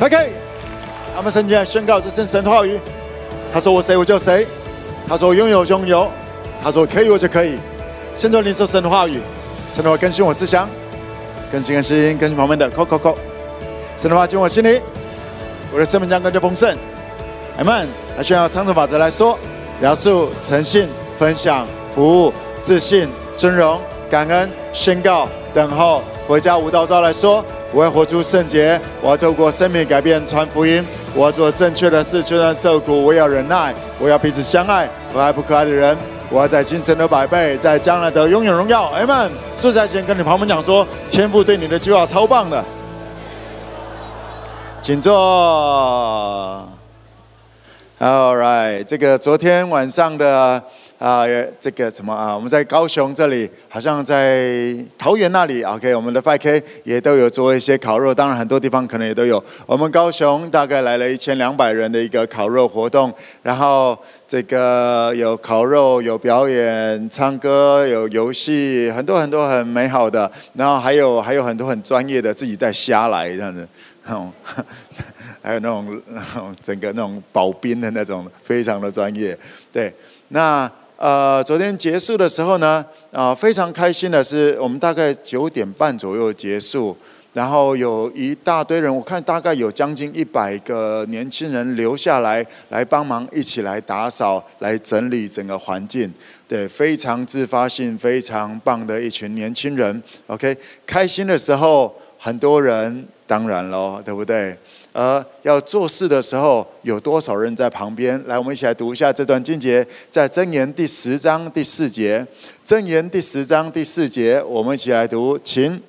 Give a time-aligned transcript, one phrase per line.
[0.00, 0.32] OK，
[1.12, 2.78] 他们圣经宣告这圣神话语。
[3.52, 4.46] 他说我谁我就谁，
[5.08, 6.08] 他说拥有拥有，
[6.62, 7.58] 他说可以我就可以。
[8.14, 9.20] 现在领受神的话语，
[9.72, 10.68] 神的话更新我思想，
[11.50, 13.18] 更新更新更新旁边的扣扣扣。
[13.96, 14.80] 神的话进我心里，
[15.72, 16.76] 我的生命将更加丰盛。
[17.58, 17.88] 阿门。
[18.16, 19.36] 来宣告长程法则来说：
[19.80, 20.88] 描述、诚信、
[21.18, 26.04] 分享、服务、自信、尊荣、感恩、宣告、等候。
[26.28, 27.44] 回家无道招来说。
[27.70, 30.82] 我要活出圣洁，我要透过生命改变传福音，
[31.14, 35.96] 我要做正确的事，就算受苦，我要忍耐，我要彼此相爱，可爱不可爱的人，
[36.30, 38.84] 我要在今生得百倍，在将来得拥有荣耀。
[38.86, 39.30] 阿门。
[39.58, 42.64] 坐在前跟你朋友们讲说，天父对你的计划超棒的，
[44.80, 45.12] 请坐。
[48.00, 50.62] All right，这个昨天晚上的。
[50.98, 51.24] 啊，
[51.60, 52.34] 这个什么啊？
[52.34, 59.42] 我们在高雄这里，好像在桃园那里，OK，我们的 5K 也都有做一些烤肉，当然很多地方可能也都有。
[59.64, 70.28] 我们高雄大概来了一千两百人的一个烤肉活动，然后这个有烤肉、有表演、唱歌、有游戏，很多很多很美好的。
[70.54, 73.68] 然后还有还有很多很专业的自己带虾来这样子，
[74.04, 74.32] 那
[75.40, 76.02] 还有那种
[76.60, 79.38] 整个那种保冰的那种，非常的专业。
[79.72, 79.94] 对，
[80.26, 80.68] 那。
[80.98, 86.96] 呃，昨天结束的时候呢，啊、非常开心的是，我们大概九点半左右结束，
[87.32, 96.12] 然后有一大堆人，我看大概有将近一百个年轻人留下来，来帮忙一起来打扫、来整理整个环境，
[96.48, 100.02] 对，非常自发性、非常棒的一群年轻人。
[100.26, 104.58] OK，开心的时候，很多人，当然喽，对不对？
[104.98, 108.20] 而要做事的时候，有多少人在旁边？
[108.26, 112.26] 来，我们一起来读一下这段经节，在箴言第十章第四节。
[112.66, 115.80] 箴言第十章第四节，我们一起来读，请。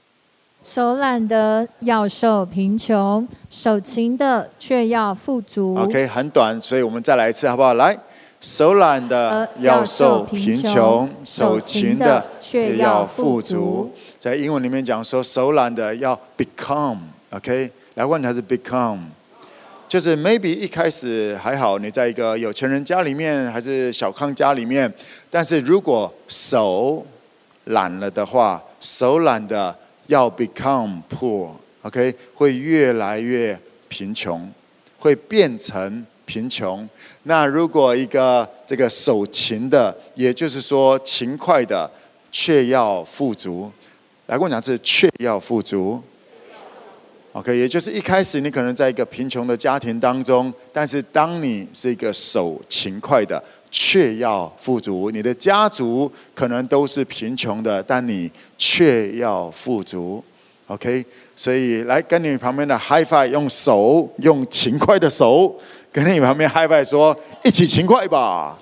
[0.63, 5.75] 手懒的要受贫穷，手勤的却要富足。
[5.75, 7.73] OK，很短，所以我们再来一次，好不好？
[7.73, 7.97] 来，
[8.39, 13.91] 手懒的要受贫穷，手勤的却要富足。
[14.20, 17.71] 在英文里面讲说，手懒的要 become，OK。
[17.95, 19.00] 来问还是 become，
[19.88, 24.92] 就是 maybe 一开始还好，你在一个有钱人家里面，还是小康家里面，
[25.30, 27.05] 但是如果手
[27.66, 29.76] 懒了的话，手懒的
[30.08, 34.50] 要 become poor，OK，会越来越贫穷，
[34.98, 36.88] 会变成贫穷。
[37.23, 41.89] 那如果一个这个手勤的，也就是说勤快的，
[42.32, 43.71] 却要富足。
[44.27, 46.02] 来跟我讲，是却要富足。
[47.39, 53.42] OK，也就是一开始你可能在一个贫穷的家庭当中，但是当你是一个手勤快的，
[53.72, 55.10] 却要富足。
[55.10, 60.22] 你的家族可能都是贫穷的，但你却要富足。
[60.67, 65.58] OK，所以来跟你旁边的 HiFi 用手，用勤快的手，
[65.94, 68.60] 跟你旁边 HiFi 说，一起勤快吧。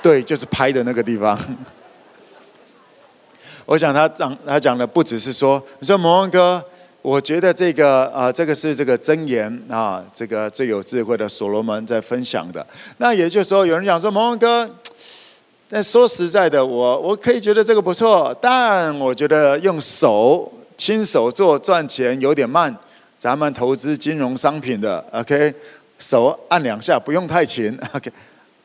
[0.00, 1.36] 对，就是拍的那个地方。
[3.66, 6.64] 我想他讲他讲的不只是说，你说蒙恩哥。
[7.02, 12.64] 我觉得这个啊、这个是这个箴言啊，这个最有智慧的所罗门在分享的。
[12.98, 14.68] 那也就是说，有人讲说，蒙恩哥，
[15.66, 22.76] 但说实在的，我我可以觉得这个不错，但我觉得用手亲手做赚钱有点慢。
[23.18, 25.54] 咱们投资金融商品的，OK，
[25.98, 28.12] 手按两下不用太勤， OK，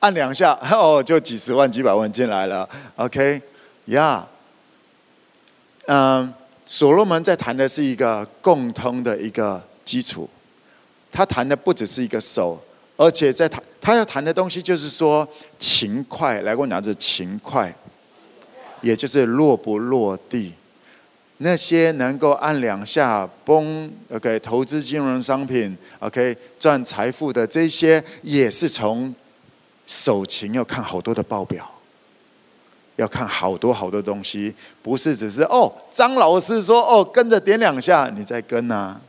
[0.02, 2.67] 按两下哦，就几十万几百万进来了
[2.97, 3.41] ，OK，
[3.85, 4.28] 呀，
[5.85, 6.34] 嗯。
[6.65, 10.27] 所罗门在谈的是一个共通的一个基础，
[11.11, 12.59] 他谈的不只是一个手，
[12.97, 15.27] 而且在谈他要谈的东西就是说
[15.59, 16.41] 勤快。
[16.41, 17.71] 来，跟我讲这勤快，
[18.81, 20.53] 也就是落不落地。
[21.37, 29.13] 那些能够按两下崩，OK，投资金融商品，OK，赚财富的这些，也是从
[29.85, 31.69] 手勤要看好多的报表。
[32.95, 39.00] 要看好多好多东西，不是只是哦，张老师说哦，跟着点两下，你再跟啊。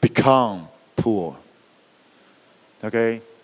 [0.00, 0.62] Become
[0.96, 1.32] poor，OK？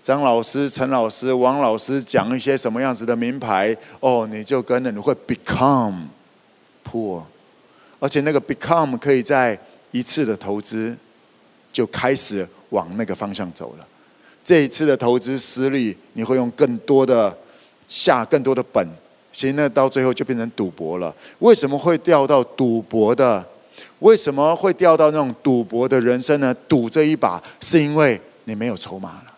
[0.03, 6.07] 张老师、陈老师、王老师讲一些什么样子的名牌，哦，你就跟着，你会 become
[6.85, 7.23] poor，
[8.01, 9.57] 而且那个 become 可以在
[9.93, 10.97] 一次的投资
[11.73, 13.87] 就开始往那个方向走了。
[14.45, 17.37] 这一次的投资失利，你会用更多的
[17.87, 18.89] 下更多的本。
[19.39, 21.15] 其实那到最后就变成赌博了。
[21.39, 23.47] 为什么会掉到赌博的？
[24.01, 26.53] 为什么会掉到那种赌博的人生呢？
[26.69, 29.35] 赌这一把是因为你没有筹码了，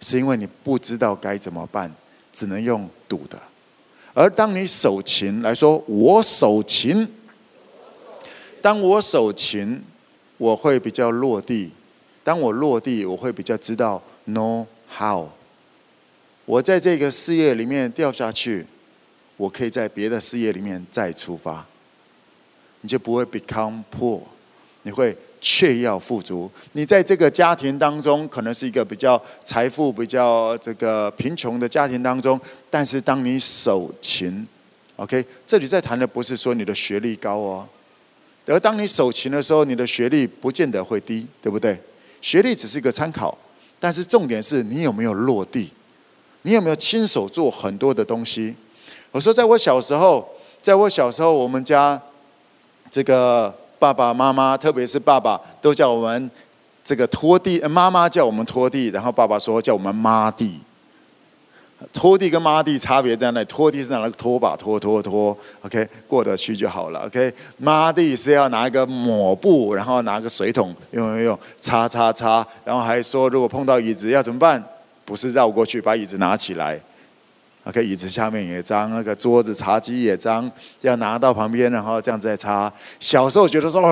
[0.00, 1.88] 是因为你不知道该怎么办，
[2.32, 3.38] 只能用赌的。
[4.14, 7.08] 而当你手勤来说，我手勤，
[8.60, 9.80] 当我手勤，
[10.38, 11.70] 我会比较落地。
[12.24, 15.28] 当我落地，我会比较知道 know how。
[16.50, 18.66] 我在这个事业里面掉下去，
[19.36, 21.64] 我可以在别的事业里面再出发。
[22.80, 24.20] 你就不会 become poor，
[24.82, 26.50] 你会却要富足。
[26.72, 34.44] 你在这个家庭当中，可能是一个比较财富比较这个贫穷的家庭当中，但是当你守勤
[34.96, 37.68] ，OK，这里在谈的不是说你的学历高哦，
[38.46, 41.80] 而当你守勤的时候，你的学历不见得会低，对不对？
[42.20, 43.38] 学历只是一个参考，
[43.78, 45.70] 但是重点是你有没有落地，
[46.42, 48.54] 你有没有亲手做很多的东西。
[49.10, 50.28] 我说，在我小时候，
[50.62, 52.00] 在我小时候，我们家。
[52.92, 56.28] 这个爸爸妈妈，特别是爸爸，都叫我们
[56.82, 57.60] 这个拖地。
[57.60, 60.58] 妈妈叫我们拖地，然后爸爸说叫我们抹地。
[61.92, 63.46] 拖地跟抹地差别在哪里？
[63.46, 67.32] 拖地是拿个拖把拖拖拖，OK，过得去就好了，OK。
[67.58, 74.60] 抹地是要拿一个抹布，然后拿个水桶，用用用，擦擦擦，然后还说如果碰到椅子要怎么办？
[75.10, 76.80] 不是绕过去把椅子拿起来。
[77.64, 80.48] OK，椅子下面也脏，那个桌子、茶几也脏，
[80.82, 82.72] 要拿到旁边，然后这样子再擦。
[83.00, 83.82] 小时候觉得说，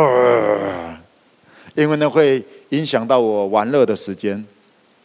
[1.75, 4.43] 因为那会影响到我玩乐的时间，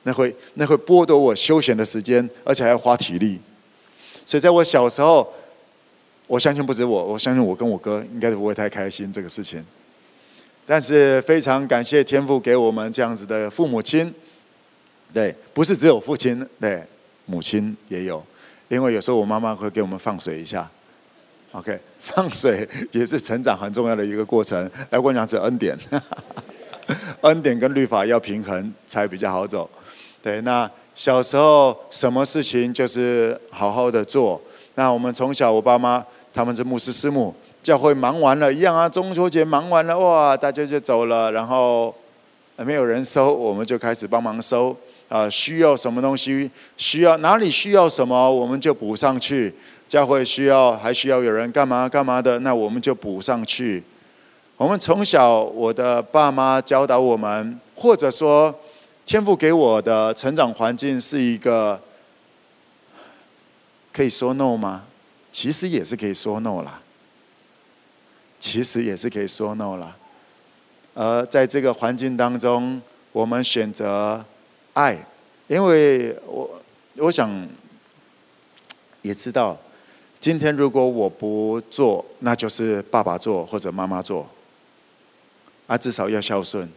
[0.03, 3.41] 那会那会剥夺我休闲的时间，而且还要花体力。
[4.23, 5.27] 所以在我小时候，
[6.27, 9.65] 我相信不止我，我相信我跟我哥应该是不会太开心这个事情。
[10.67, 14.13] 但是非常感谢天父给我们这样子的父母亲，
[15.13, 16.83] 对，不是只有父亲，对，
[17.25, 18.21] 母亲也有。
[18.69, 20.67] 因为有时候我妈妈会给我们放水一下
[21.51, 24.67] ，OK， 放水也是成长很重要的一个过程。
[24.89, 25.77] 来，我讲是恩典，
[27.21, 29.69] 恩典跟律法要平衡才比较好走。
[30.23, 34.41] 对，那小时候什么事情就是好好的做。
[34.73, 41.93] 那我们从小我爸妈他们是牧师师母，教会忙完了一样啊，中秋节忙完了哇，大家就走了，然后
[42.57, 44.75] 没有人收，我们就开始帮忙收。
[45.13, 46.49] 啊，需要什么东西？
[46.75, 49.53] 需要哪里需要什么，我们就补上去。
[49.87, 53.83] 教会需要还需要有人干嘛干嘛的，那我们就补上去。
[54.57, 58.59] 我们从小，我的爸妈教导我们，或者说
[59.05, 61.79] 天赋给我的成长环境是一个
[63.91, 64.85] 可以说 no 吗？
[65.31, 66.81] 其实也是可以说 no 啦。
[68.39, 69.95] 其实也是可以说 no 啦。
[70.95, 72.81] 而在这个环境当中，
[73.11, 74.25] 我们选择。
[74.73, 74.97] 爱，
[75.47, 76.61] 因为我
[76.95, 77.47] 我想
[79.01, 79.57] 也知道，
[80.19, 84.27] 今天如果我不做，那就是爸爸做或者妈妈做，
[85.67, 86.67] 啊，至少要孝顺。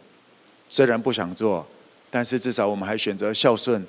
[0.69, 1.67] 虽然不想做，
[2.11, 3.87] 但是至少我们还选择孝顺，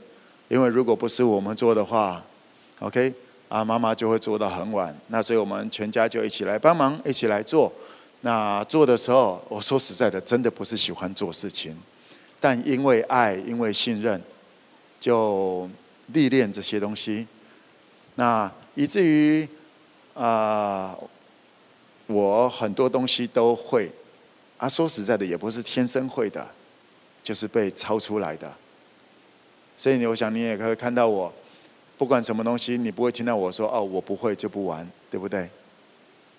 [0.47, 2.23] 因为如果不是我们做的话
[2.79, 3.13] ，OK，
[3.49, 4.95] 啊，妈妈就会做到很晚。
[5.07, 7.73] 那所以我们全家就一起来帮忙，一起来做。
[8.21, 11.75] 那做的时候，我说实在的，真的不是喜欢做事情。
[12.39, 14.21] 但因为爱，因为信任，
[14.99, 15.69] 就
[16.07, 17.27] 历练这些东西。
[18.15, 19.47] 那以至于
[20.13, 20.97] 啊、
[22.07, 23.91] 我很多东西都会。
[24.57, 26.49] 啊，说实在的，也不是天生会的，
[27.21, 28.51] 就是被抄出来的。
[29.77, 31.31] 所以，我想你也可以看到我，
[31.95, 35.47] 不管什么东西，你不会听到我说：“哦，我不会就不玩，对不对？”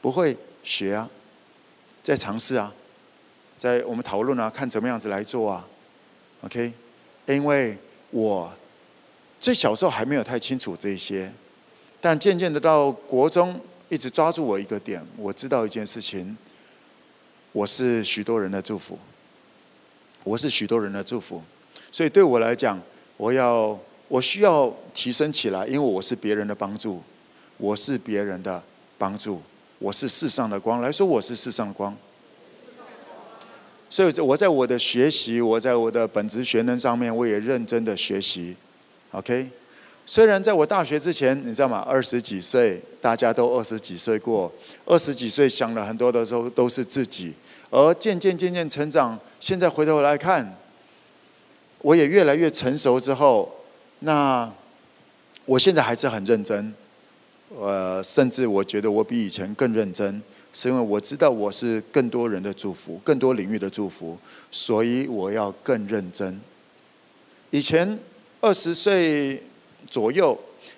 [0.03, 1.09] 不会学啊，
[2.03, 2.75] 在尝试啊，
[3.57, 5.65] 在我们讨论啊，看怎么样子来做啊。
[6.43, 6.73] OK，
[7.27, 7.77] 因为
[8.11, 8.51] 我
[9.41, 11.33] 最小时候还没有太清楚这些，
[12.01, 16.37] 但渐渐的到国中，一直抓住我一个点，我知道一件事情，
[17.53, 18.99] 我是许多人的祝福，
[20.23, 21.43] 我是许多人的祝福，
[21.91, 22.81] 所以对我来讲，
[23.17, 23.77] 我要
[24.07, 27.03] 我需要提升起来，因为我是别人的帮助，
[27.57, 28.63] 我是别人的
[28.97, 29.43] 帮助，
[29.81, 31.97] 我是世上的光，来说我是世上的光。
[33.91, 38.55] 所以我在我的学习，我在我的本职学能上面，我也认真的学习。
[39.13, 39.51] OK，
[40.05, 41.79] 虽然在我大学之前，你知道吗？
[41.89, 44.53] 二十几岁，大家都二十几岁过，
[44.85, 47.33] 二十几岁想了很多的时候都是自己，
[47.71, 50.55] 而渐渐渐渐成长，现在回头来看，
[51.81, 53.51] 我也越来越成熟之后，
[54.01, 54.53] 那
[55.47, 56.75] 我现在还是很认真，
[57.59, 60.23] 呃，甚至我觉得我比以前更认真。
[60.59, 64.19] 是因为我知道我是更多人的祝福，更多领域的祝福，
[64.51, 66.41] 所以我要更认真。
[67.51, 67.97] 以前
[68.41, 69.41] 二十岁
[69.89, 70.37] 左右，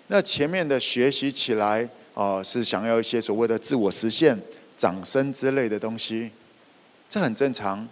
[0.08, 4.38] 那前面的学习起来啊、是想要一些所谓的自我实现、
[4.76, 6.30] 掌声之类的东西，
[7.08, 7.88] 这很正常，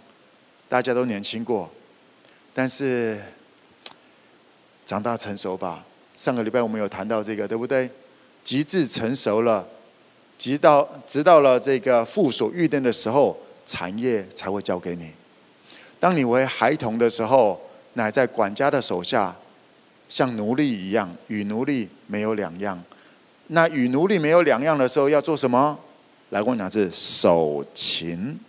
[0.67, 1.67] 大家都年轻过。
[2.53, 3.19] 但是
[4.85, 5.83] 长大成熟吧，
[6.15, 7.89] 上个礼拜我们有谈到这个，对不对？
[8.43, 9.67] 极致成熟了。
[10.39, 15.11] 直到直到了这个父所预定的时候，产业才会交给你。
[15.99, 17.61] 当你为孩童的时候，
[17.93, 19.35] 乃在管家的手下，
[20.07, 22.81] 像奴隶一样，与奴隶没有两样。
[23.47, 25.77] 那与奴隶没有两样的时候，要做什么？
[26.29, 28.39] 来，我讲是守勤，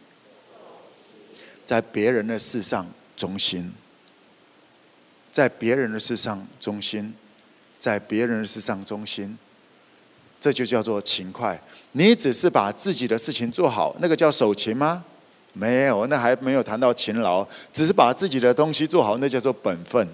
[1.65, 3.73] 在别人的事上忠心，
[5.33, 7.15] 在别人的事上忠心，
[7.79, 9.37] 在别人的事上忠心，
[10.41, 11.61] 这就叫做勤快。
[11.93, 15.05] 你只是把自己的事情做好，那个叫守勤吗？
[15.53, 20.09] 没有，那还没有谈到勤劳，只是把自己的东西做好，那叫做本分。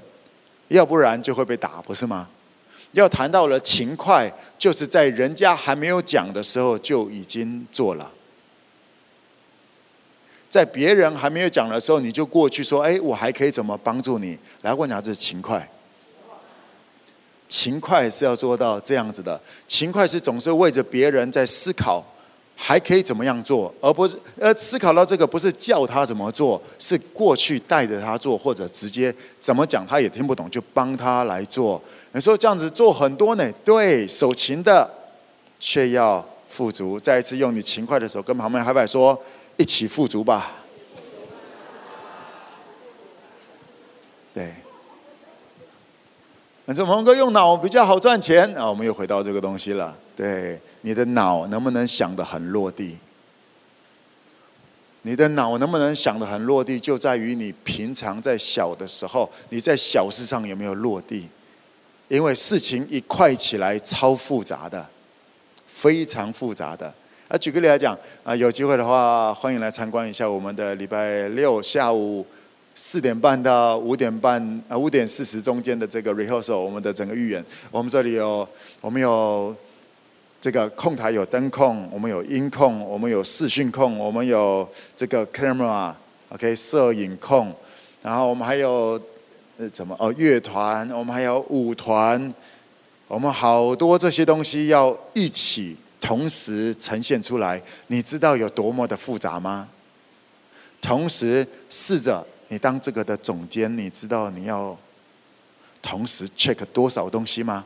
[0.69, 2.29] 要不然就会被打，不是吗？
[2.93, 8.11] 要谈到了勤快，就是在人家还没有讲的时候就已经做了，
[10.49, 15.69] 在别人还没有讲的时候，你就过去说：“哎，我还可以怎么帮助你？”来问下，这勤快。
[17.49, 22.05] 勤快是要做到这样子的，勤快是总是为着别人在思考。
[22.59, 31.79] 还可以怎么样做，而不是呃思考到这个不是叫他怎么做，是过去带着他做，或者直接怎么讲他也听不懂，就帮他来做。
[32.13, 33.53] 你说这样子做很多呢？
[33.63, 34.91] 对，手勤的
[35.61, 36.99] 却要富足。
[36.99, 39.23] 再一次用你勤快的手跟旁边海柏说
[39.59, 40.57] ：“一起富足吧。”
[44.33, 44.51] 对。
[46.69, 48.69] 你说蒙哥用脑比较好赚钱啊？
[48.69, 49.97] 我们又回到这个东西了。
[50.17, 50.61] 对。
[50.81, 52.97] 你的脑能不能想得很落地？
[55.03, 61.29] 你的脑能不能想得很落地，就在于你平常在小的时候，你在小事上有没有落地？
[62.09, 64.85] 因为事情一块起来，超复杂的，
[65.67, 66.93] 非常复杂的。
[67.27, 72.25] 啊，举个例来讲，啊，有机会的话，欢迎来参观一下我们的礼拜六下午
[72.77, 78.49] 四点半到五点半，啊，五点四十中间的这个 rehearsal，我们的整个预演，我们这里有，
[78.81, 79.53] 我们有。
[80.39, 87.53] 这个控台有灯控，我们有音控，我们有视讯控，我们有这个 camera，OK，摄影控，
[88.01, 89.01] 然后我们还有
[89.57, 92.33] 呃怎么哦乐团，我们还有舞团，
[93.09, 99.69] 我们好多这些东西要一起同时呈现出来，你知道有多么的复杂吗？
[100.81, 104.77] 同时试着你当这个的总监，你知道你要
[105.81, 107.65] 同时 check 多少东西吗？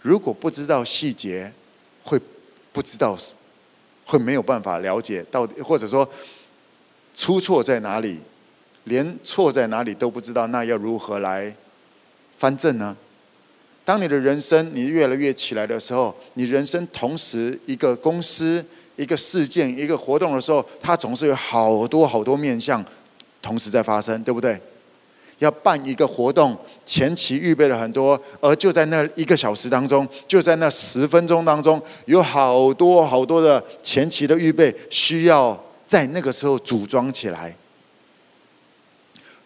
[0.00, 1.52] 如果不知道细节。
[2.02, 2.18] 会
[2.72, 3.14] 不知道，
[4.06, 6.08] 会没有办法了解到底，或者说
[7.14, 8.18] 出错在哪里，
[8.84, 11.54] 连错在哪里都不知道，那要如何来
[12.38, 12.96] 翻正呢？
[13.84, 18.64] 当你的人生你越来越起来的时候，你人生同时一个公司、
[18.96, 22.82] 一个事件、一个活动的时候，它总是有好多好多面向
[23.42, 24.60] 同时在发生，对不对？
[25.38, 26.54] 要办一个活动，
[26.84, 37.56] 前期预备了很多，而就在那一个小时当中，就在那十分钟当中，有好多好多的前期的预备需要在那个时候组装起来。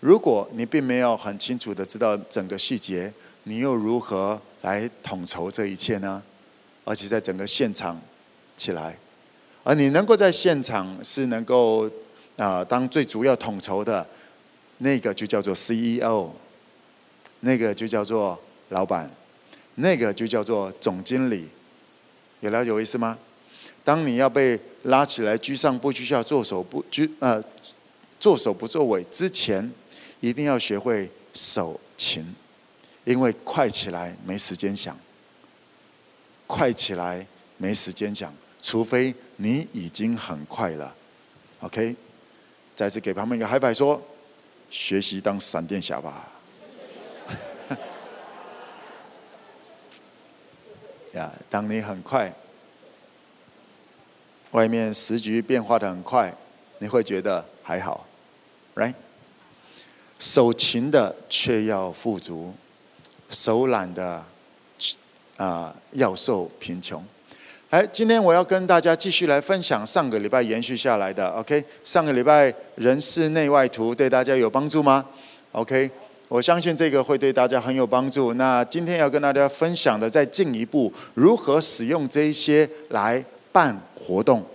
[0.01, 6.21] 如果你并没有很清楚的知道整个细节，你又如何来统筹这一切呢？
[6.85, 7.99] 而且在整个现场
[8.57, 8.99] 起来，
[9.63, 11.89] 而你能够在现场是能够
[12.37, 14.07] 啊、当最主要统筹的。
[14.79, 16.29] 那个就叫做 CEO，
[17.41, 18.39] 那个就叫做
[18.71, 19.09] 老板，
[19.77, 21.49] 那个就叫做总经理，
[22.41, 23.17] 有了解我意思吗？
[23.85, 27.43] 当你要被拉起来居上不居下，做手不居呃，
[28.19, 29.71] 做手不做尾之前，
[30.19, 32.35] 一定要学会守勤，
[33.05, 34.99] 因为快起来没时间想，
[36.49, 37.25] 快起来
[37.59, 40.93] 没时间想，除非你已经很快了。
[41.61, 41.95] OK，
[42.75, 44.01] 再次给旁边一个 high five 说。
[44.71, 46.27] 学习当闪电侠吧！
[51.13, 52.35] 呀，当你很快，
[54.51, 56.35] 外面时局变化的很快，
[56.79, 58.05] 你会觉得还好
[58.75, 58.95] ，right？
[60.19, 62.53] 守勤的却要富足，
[63.29, 64.25] 手懒的
[65.37, 67.05] 啊、要受贫穷。
[67.75, 71.29] 哎，今天我要跟大家继续来分享上个礼拜延续下来的。
[71.31, 75.05] OK，上个礼拜人事内外图对大家有帮助吗
[75.51, 75.91] ？OK，
[76.29, 78.35] 我相信这个会对大家很有帮助。
[78.35, 84.47] 那今天要跟大家分享的，再进一步，如何使用这些来办活动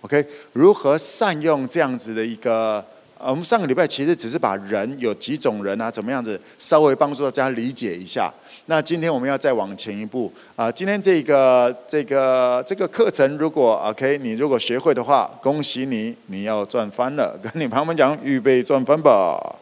[0.00, 0.24] ？OK，
[0.54, 2.82] 如何善用这样子的一个？
[3.24, 8.32] 我们上个礼拜其实只是把人有几种人啊，怎么样子稍微帮助大家理解一下。
[8.66, 10.70] 那今天我们要再往前一步啊！
[10.70, 17.38] 今天这个这个这个课程，如果 OK，你如果学会的话，恭喜你，你要赚翻了。
[17.40, 19.56] 跟你朋友们讲，预备赚翻吧。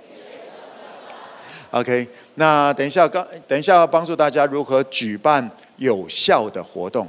[1.70, 7.06] OK，那等一下刚等一下要帮助大家如何举办有效的活动。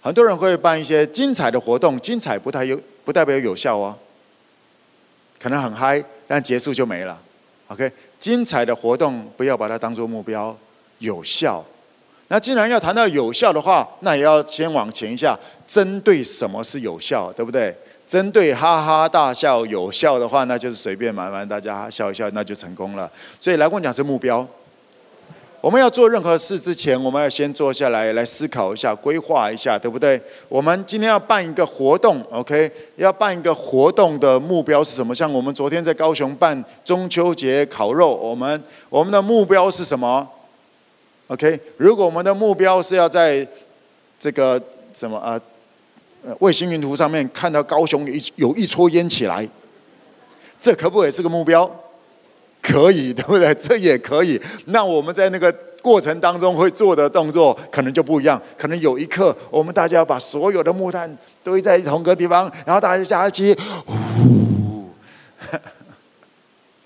[0.00, 3.96] 很多人会办一些精彩的活动，精彩不太有不代表有效哦。
[5.42, 7.20] 可能很嗨，但结束就没了。
[7.66, 10.56] OK，精彩的活动不要把它当做目标，
[10.98, 11.64] 有效。
[12.28, 17.74] 那既然要谈到有效的话，那也要先往前一下，针对什么是有效，对不对？
[18.06, 23.10] 针对哈哈大笑有效的话，那就是随便玩玩大家笑一笑，那就成功了。
[23.40, 24.46] 所以来跟我讲是目标。
[25.62, 30.20] 我们要做任何事之前，我们要先坐下来来思考一下，规划一下，对不对？
[30.48, 32.68] 我们今天要办一个活动，OK？
[32.96, 35.14] 要办一个活动的目标是什么？
[35.14, 40.28] 像我们昨天在高雄办中秋节烤肉，我们我们的目标是什么
[41.28, 43.46] ？OK，如果我们的目标是要在
[44.18, 44.60] 这个
[44.92, 45.40] 什么啊，
[46.40, 49.48] 卫星云图上面看到高雄有一有一撮烟起来，
[50.60, 51.70] 这可不可以是个目标？
[52.62, 53.52] 可以，对不对？
[53.58, 54.40] 这也可以。
[54.66, 55.52] 那我们在那个
[55.82, 58.40] 过程当中会做的动作可能就不一样。
[58.56, 63.52] 可能有一刻，我们大家要把所有的木炭堆在同个地方，然后大家下去，
[63.84, 64.88] 呼。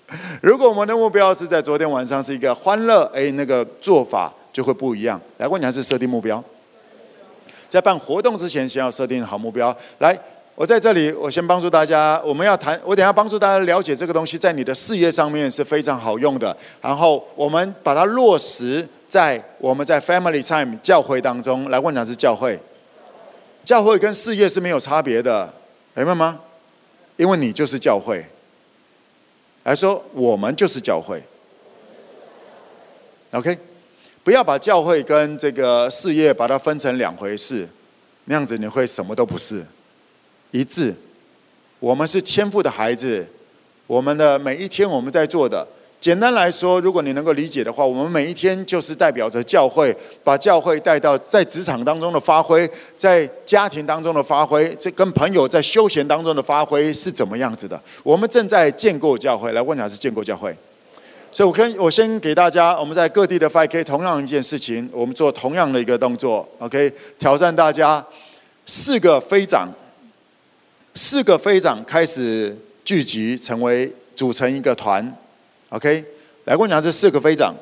[0.41, 5.19] 如果我们的目标是在昨天晚上是一个欢乐，哎，那个做法就会不一样。
[5.37, 6.43] 来，问你还是设定目标，
[7.67, 9.75] 在办活动之前，先要设定好目标。
[9.99, 10.17] 来，
[10.57, 12.19] 我在这里，我先帮助大家。
[12.25, 16.57] 我们要谈，我等下帮助大家了解这个东西，在你的事业上面是非常好用的。
[16.81, 21.69] 然后我们把它落实在我们在 Family Time 教会当中。
[21.69, 22.59] 来，问你是教会，
[23.63, 25.53] 教会跟事业是没有差别的，
[25.93, 26.39] 明白吗？
[27.17, 28.25] 因为你就是教会。
[29.61, 31.21] 来说，我们就是教会。
[33.29, 33.55] OK，
[34.23, 37.69] 不要把教会跟这个事业把它分成两回事，
[38.25, 39.63] 那样子你会什么都不是。
[40.51, 40.93] 一致，
[41.79, 43.27] 我们是天赋的孩子，
[43.85, 45.67] 我们的每一天我们在做的。
[45.99, 57.81] 简单来说，如果你能够理解的话，我们每一天就是代表着教会，把教会带到在职场当中的发挥，在家庭当中的发挥，这跟朋友在休闲当中的发挥是怎么样子的？
[58.03, 60.55] 我们正在建构教会，来问还是建构教会？
[61.31, 66.93] 所以我跟我先给大家，我们在各地的 5K 同样一件事情，我们做同样的一个动作，OK？
[67.17, 68.05] 挑战大家
[68.67, 69.67] 四个飞掌，
[70.97, 75.15] 四个飞长开始聚集，成为组成一个团。
[75.69, 76.03] OK，
[76.45, 77.53] 来跟我讲这四个飞长，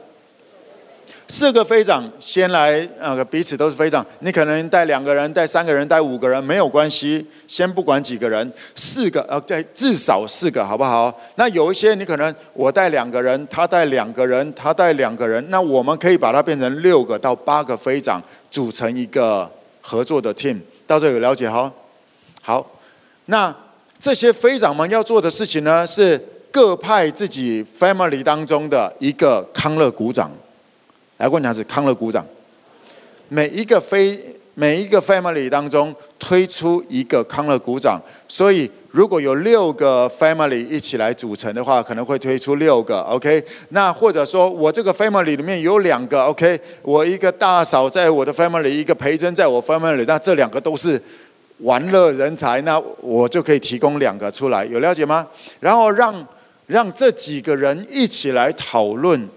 [1.27, 4.05] 四个飞长先来，呃，彼此都是飞长。
[4.19, 11.13] 你可能带两个人，带三个人，带五个人没有关系，先不管几个人，四个，呃，在至少四个，好不好？
[11.35, 20.61] 那有一些你可能我带两个人，他带两个人，他带两个人，那我们可以把它变成六个到八个飞长，组成一个合作的 team。
[20.87, 21.69] 到这有了解哈？
[22.41, 22.65] 好，
[23.25, 23.55] 那
[23.99, 26.21] 这些飞长们要做的事情呢是。
[26.55, 30.31] 各派自己 family 当中的一个康乐股长，
[31.17, 32.25] 来问他是康乐股长。
[33.27, 34.17] 每一个非
[34.53, 43.43] 每一个 family 当中推出一个康乐股长，所以如果有六个 family 一起来组成的话，可能会推出六个 OK。
[43.71, 51.01] 那或者说我这个 family 里面有两个 OK，我一个大嫂在我的 family，一个培珍在我 family，那这两个都是
[51.59, 55.27] 玩乐人才，那我就可以提供两个出来，有了解吗？
[55.59, 56.27] 然后让。
[56.67, 59.29] 让这几个人一起来讨论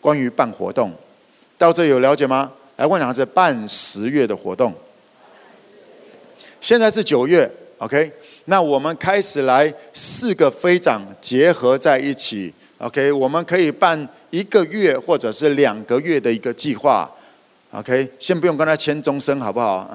[0.00, 0.92] 关于办活动，
[1.58, 2.52] 到这有了解吗？
[2.76, 4.72] 来问两个字，办十月的活动。
[6.60, 8.12] 现在是九月，OK？
[8.44, 13.10] 那我们开始来四个飞长结合在一起，OK？
[13.10, 17.10] 我们可以办一个月或者是两个月的一个计划
[17.72, 18.08] ，OK？
[18.20, 19.92] 先不用跟他签终身，好不好？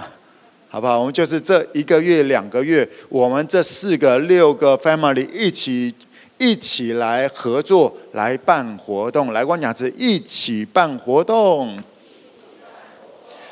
[0.71, 0.97] 好不好？
[0.97, 5.93] 我们就是这一个月、两个月，我们这四个、六个 family 一起。
[6.37, 11.77] 一起来合作，来办活动，来光雅子一起办活动。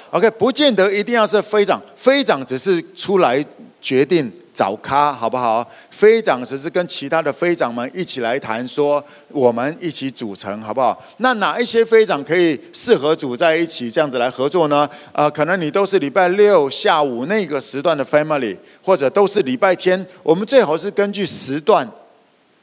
[0.09, 3.45] OK，不见得一定要是飞长，飞长只是出来
[3.79, 5.65] 决定找咖，好不好？
[5.89, 11.01] 飞长只是跟其他的飞长们一起来谈，说我们一起组成，好不好？
[11.19, 14.89] 那哪一些飞长可以适合组在一起，这样子来合作呢？
[15.13, 21.89] 呃，可能你都是礼拜六下午那个时段的 family，或者都是礼拜天，我们最好是根据时段。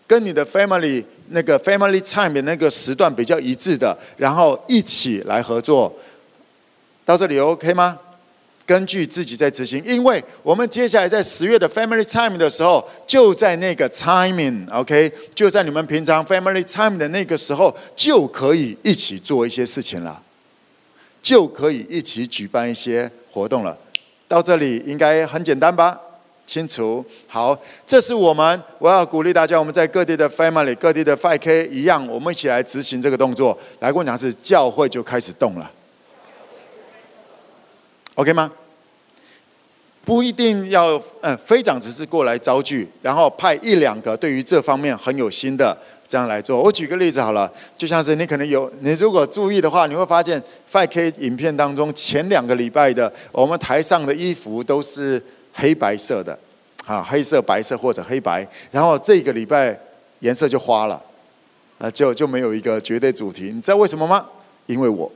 [0.08, 5.92] 跟你的 family 那个 family time 的那个时段比较一致的，然后一起来合作，
[7.04, 7.98] 到这里 OK 吗？
[8.66, 20.20] 根据自己在执行，因为我们接下来在十月的 family time 的时候，就在那个 timing，OK，就在你们平常 family time 的那个时候，就可以一起做一些事情了，
[21.22, 23.78] 就可以一起举办一些活动了。
[24.26, 26.00] 到这里应该很简单吧？
[26.44, 33.56] 清楚，好，这是我们，我要鼓励大家，我们在各地的 family、各地的 5K 一样，我们一起来执行这个动作。
[33.80, 35.70] 来，跟我讲是教会就开始动了
[38.16, 38.50] ，OK 吗？
[40.04, 45.76] 不一定要，嗯，非长只是过来招聚，然后派一两个对于这方面很有心的
[46.06, 46.62] 这样来做。
[46.62, 55.20] 我举个例子好了，就像是你可能有，你如果注意的话，你会发现 5K 影片当中前两个礼拜的我们台上的衣服都是
[55.54, 56.38] 黑白色的，
[56.84, 59.76] 啊，黑色、白色或者黑白，然后这个礼拜
[60.20, 61.02] 颜色就花了，
[61.78, 63.50] 啊，就就没有一个绝对主题。
[63.52, 64.24] 你知道为什么吗？
[64.66, 65.10] 因为我。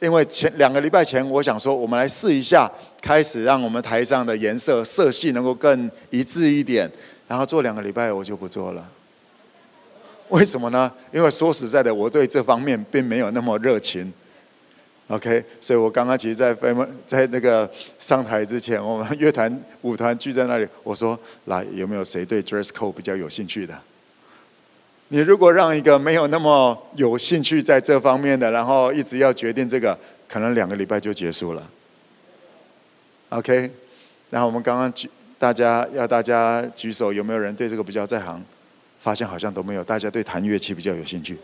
[0.00, 6.90] 因为前两个礼拜前，我想说，我们来试一下，开始让我们台上的颜色色系能够更一致一点。
[7.26, 8.88] 然后做两个礼拜，我就不做了。
[10.30, 10.90] 为什么呢？
[11.12, 14.12] 因为说实在的，我对这方面并没有那么热情。
[15.08, 16.54] OK，所以我刚刚其实在
[17.06, 23.74] 在那个上台之前，我们乐团舞团聚在那里，我说：来，有没有谁对 dress code 比较有兴趣的？
[25.10, 31.70] 你如果让一个没有那么有兴趣在这方面的，然后一直要决定这个，可能两个礼拜就结束了。
[33.30, 33.70] OK，
[34.28, 38.44] 然后我们刚刚举大家要大家举手，有没有人对这个比较在行？
[39.00, 41.38] 发现好像都没有，大家对弹乐器比较有兴趣。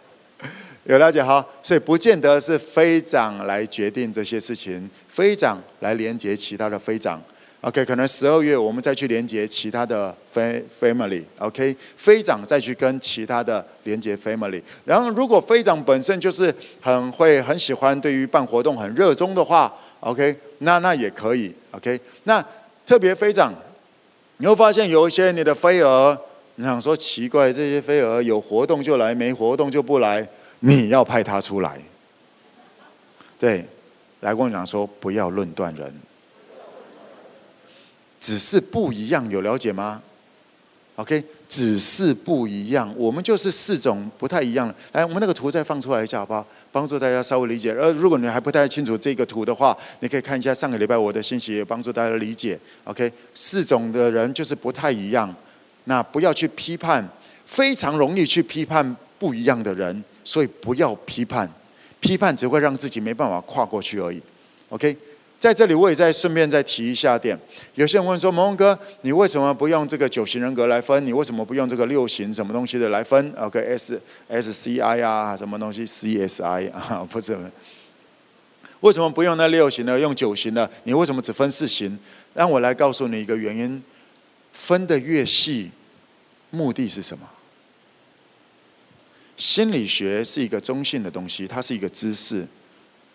[0.84, 7.20] 有了解好，所以不见得是飞长来决定这些事情，飞长来连接其他的飞长。
[7.62, 14.62] OK，可能十二月我们再去连接其他的 family，OK，飞长再去跟其他的连接 family。
[14.86, 19.70] 然后如果飞长本身就是很会很喜欢对于办活动很热衷的话
[20.00, 22.00] ，OK，那那也可以，OK。
[22.24, 22.42] 那
[22.86, 23.52] 特别飞长，
[24.38, 26.18] 你会发现有一些你的飞蛾，
[26.54, 30.26] 你想说奇怪，这些飞蛾有活动就来，没活动就不来，
[30.60, 31.78] 你要派他出来。
[33.38, 33.66] 对，
[34.20, 35.94] 来跟我讲说不要论断人。
[38.20, 40.02] 只是不一样，有了解吗
[40.96, 44.74] ？OK，只是不一样，我们就是四种不太一样的。
[44.92, 46.46] 来，我们那个图再放出来一下，好不好？
[46.70, 47.72] 帮助大家稍微理解。
[47.72, 52.60] 而如果你还不太清楚这个图的话，你可以看一下上个礼拜我的信息，也帮助大家理解。
[52.84, 55.34] OK，四种的人就是不太一样。
[55.84, 57.08] 那不要去批判，
[57.46, 61.50] 非常容易去批判不一样的人，所以不要批判，
[62.00, 64.20] 批判只会让自己没办法跨过去而已。
[64.68, 64.94] OK。
[65.40, 67.36] 在这里，我也再顺便再提一下点。
[67.74, 71.04] 有些人问说：“蒙哥，你为什么不用这个九型人格来分？
[71.06, 73.98] 你为什么不用这个六型什么东西的来分？”OK，S
[74.28, 77.02] S C I 啊，什么东西 C S I 啊？
[77.10, 77.38] 不是，
[78.80, 80.70] 为什么不用那六型的，用九型的？
[80.84, 81.98] 你为什么只分四型？
[82.34, 83.82] 让我来告诉你一个原因：
[84.52, 85.70] 分的越细，
[86.50, 87.26] 目的是什么？
[89.38, 92.46] 心理学是一个中性的东西，它是一个知识。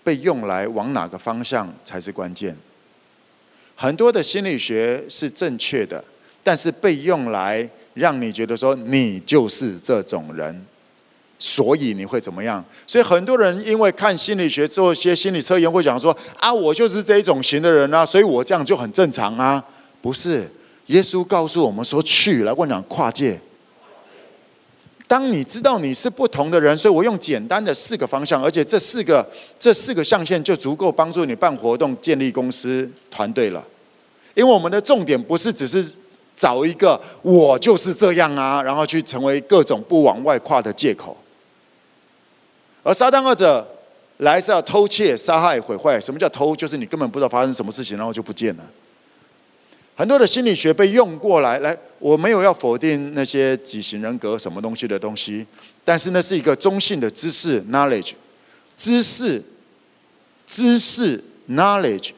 [0.05, 2.55] 被用来往哪个方向才是关键？
[3.75, 6.01] 很多的心理学是正确的，
[6.43, 10.65] 但是被用来让你觉得说你就是这种人，
[11.39, 12.63] 所以你会怎么样？
[12.85, 19.61] 所以很多人因为看心理学做一些心理测验，会讲说啊，我就是这一种型的人啊，所以我这样就很正常啊。
[20.01, 20.47] 不是，
[20.85, 23.41] 耶稣告诉我们说去，来我讲跨界。
[25.07, 29.23] 当你知道你是不同的人，所以我用简单的四个方向，而且这四个
[29.59, 33.65] 这四个象限就足够帮助你办活动、建立公司团队了。
[34.33, 35.93] 因为我们的重点不是只是
[36.35, 41.15] 找一个我就是这样啊，然后去成为各种不往外跨的借口。
[42.83, 43.65] 而撒旦二者
[44.17, 46.01] 来是要偷窃、杀害、毁坏。
[46.01, 46.55] 什么叫偷？
[46.55, 48.63] 就是你根本不知道发生什么事情，然后就不见了。
[49.95, 55.45] 很多的心理学被用过来，来，我没有要否定那些几型人格什么东西的东西，
[55.85, 58.13] 但是那是一个中性的知识 （knowledge），
[58.75, 59.41] 知识，
[60.45, 62.11] 知识 （knowledge）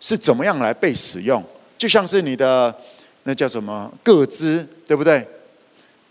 [0.00, 1.44] 是怎么样来被使用？
[1.76, 2.74] 就像是你的
[3.24, 5.26] 那叫什么个资，对不对？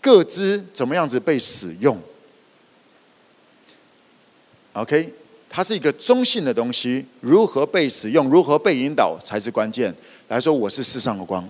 [0.00, 2.00] 个资怎么样子被使用
[4.72, 5.12] ？OK。
[5.52, 9.92] 它是一个中性的东西，如何被使用，如何被引导才是关键。
[10.28, 11.46] 来说，我是世上的光，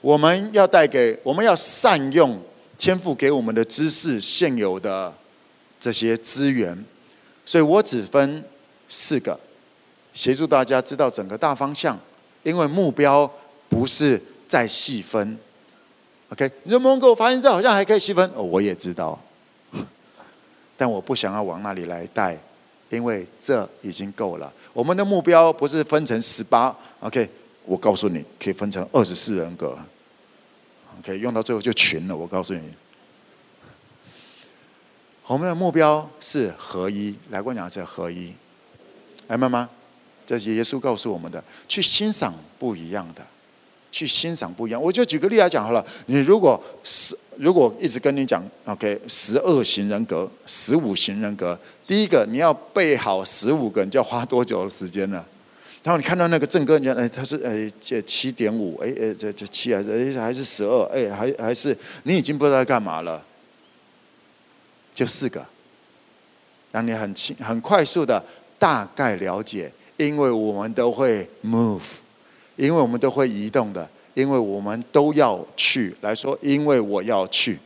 [0.00, 2.40] 我们要带给，我们要善用
[2.78, 5.12] 天赋给我们的知识、现有的
[5.78, 6.82] 这些资源。
[7.44, 8.42] 所以我只分
[8.88, 9.38] 四个，
[10.14, 12.00] 协助大家知道整个大方向，
[12.42, 13.30] 因为目标
[13.68, 15.38] 不是再细分。
[16.30, 19.20] OK，你说蒙哥，我发现这好像还可以细分，哦，我也知道。
[20.76, 22.38] 但我不想要往那里来带，
[22.90, 24.52] 因为这已经够了。
[24.72, 27.28] 我们的目标不是分成十八，OK？
[27.64, 29.76] 我告诉你，可以分成二十四人格
[31.00, 31.18] ，OK？
[31.18, 32.16] 用到最后就群了。
[32.16, 32.62] 我告诉你，
[35.26, 37.16] 我们的目标是合一。
[37.30, 38.32] 来过两次合一，
[39.28, 39.68] 明白吗？
[40.24, 43.26] 这是耶稣告诉我们的，去欣赏不一样的。
[43.92, 45.82] 去欣赏不一样，我就举个例来讲好了。
[46.04, 55.24] 你如果是，如果一直跟你讲，OK，十二型人格、十五型人格，第一个你要背好十五个，你就要花多久的时间呢？
[55.82, 63.24] 然后你看到那个正哥，你哎，他是哎这七点五，哎哎这这七还是哎还是十二，哎还还是你已经不知道在干嘛了。
[64.92, 65.46] 就四个，
[66.72, 68.24] 让你很轻很快速的
[68.58, 71.82] 大概了解，因为我们都会 move，
[72.56, 77.58] 因为我们都会移动的，因为我们都要去来说，因为我要去。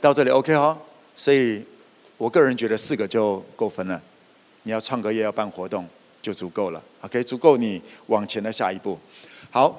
[0.00, 0.78] 到这里 OK 哈，
[1.16, 1.62] 所以
[2.16, 4.00] 我个人觉得四个就够分了。
[4.62, 5.84] 你要创个业要办活动。
[6.22, 8.98] 就足够了，OK，足够你往前的下一步。
[9.50, 9.78] 好，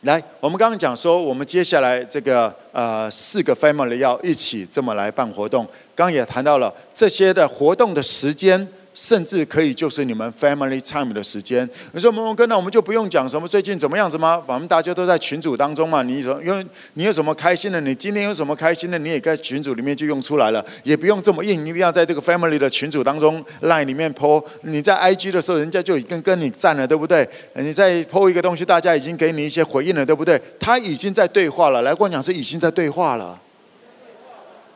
[0.00, 8.66] 来，我们刚刚讲说，我们接下来这个呃四个 family 要一起这么来办活动，刚刚也谈到了这些的活动的时间。
[8.94, 11.68] 甚至可以就是你们 family time 的时间。
[11.92, 14.40] 你说蒙蒙哥，那我们就不用讲什么最近怎么样子吗？
[14.46, 16.02] 反正大家都在群组当中嘛。
[16.02, 24.42] 你说，因为你有什么开心的，你今天有什么开心的，你也在群组里面就用出来了，也不用这么硬，一定要在这个 family 的群组当中 line 里面 po。
[24.62, 27.28] 你在 IG 的时候，人家就已经跟你赞了，对不对？
[27.54, 30.40] 你在 po 一个东西，大家已经给你一些回应了，对不对？
[30.60, 31.82] 他已经在对话了。
[31.82, 33.40] 来，跟我讲是已经在对话了。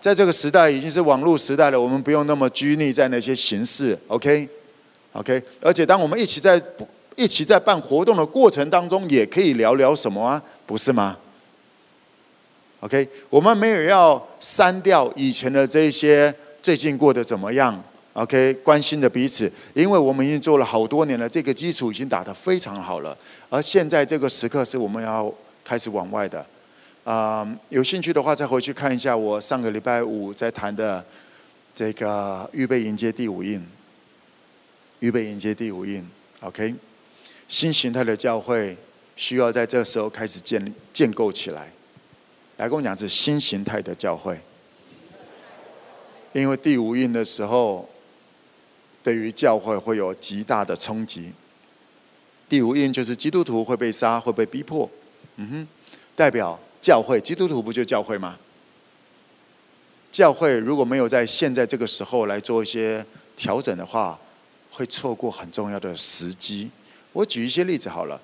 [0.09, 5.43] 在这个时代已经是网络时代了，我们不用那么拘泥在那些形式，OK，OK。
[5.61, 6.59] 而且当我们一起在
[7.15, 10.43] 一起在办活动的过程当中，也可以聊聊什么啊？
[10.65, 11.15] 不是吗
[12.81, 17.79] ？OK，我们没有要删掉以前的这些最近过得怎么样
[18.15, 23.15] ？OK，关心的彼此，因为我们已经做了好多年了，这个基础已经打得非常好了。
[23.51, 25.31] 而现在这个时刻是我们要
[25.63, 26.47] 开始往外的。
[27.09, 31.03] 啊有兴趣的话，再回去看一下我上个礼拜五在谈的
[31.75, 33.67] 这个预备迎接第五印。
[34.99, 36.07] 预备迎接第五印
[36.41, 36.75] ，OK？
[37.49, 38.77] 新形态的教会
[39.17, 41.73] 需要在这时候开始建建构起来。
[42.59, 44.39] 来跟我讲，是新形态的教会，
[46.35, 47.89] 因为第五印的时候，
[49.03, 51.33] 对于教会会有极大的冲击。
[52.51, 54.91] 第五印就是基督徒会被杀，会被逼迫，
[55.37, 55.69] 嗯哼，
[56.15, 56.61] 代表。
[56.81, 58.39] 教会，基督徒不就教会吗？
[60.11, 63.05] 教会如果没有在现在这个时候来做一些
[63.37, 64.19] 调整的话，
[64.71, 66.71] 会错过很重要的时机。
[67.13, 68.21] 我举一些例子好了。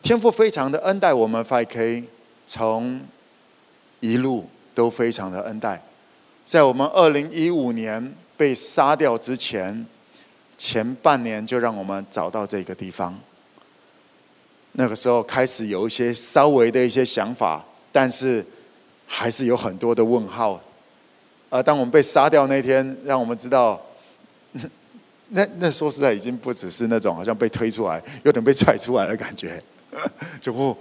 [0.00, 2.04] 天父非常的恩待我们 FK，
[2.46, 3.00] 从
[3.98, 5.82] 一路都非常的恩待。
[6.46, 9.84] 在我们二零一五年被杀掉之前，
[10.56, 13.18] 前半年就让我们找到这个地方。
[14.72, 17.64] 那个时候开始有一些稍微的一些想法。
[17.90, 18.44] 但是，
[19.06, 20.60] 还是有很多的问号。
[21.50, 23.80] 而当我们被杀掉那天，让我们知道，
[25.28, 29.62] 那那说实在，已经不只是那种好像被推出来，有点被踹出来的感觉，
[30.40, 30.76] 就不，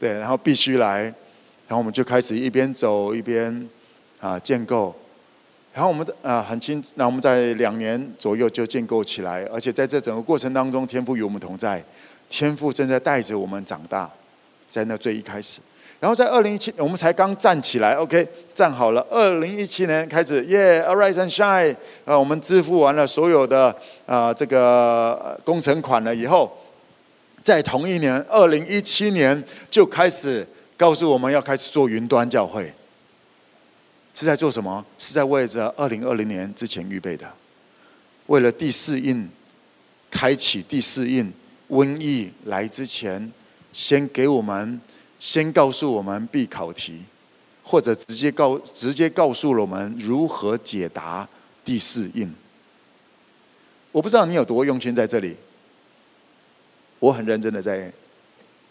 [0.00, 3.68] 对，然后必须来，然后我们就开始一边走一边
[4.20, 4.94] 啊建构，
[5.74, 11.84] 然后我们的啊很轻，那我们在两年左右就建构起来，而且在这整个过程当中，天父与我们同在，
[12.30, 14.10] 天父正在带着我们长大。
[14.68, 15.60] 在那最一开始，
[16.00, 19.06] 然后在二零一七，我们才刚站起来，OK，站好了。
[19.08, 23.74] 二零一七年开始，Yeah，Arise and Shine，啊，我们支付完了所有的
[24.04, 26.52] 啊这个工程款了以后，
[27.42, 32.74] 在同一年，二零一七年就开始告诉我们要开始做云端教会，
[34.12, 34.84] 是在做什么？
[34.98, 37.26] 是在为着二零二零年之前预备的，
[38.26, 39.30] 为了第四印，
[40.10, 41.32] 开启第四印，
[41.70, 43.32] 瘟疫来之前。
[43.76, 44.80] 先给我们，
[45.18, 47.02] 先告诉我们必考题，
[47.62, 51.28] 或者直接告直接告诉了我们如何解答
[51.62, 52.34] 第四印。
[53.92, 55.36] 我不知道你有多用心在这里，
[56.98, 57.92] 我很认真的在，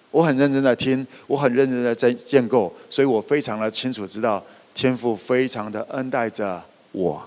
[0.09, 7.23] 我很认真的听，我很认真的在建构，所以我非常的清楚知道天父非常的恩待着我。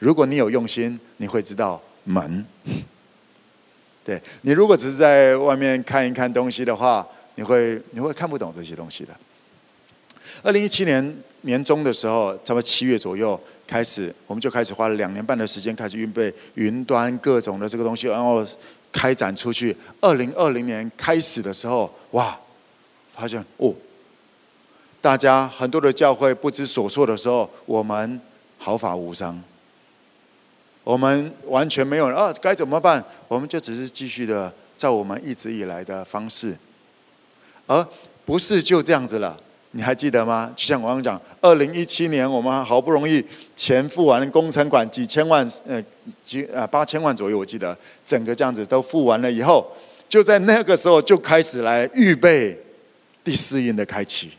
[0.00, 2.44] 如果你有用心，你会知道门。
[4.04, 9.16] 对，你如果只是在外面看一看东西的话，你会你会看不懂这些东西的。
[10.42, 18.44] 二零一七年年中的时候，差不多七月左右开始，我们就开始花了两年半的时间开始预备云端各种的这个东西，然后
[18.92, 19.74] 开展出去。
[20.00, 22.38] 二零二零年开始的时候，哇，
[23.14, 23.72] 发现哦，
[25.00, 28.20] 大家很多的教会不知所措的时候，我们
[28.58, 29.42] 毫发无伤。
[30.84, 33.02] 我们完全没有了啊，该怎么办？
[33.26, 36.54] 我们就只是继续的照我们一直以来的方式，
[37.66, 37.84] 而
[38.24, 39.36] 不是就这样子了。
[39.76, 40.52] 你还记得吗？
[40.54, 43.24] 就像我刚刚讲，二零一七年我们好不容易
[43.56, 45.82] 钱付完工程款几千万，呃，
[46.22, 49.66] 几啊八千万左右，我记得整个这样子都付完了以后，
[50.08, 52.56] 就在那个时候就开始来预备
[53.24, 54.30] 第四印的开启。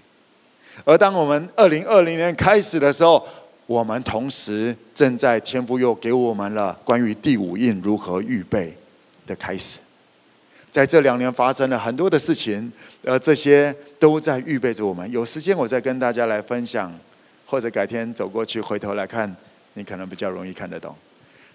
[0.86, 3.22] 而当我们二零二零年开始的时候，
[3.68, 8.78] 我们同时正在天父又给我们了关于第五印如何预备，
[9.26, 9.80] 的开始。
[10.70, 12.72] 在这两年发生了很多的事情，
[13.04, 15.10] 而这些都在预备着我们。
[15.12, 16.94] 有时间我再跟大家来分享，
[17.46, 19.34] 或者改天走过去回头来看，
[19.74, 20.94] 你可能比较容易看得懂。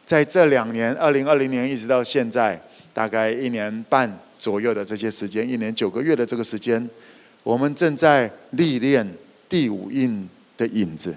[0.07, 2.61] 在这两年，二零二零年一直到现在，
[2.93, 6.89] 大概一年半左右的这些时间，一年九个月的这个时间，
[7.45, 9.07] 我们正在历练
[9.49, 11.15] 第五印的影子。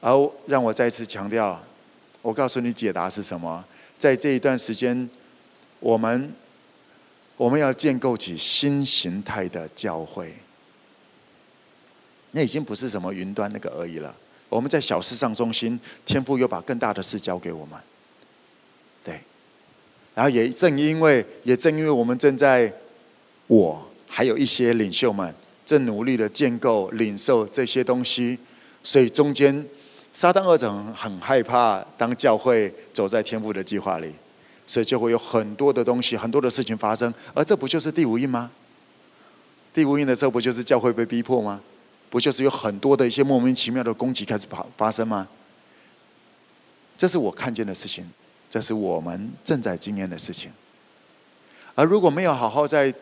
[0.00, 1.60] 而让我再次强调，
[2.22, 3.64] 我告诉你解答是什么？
[3.98, 5.08] 在这一段时间，
[5.78, 6.32] 我们。
[7.36, 10.30] 我们要建构起新形态的教会，
[12.32, 14.14] 那已经不是什么云端那个而已了。
[14.50, 17.80] 我们在小事上中心，天父又把更大的事交给我们。
[19.02, 19.18] 对，
[20.14, 22.70] 然后也正因为，也正因为我们正在，
[23.46, 25.34] 我还有一些领袖们
[25.64, 28.38] 正努力的建构、领受这些东西，
[28.82, 29.66] 所以中间
[30.12, 34.14] 撒旦恶者很害怕，当教会走在天父的计划里。
[34.66, 38.48] 所以就会有很多的东西，很多的事情发生，而这不就是第五印吗？
[39.74, 41.60] 第五印的时候，不就是教会被逼迫吗？
[42.08, 45.26] 不就是有很多的一些莫名其妙的攻击开始发发生吗？
[46.96, 48.08] 这是我看见的事情，
[48.48, 50.52] 这是我们正在经验的事情。
[51.74, 52.94] 而如果没有好好在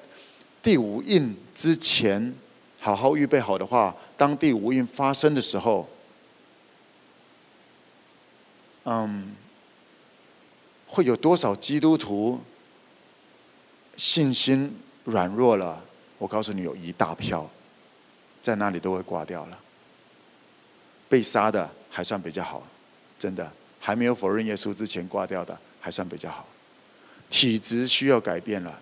[0.63, 2.35] 第五印之前
[2.81, 5.87] 好好预备好的话，当第五印发生的时候，
[8.89, 9.37] 嗯。
[10.91, 12.41] 会有多少基督徒
[13.95, 14.75] 信心
[15.05, 15.85] 软弱了？
[16.17, 17.47] 我告诉你，有一大票
[18.41, 19.59] 在那里都会挂掉了。
[21.07, 22.67] 被杀的还算比较好，
[23.19, 26.49] 真的还没有否认耶稣之前挂掉的还算比较好。
[27.29, 28.81] 体质需要改变了，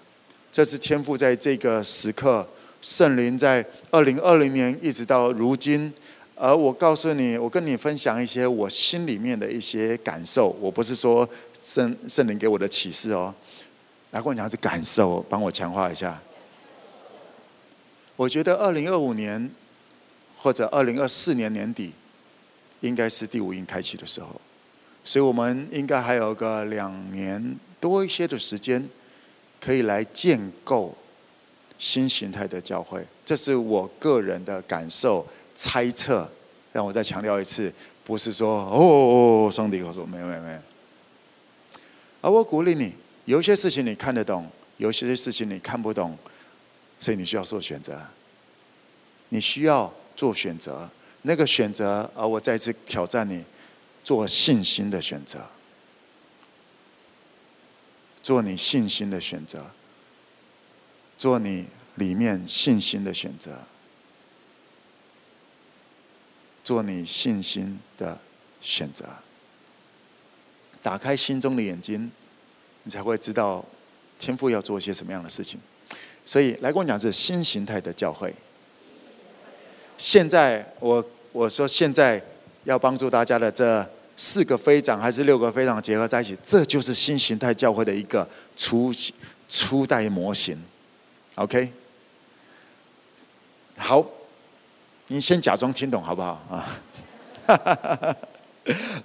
[0.53, 2.49] 这是天父在这个时刻，
[2.81, 5.93] 圣灵在二零二零年一直到如今。
[6.39, 10.55] 而我告诉你，我跟你分享一些我心里面的一些感受。
[10.61, 11.27] 我不是说
[11.63, 13.35] 圣圣灵给我的启示哦，
[14.11, 16.21] 来跟我讲是感受，帮我强化一下。
[18.17, 19.51] 我觉得二零二五年
[20.37, 21.93] 或者二零二四年年底，
[22.81, 24.39] 应该是第五印开启的时候，
[25.03, 28.87] 所以我们应该还有个两年多一些的时间，
[29.59, 30.95] 可以来建构
[31.79, 33.03] 新形态的教会。
[33.25, 35.27] 这是我个人的感受。
[35.57, 36.31] 猜测，
[36.73, 37.73] 让我再强调一次，
[38.05, 40.59] 不是说哦，哦,哦上帝我说没有没有没有。
[42.21, 42.93] 而我鼓励你，
[43.25, 46.17] 有些事情你看得懂，有些事情你看不懂，
[47.01, 48.01] 所以你需要做选择。
[49.31, 50.89] 你需要做选择，
[51.23, 53.45] 那个选择，而我再次挑战你，
[54.05, 55.41] 做信心的选择，
[58.23, 59.65] 做你信心的选择，
[61.19, 61.67] 做你
[61.97, 63.59] 里面信心的选择。
[66.67, 68.19] 做你信心的
[68.61, 69.05] 选择，
[70.83, 72.11] 打开心中的眼睛，
[72.83, 73.65] 你才会知道
[74.19, 75.61] 天父要做些什么样的事情。
[76.25, 78.35] 所以来跟我讲，是新形态的教会。
[79.97, 82.21] 现在我我说现在
[82.65, 88.93] 要帮助大家的这四个飞长还是六个飞长结合在一起，这就是新形态教会的一个初
[89.49, 90.61] 初代模型。
[91.37, 91.71] OK，
[93.77, 94.05] 好。
[95.09, 96.67] 你先假装听懂好不好啊？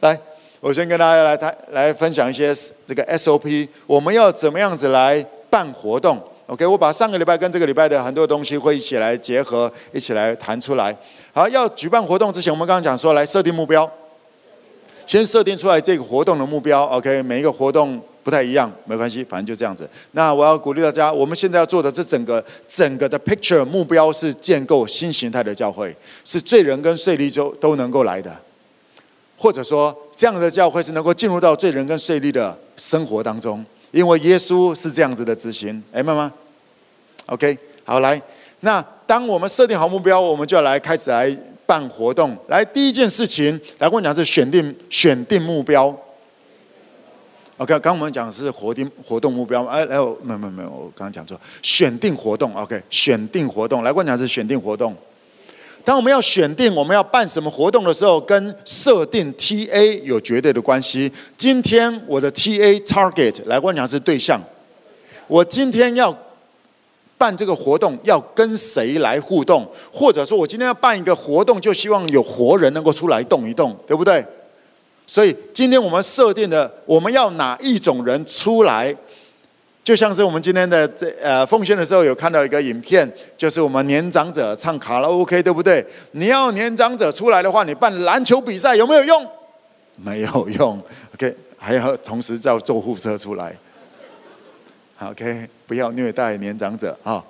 [0.01, 0.19] 来，
[0.59, 2.51] 我先跟大家来谈，来分享一些
[2.87, 10.97] 这个 SOP，我们要怎么样子来办活动？OK，我把上个礼拜跟这个礼拜的很多东西会一起来结合，一起来谈出来。
[11.33, 13.87] 好，要举办活动之前，我们刚刚讲说，来设定目标，
[15.05, 16.83] 先设定出来这个活动的目标。
[16.85, 18.01] OK，每一个活动。
[18.23, 19.89] 不太一样，没关系，反正就这样子。
[20.11, 28.35] 那我要鼓励大家，我们现在要做的这整个整个的 picture 目标是建构新形态的教会，是罪人跟税吏都都能够来的，
[29.37, 36.31] 或者说这样的教会是能够进入到罪人跟税吏的生活当中，因为耶稣是这样子的执行，哎，妈妈
[37.25, 38.21] ，OK，好，来，
[38.59, 42.37] 那当我们设定好目标，我们就要来开始来办活动。
[42.47, 45.93] 来，第一件事情，来跟我讲是选定选定目标。
[47.61, 54.95] OK，刚刚我们讲的是活定活动目标，哎，来，没有没有没有，我刚刚讲错，选定活动，OK，选定活动，来，我讲是选定活动。
[55.85, 61.11] 当我们要选定我们要办什么活动的时候，跟设定 TA 有绝对的关系。
[61.37, 64.41] 今天我的 TA target，来，我讲是对象。
[65.27, 66.11] 我今天要
[67.15, 69.71] 办这个活动，要跟谁来互动？
[69.93, 74.25] 或者说我今天要办一个活动，就希望有活人能够出来动一动，对不对？
[75.05, 78.95] 所以今天我们设定的，我们要哪一种人出来？
[79.83, 85.83] 就像是我们今天的这呃奉献的时候，有看到一个影片，就是我们年长者唱卡拉 OK，对不对？
[86.11, 89.27] 你要年长者出来的话，你办篮球比赛有没有用？
[89.97, 90.79] 没有用。
[91.15, 93.57] OK，还要同时叫救护车出来。
[94.99, 97.25] OK，不要虐待年长者啊。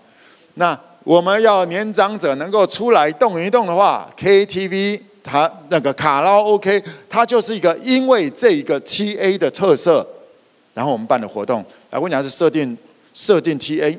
[0.55, 10.07] 那我们要年长者能够出来动一动的话，KTV 它那个卡拉 OK，它就是一个因为这一个 TA 的特色，
[10.73, 11.63] 然后我们办的活动。
[11.89, 12.77] 来，我跟你讲是设定
[13.13, 13.97] 设定 TA，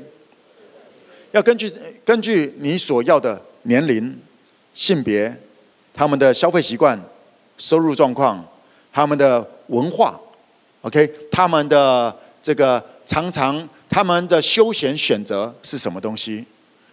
[1.30, 1.72] 要根据
[2.04, 4.18] 根据你所要的年龄、
[4.74, 5.34] 性别、
[5.94, 7.00] 他们的消费习惯、
[7.56, 8.44] 收入状况、
[8.92, 10.20] 他们的文化
[10.80, 16.44] ，OK，他们的这个常常他们的休闲选择是什么东西？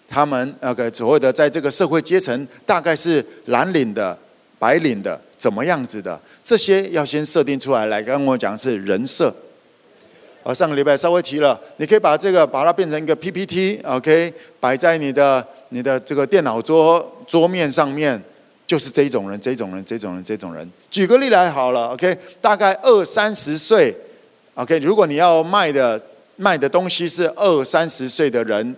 [0.10, 4.18] 他们那个所谓的在这个社会阶层，大概是蓝领的、
[4.58, 6.20] 白领的，怎么样子的？
[6.44, 7.86] 这些要先设定出来。
[7.86, 9.34] 来，跟我讲是人设。
[10.42, 18.20] 呃，上个礼拜稍微提了，你可以把这个把它变成一个 PPT，OK，摆在你的你的这个电脑桌桌面上面，
[18.66, 20.68] 就是这种人、这种人、这种人、这种人。
[20.90, 23.96] 举个例来好了，OK，大概二三十岁
[24.56, 26.02] ，OK，如果你要卖的
[26.38, 28.76] 卖的东西是二三十岁的人。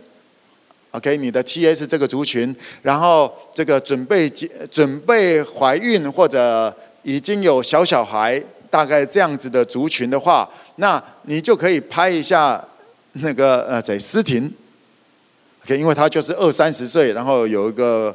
[0.92, 12.62] OK，你的 TA 是这个族群，然后这个准备结、准备怀孕或者已经有小小孩，大概这样子的族群的话，那你就可以拍一下
[13.14, 14.54] 那个呃，在诗婷
[15.64, 18.14] ，OK，因为他就是二三十岁，然后有一个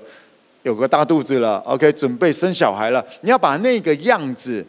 [0.62, 4.62] 有个大肚子了，OK，准备生小孩了，你要把那个样子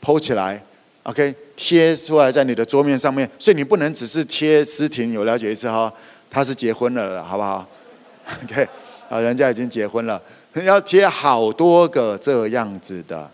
[0.00, 0.62] PO 起来
[1.02, 5.92] ，OK，贴出来在你的桌面上面，所以你不能只是贴诗婷，有了解一次哈？
[6.30, 7.66] 他是结婚了，好不好？
[8.44, 8.68] OK，
[9.08, 10.22] 啊，人家已经结婚了，
[10.64, 13.28] 要贴好多个这样子的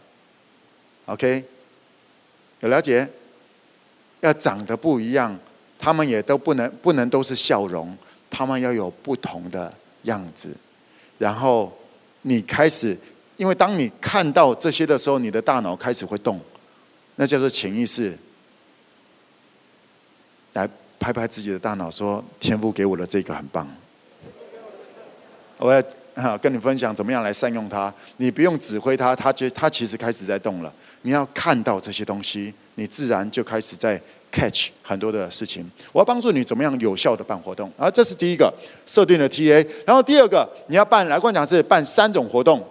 [1.04, 1.44] ，OK，
[2.60, 3.06] 有了解？
[4.20, 5.38] 要长得不一样，
[5.78, 7.94] 他们也都不能不能都是笑容，
[8.30, 9.72] 他们要有不同的
[10.04, 10.56] 样子。
[11.18, 11.70] 然后
[12.22, 12.96] 你开始，
[13.36, 16.40] 因为当你看到这些的时候，你的大脑开始会动，
[17.16, 18.18] 那叫做潜意识。
[20.54, 20.66] 来。
[20.98, 23.68] 拍拍自己的大脑，说：“天父给我的这个很棒，
[25.58, 27.92] 我要跟你分享怎么样来善用它。
[28.16, 30.72] 你不用指挥它，它就它其实开始在动了。
[31.02, 34.00] 你要看到这些东西，你自然就开始在
[34.32, 35.70] catch 很多的事情。
[35.92, 37.70] 我要帮助你怎么样有效的办活动。
[37.76, 38.52] 然后，这是第一个
[38.86, 39.66] 设定的 TA。
[39.86, 42.66] 然后第二个，你要办来，跟我讲是办三种活动。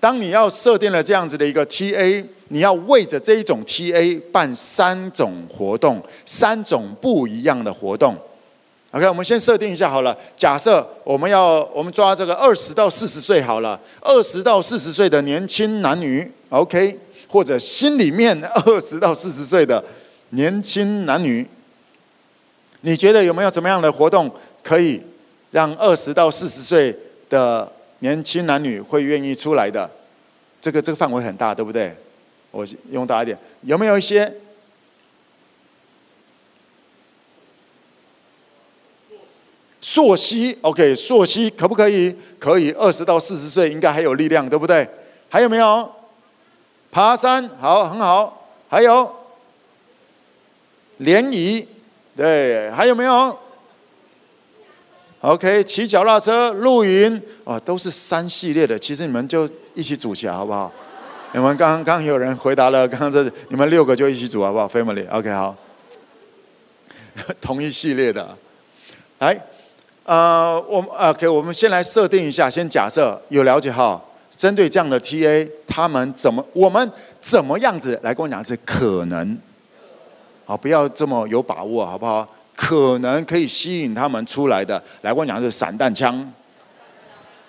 [0.00, 8.16] 当你要设定了这样子的一个 TA。”你要为着这一种 TA 办三种活动，三种不一样的活动。
[8.92, 10.16] OK，我们先设定一下好了。
[10.36, 19.82] 假设我们要我们抓这个二十到四十岁好了，二十到四十岁的年轻男女，OK，或者心里面二十到四十岁的
[20.30, 21.46] 年轻男女，
[22.82, 24.30] 你觉得有没有怎么样的活动
[24.62, 25.02] 可以
[25.50, 26.96] 让二十到四十岁
[27.28, 29.90] 的年轻男女会愿意出来的？
[30.60, 31.94] 这个这个范围很大，对不对？
[32.56, 34.32] 我用大一点，有没有一些？
[39.80, 42.16] 溯溪，OK，溯溪可不可以？
[42.40, 44.88] 可以，二十到四十岁应该还有力量，对不对？
[45.28, 45.92] 还有没有？
[46.90, 48.48] 爬山，好，很好。
[48.68, 49.14] 还有
[50.96, 51.68] 联谊，
[52.16, 53.38] 对，还有没有
[55.20, 58.76] ？OK，骑脚踏车、露营，哦，都是三系列的。
[58.78, 60.72] 其实你们就一起组起来，好不好？
[61.36, 65.54] 你们刚刚有人回答了，刚刚这你们六个就一起组好不好？Family，OK，好，
[67.42, 68.34] 同一系列的，
[69.18, 69.38] 来，
[70.04, 79.38] 呃，我们 OK，我们先来设定一下，先假设有了解哈，针对这样的 TA，他们怎么，我们怎么样子来跟我讲是可能，
[80.46, 82.26] 好，不要这么有把握，好不好？
[82.56, 86.32] 可能可以吸引他们出来的，来跟我讲是散弹枪，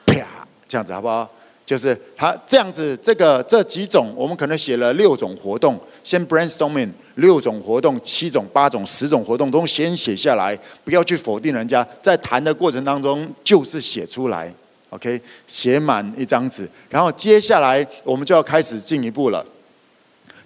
[0.05, 0.25] 啪，
[0.67, 1.29] 这样子好不好？
[1.67, 14.49] 就是他这样子，这个这几种，我们可能写了六种活动，先 brainstorming 六种活动、七种、八种、十种活动都先写下来，不要去否定人家，在谈的过程当中就是写出来
[14.91, 19.45] ，OK，写满一张纸，然后接下来我们就要开始进一步了。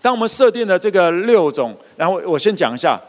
[0.02, 3.00] 当我们设定了这个六种，然后我先讲一下，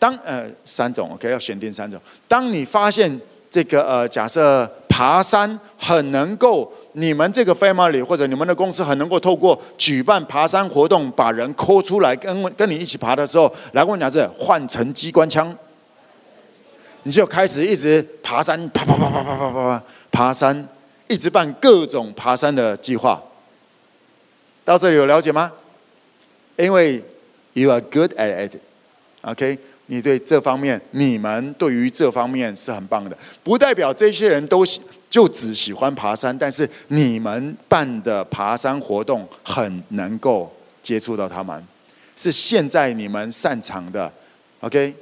[0.00, 2.00] 当呃三种，OK，要选定三种。
[2.26, 4.68] 当你发现这个呃假设
[5.00, 6.70] 爬山很能够。
[6.92, 15.56] 你们这个 family 或者你们的公司很能够透过举办爬山活动，把人 call 出来跟跟你一起爬的时候，来跟我讲这换成机关枪，
[17.04, 20.68] 你就开始一直爬山，爬爬爬爬爬爬爬爬山，
[21.08, 23.22] 一直办各种爬山的计划。
[24.66, 25.50] 到这里有了解吗？
[26.56, 27.02] 因为
[27.54, 29.56] you are good at it，OK，
[29.90, 34.80] 你对这方面，你们对于这方面是很棒的，不代表这些人都喜。
[35.10, 40.48] 就只喜欢爬山，但是你们办的爬山活动很能够
[40.80, 41.66] 接触到他们，
[42.14, 44.08] 是现在你们擅长的
[44.60, 44.94] ，OK？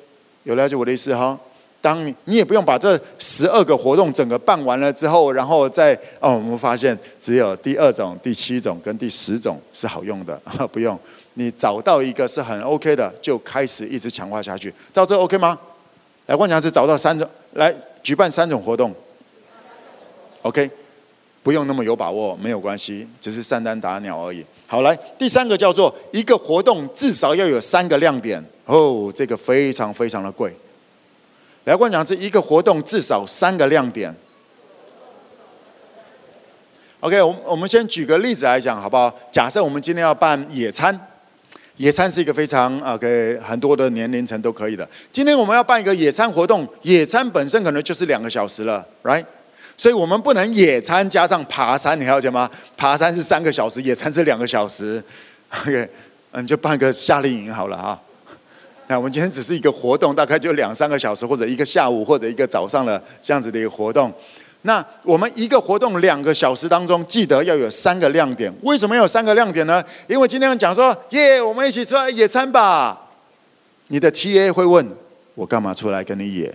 [0.45, 1.39] 有了解我的意思哈？
[1.83, 10.41] 当你你也不用把这十二个活动整个办完了之后，然后再哦，我们发现只有第二种、第七种跟第十种是好用的，
[10.73, 10.99] 不用。
[11.39, 14.75] 你找到一个是很 OK 的，就开始一直强化下去。
[14.93, 15.57] 到这 OK 吗？
[16.27, 17.73] 来，万强是找到三种，来
[18.03, 18.93] 举办三种活动
[20.43, 20.69] ，OK，
[21.45, 24.45] 不用那么有把握，没有关系，只是散单打鸟而已。
[24.67, 30.53] 好，来第三个叫做一个活动至少要有三个亮点哦，这个非常非常的贵。
[31.67, 34.13] 来，万强是一个活动至少三个亮点。
[36.99, 39.15] OK，我我们先举个例子来讲，好不好？
[39.31, 41.08] 假设我们今天要办野餐。
[41.79, 44.87] 野餐是一个非常啊，给很多的年龄层都可以的。
[45.13, 49.25] 今天我们要办一个野餐活动，野餐本身可能就是两个小时了，right？
[49.77, 52.51] 所以我们不能野餐加上爬山，你了解吗？
[52.77, 55.03] 爬山是三个小时，野餐是两个小时
[55.63, 55.89] ，OK？
[56.33, 58.01] 嗯，就办个夏令营好了啊。
[58.89, 64.13] 那我们今天只是一个活动，大概就两三个小时，或者一个下午，或者一个早上的这样子的一个活动。
[64.63, 68.53] 那我们一个活动两个小时当中，记得要有三个亮点。
[68.63, 69.83] 为什么有三个亮点呢？
[70.09, 73.09] 因为今天讲说，耶，我们一起出来野餐吧。
[73.87, 74.87] 你的 TA 会问
[75.35, 76.55] 我干嘛出来跟你野？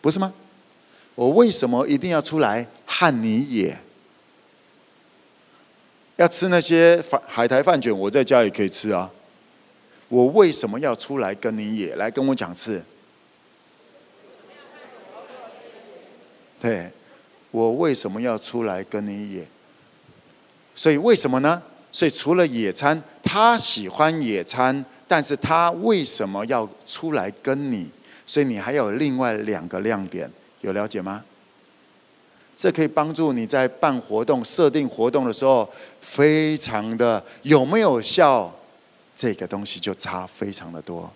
[0.00, 0.32] 不是吗？
[1.16, 3.76] 我为什么一定要出来和你野？
[6.14, 9.10] 要吃那些海苔饭卷，我在家也可以吃啊。
[10.08, 11.96] 我为什么要出来跟你野？
[11.96, 12.82] 来跟我讲次。
[16.60, 16.90] 对，
[17.50, 19.46] 我为什么要出来跟你野？
[20.74, 21.62] 所以为什么呢？
[21.90, 27.88] 所以除了野餐，他喜欢野餐，但是他为什么要出来跟你？
[28.26, 30.30] 所以你还有另外两个亮点，
[30.60, 31.24] 有了解吗？
[32.54, 35.68] 这可以帮助你在办活动、设定活动的时候，
[36.00, 38.52] 非常的有没有效？
[39.16, 41.10] 这个东西就差非常的多。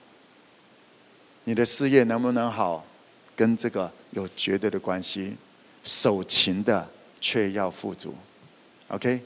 [1.45, 2.85] 你的事业能不能好？
[3.43, 5.37] 跟这个有绝对的关系，
[5.83, 6.89] 守勤的
[7.21, 8.15] 却要富足
[8.87, 9.21] ，OK？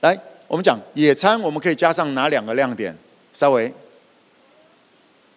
[0.00, 0.18] 来，
[0.48, 2.96] 我们讲野餐，我们可以加上哪两个亮点？
[3.34, 3.70] 稍微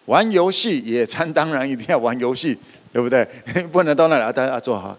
[0.06, 2.58] 玩游戏，野餐当然一定要玩游戏，
[2.90, 3.22] 对不对？
[3.70, 4.98] 不能到那里大家坐好。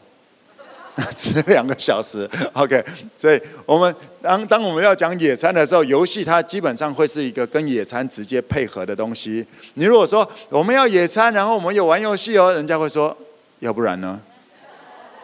[1.13, 2.81] 只两个小时，OK。
[3.15, 9.45] 所以，我们当当我们要讲野餐的时候，游戏它基本上会是一个跟野餐直接配合的东西。
[9.73, 13.15] 你如果说我们要野餐，然后我们有玩游戏哦，人家会说，
[13.59, 14.21] 要不然呢？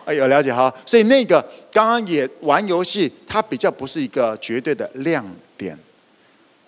[0.03, 0.74] 哎，有了解哈。
[0.86, 1.41] 所以那个
[1.72, 5.26] 刚刚也玩游戏，它比较不是一个绝对的亮
[5.57, 5.78] 点，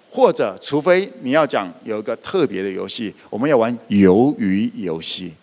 [0.09, 5.33] 或者除非你要讲有一个特别的游戏，我们要玩鱿鱼游戏。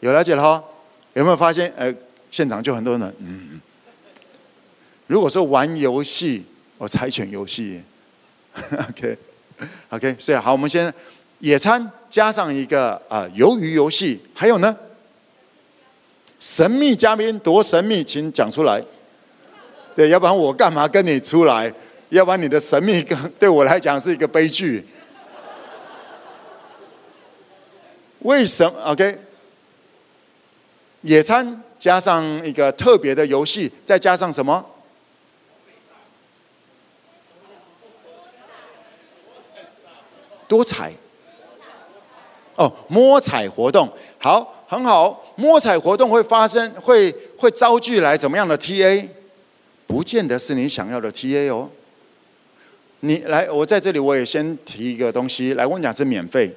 [0.00, 0.64] 有了解了哈？
[1.12, 1.70] 有没有发现？
[1.76, 1.94] 呃。
[2.34, 3.60] 现场就很多人，嗯，
[5.06, 6.44] 如果说玩游戏，
[6.78, 7.80] 我猜拳游戏
[8.88, 10.92] ，OK，OK，、 所以好，我们先
[11.38, 14.76] 野餐加上一个啊鱿鱼游戏，还有呢，
[16.40, 18.82] 神秘嘉宾多神秘，请讲出来。
[19.94, 21.72] 对，要不然我干嘛跟你出来？
[22.08, 23.00] 要不然你的神秘
[23.38, 24.84] 对我来讲是一个悲剧。
[28.22, 29.20] 为什么？OK，
[31.02, 31.62] 野餐。
[31.84, 34.64] 加上一个特别的游戏，再加上什么？
[40.48, 40.90] 多彩。
[42.54, 45.34] 哦，摸彩活动，好，很好。
[45.36, 49.06] 摸彩活动会发生，会会招聚来怎么样的 TA？
[49.86, 51.68] 不见得是你想要的 TA 哦。
[53.00, 56.50] 你来，我在这里我也先提一个东西，来，我讲是免费。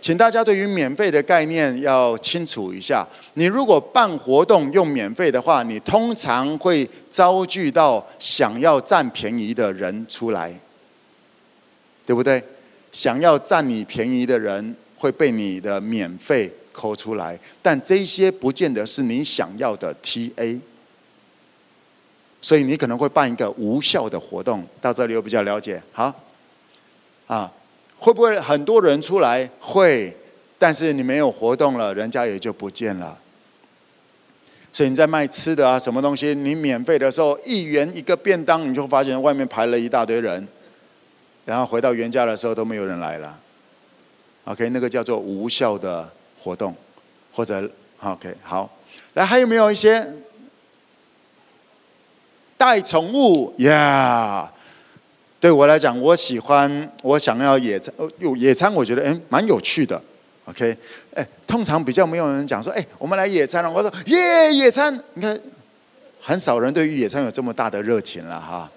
[0.00, 3.06] 请大家对于免费的概念要清楚一下。
[3.34, 10.52] 你如果办活动用免费的话，你通常会遭拒到想要占便宜的人出来，
[12.06, 12.42] 对不对？
[12.92, 20.60] 想要占你便宜的人会被你的免费抠出来，但这些不见得是你想要的 TA，
[22.40, 24.66] 所以你可能会办一个无效的活动。
[24.80, 26.12] 到这里我比较了解，好，
[27.26, 27.52] 啊。
[28.00, 29.48] 会不会很多人出来？
[29.60, 30.16] 会，
[30.58, 33.18] 但是你没有活动了，人家也就不见了。
[34.72, 36.34] 所以你在卖吃的啊，什么东西？
[36.34, 40.48] 你免费的时候，一元一个便当，你就发现外面排了一大堆人，
[41.44, 43.38] 然后回到原价的时候都没有人来了。
[44.44, 46.10] OK，那个叫做无效的
[46.42, 46.74] 活动，
[47.32, 47.68] 或者
[48.00, 48.70] OK 好。
[49.12, 50.06] 来，还有没有一些
[52.56, 54.59] 带宠物呀？Yeah!
[55.40, 57.92] 对我来讲，我喜欢，我想要野餐。
[58.18, 60.00] 有野餐，我觉得哎，蛮有趣的。
[60.44, 60.76] OK，
[61.14, 63.70] 哎，通常比较没有人讲说，哎，我们来野餐了。
[63.70, 64.92] 我说耶，野餐！
[65.14, 65.40] 你看，
[66.20, 68.70] 很少人对于野餐有这么大的热情了哈。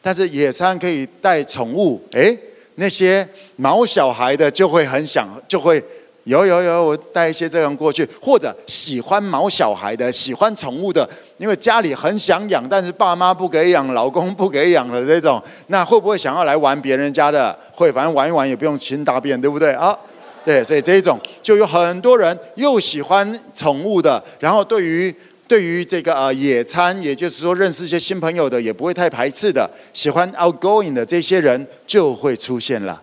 [0.00, 2.34] 但是野餐可以带宠物，哎，
[2.76, 5.82] 那些毛小孩的就会很想，就会
[6.26, 11.08] 有有有，我带一些这样过去，或者喜欢毛小孩的，喜欢宠物的，
[11.38, 17.56] 因为家里很想养，但是爸妈不给养，老公不给养的这种，那会不会想要来玩别人家的？
[17.72, 19.96] 会，反正玩一玩也不用亲大便，对不对啊？
[20.44, 25.14] 对，所以这一种就有很多人又喜欢宠物的，然后对于。
[25.48, 33.00] 对于这个呃野餐，也就是说认识一些新朋友的，也不会太排斥的，喜欢 outgoing 的这些人就会出现了，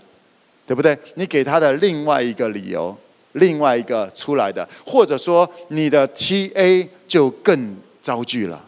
[0.68, 0.98] 对不对？
[1.14, 2.94] 你给他的另外一个理由，
[3.34, 8.64] 另外一个出来的，或者说你的 TA 就更遭拒了，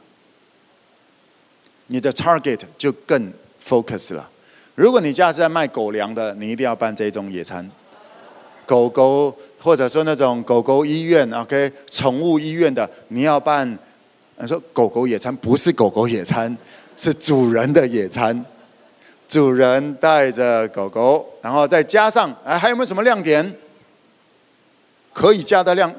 [1.87, 3.33] 你的 target 就更
[3.65, 4.29] focus 了。
[4.75, 7.69] 如果你家是在卖狗粮的，你一定要办这种野餐，
[8.65, 9.35] 狗狗。
[9.57, 13.67] 或者说那种狗狗医院，OK，宠物医院的，你要办，
[14.45, 16.55] 说狗狗野餐不是狗狗野餐，
[16.95, 18.45] 是主人的野餐，
[19.27, 23.55] 主人带着狗狗，然后再加上，哎，还有没有什么亮点？
[25.15, 25.89] 可以加的量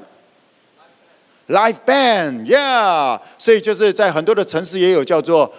[1.49, 5.51] ，Live Band，Yeah，所以就是在很多的城市也有叫做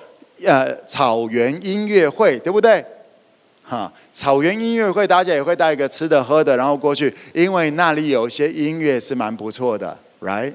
[0.45, 2.85] 呃草原音乐会，对不对？
[3.63, 10.53] 哈，草原音乐会，大家也会带一个吃的喝的，然后过去，因为那里有些音乐是蛮不错的，right？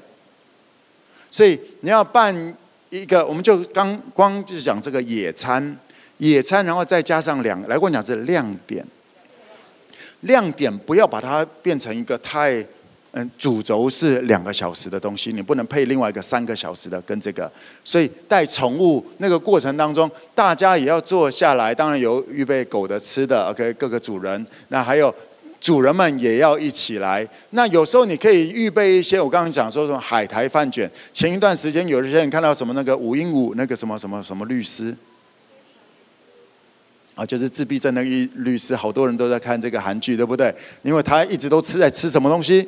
[1.29, 2.55] 所以你要办
[2.89, 5.77] 一个，我们就刚光就讲这个野餐，
[6.19, 8.87] 野餐，然后再加上两，来跟我讲是亮点，
[10.21, 12.65] 亮点不要把它变成一个太。
[13.15, 17.51] 嗯，主轴是两个小时的东西，你不能配另外一个三个小时的跟这个。
[17.83, 21.75] 所以带宠物那个过程当中，大家也要坐下来。
[21.75, 24.43] 当然有预备狗的吃的，OK，各个主人。
[24.69, 25.13] 那还有
[25.61, 27.27] 主人们也要一起来。
[27.51, 30.89] 那有时候你可以预备一些，我刚刚讲说什么海苔饭卷。
[31.11, 34.97] 前一段时间有一些人看到什么那个五英五那个什么什么什么律师，
[37.13, 38.09] 啊，就是自闭症那个
[38.41, 40.51] 律师，好多人都在看这个韩剧，对不对？
[40.81, 42.67] 因为他一直都吃在吃什么东西？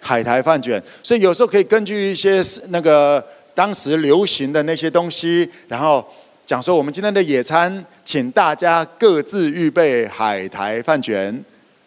[0.00, 3.24] 海苔饭卷，所以有时候可以根据一些那个
[3.54, 6.04] 当时流行的那些东西，然后
[6.46, 11.44] 讲说我们今天的野餐，请大家各自预备海苔饭卷。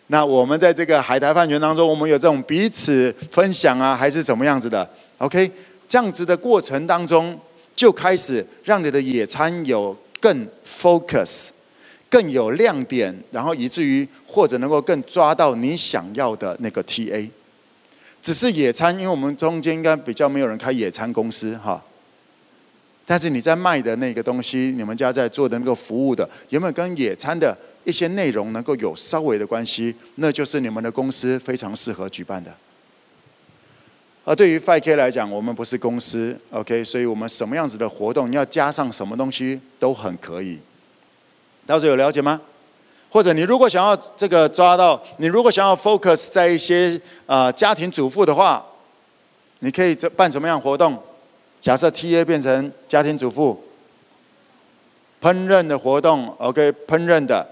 [0.07, 4.87] 那我们在这个海苔饭卷当中，我们有这种彼此分享啊，还是怎么样子的
[5.17, 5.49] ？OK，
[5.87, 7.39] 这样子的过程当中，
[7.73, 11.49] 就开始让你的野餐有更 focus，
[12.09, 17.27] 更有亮点，然后以至于或者能够更抓到你想要的那个 TA。
[18.23, 21.83] 只是野餐，因为我们中间应该比较没有人开野餐公司哈。
[23.05, 29.93] 但是你在卖的那个东西，你们家在做的那个服务的，有没有跟野餐的一些内容能够有稍微的关系？
[30.15, 32.55] 那就是你们的公司非常适合举办的。
[34.23, 40.57] 而对于 5K 来讲，我们不是公司，OK，所以我们什么样子的活动你要加上什么东西都很可以。
[41.65, 42.39] 到时候有了解吗？
[43.13, 48.65] 或者你如果想要这个抓到，你如果想要 focus 在一些呃家庭主妇的话，
[49.59, 50.97] 你可以这办什么样活动？
[51.61, 53.63] 假设 TA 变成家庭主妇，
[55.21, 57.47] 烹饪的活动，OK，烹饪的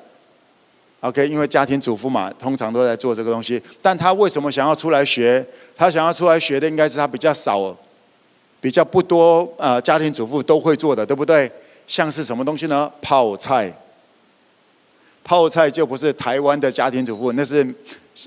[1.01, 3.61] ，OK，因为家庭主妇嘛，通常都在做这个东西。
[3.83, 5.45] 但他为什么想要出来学？
[5.75, 7.77] 他想要出来学的应该是他比较少、
[8.59, 11.51] 比较不多呃家庭主妇都会做的，对不对？
[11.85, 12.91] 像是什么东西呢？
[12.99, 13.71] 泡菜。
[15.23, 17.65] 泡菜就不是台湾的家庭主妇，那是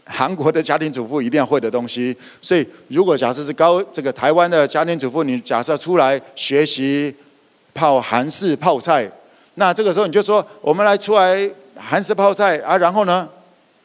[0.05, 2.17] 韩国的家庭主妇一定要会的东西。
[2.41, 7.15] 所以，如果假设是高这个台湾的家庭主妇，你假设出来学习
[7.75, 9.11] 泡韩式泡菜，
[9.55, 13.29] 那这个时候你就说，我们来出来韩式泡菜啊，然后呢，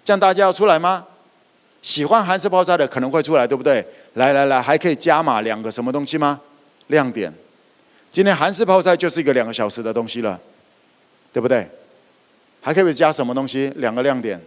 [0.03, 1.05] 这样大家要出来吗？
[1.81, 3.85] 喜欢韩式泡菜的可能会出来，对不对？
[4.13, 6.39] 来来来，还可以加码两个什么东西吗？
[6.87, 7.33] 亮点。
[8.11, 10.39] 今天韩式泡菜就是一个两个小时的东西了，
[11.31, 11.67] 对不对？
[12.61, 13.71] 还可以加什么东西？
[13.77, 14.39] 两个亮点。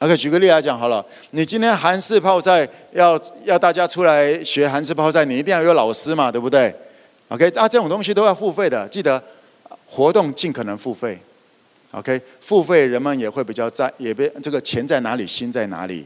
[0.00, 6.74] OK，举个例来讲好了，你今天韩式泡菜要要大家出来学韩式泡菜，你一定要有老师嘛，对不对
[7.28, 9.22] ？OK，啊，这种东西都要付费的，记得
[9.86, 11.16] 活动尽可能付费。
[11.92, 16.04] OK，付费人们也会比较在，也别这个钱在哪里，心在哪里。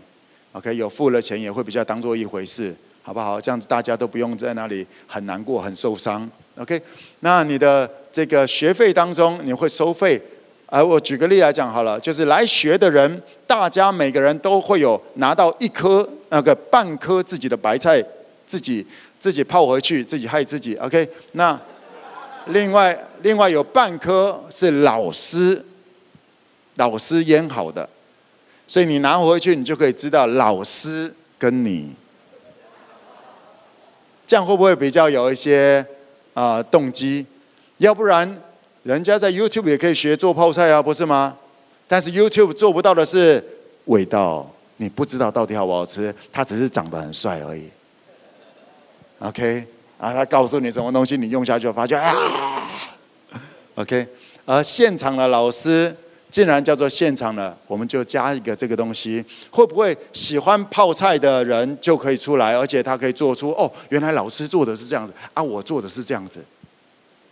[0.52, 2.76] OK，有付了钱也会比较当做一回事。
[3.06, 3.40] 好不好？
[3.40, 6.28] 这样子大家都不用在那里很难过、很受伤。
[6.58, 6.82] OK，
[7.20, 10.20] 那你的这个学费当中你会收费？
[10.66, 18.04] 而我举个例来讲好了，就是来学的人，大家每个人都会有拿到一颗那个半颗自己的白菜，
[18.44, 18.84] 自己
[19.20, 20.74] 自己泡回去，自己害自己。
[20.78, 21.56] OK，那
[22.46, 25.64] 另外另外有半颗是老师
[26.74, 27.88] 老师腌好的，
[28.66, 31.94] 所以你拿回去，你就可以知道老师跟你。
[34.26, 35.84] 这样会不会比较有一些
[36.34, 37.24] 啊、动机？
[37.78, 38.42] 要不然，
[38.82, 41.36] 人家在 YouTube 也可以学做泡菜啊，不是吗？
[41.86, 43.42] 但是 YouTube 做不到的是
[43.84, 47.68] 味道，你不知道到底好不好吃，他只是长得很帅而已。
[49.20, 49.64] OK，
[49.98, 52.12] 啊，他告诉你什么东西，你用下去发觉啊
[53.76, 54.06] ，OK，
[54.44, 55.94] 而现场的老师
[56.36, 66.44] 既然叫做现场了，我们就加一个这个东西，会不会喜欢泡菜的人就可以出来，而且他可以做出哦，原来老师做的是这样子啊，我做的是这样子。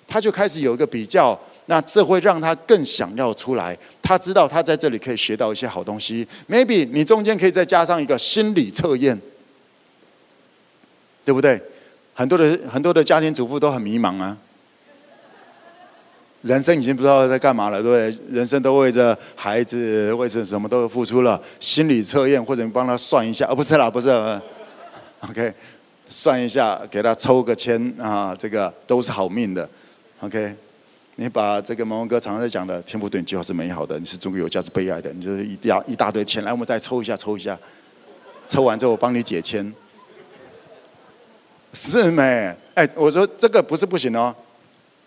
[0.08, 3.76] 他就开始有一个比较，那这会让他更想要出来。
[4.00, 6.26] 他知道他在这里可以学到一些好东西。
[6.48, 9.20] Maybe 你中间可以再加上一个心理测验，
[11.26, 11.60] 对不对？
[12.14, 14.34] 很多的很多的家庭主妇都很迷茫啊，
[16.44, 18.36] 人生已经不知道在干嘛了，对不对？
[18.36, 21.40] 人生都为着孩子，为着什么都付出了。
[21.58, 24.10] 心理测验或者你帮他算一下，哦，不是啦，不是，
[25.26, 25.54] OK，
[26.06, 29.66] 算一下，给他抽个签啊，这个都是好命的。
[30.20, 30.54] OK，
[31.16, 37.58] 你把这个蒙文哥常常在讲的天赋对你计划是美好的，你是中国有价值被爱的，你就是一大一大堆签，来我们再抽一下，抽一下，
[38.46, 39.72] 抽完之后我帮你解签，
[41.72, 42.54] 是没？
[42.74, 44.34] 哎，我说这个不是不行哦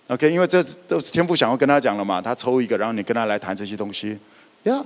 [0.07, 4.17] ，OK，因为这是都是天赋想要跟他讲了嘛，他抽一个，然后你跟他来谈这些东西，
[4.63, 4.85] 呀、yeah，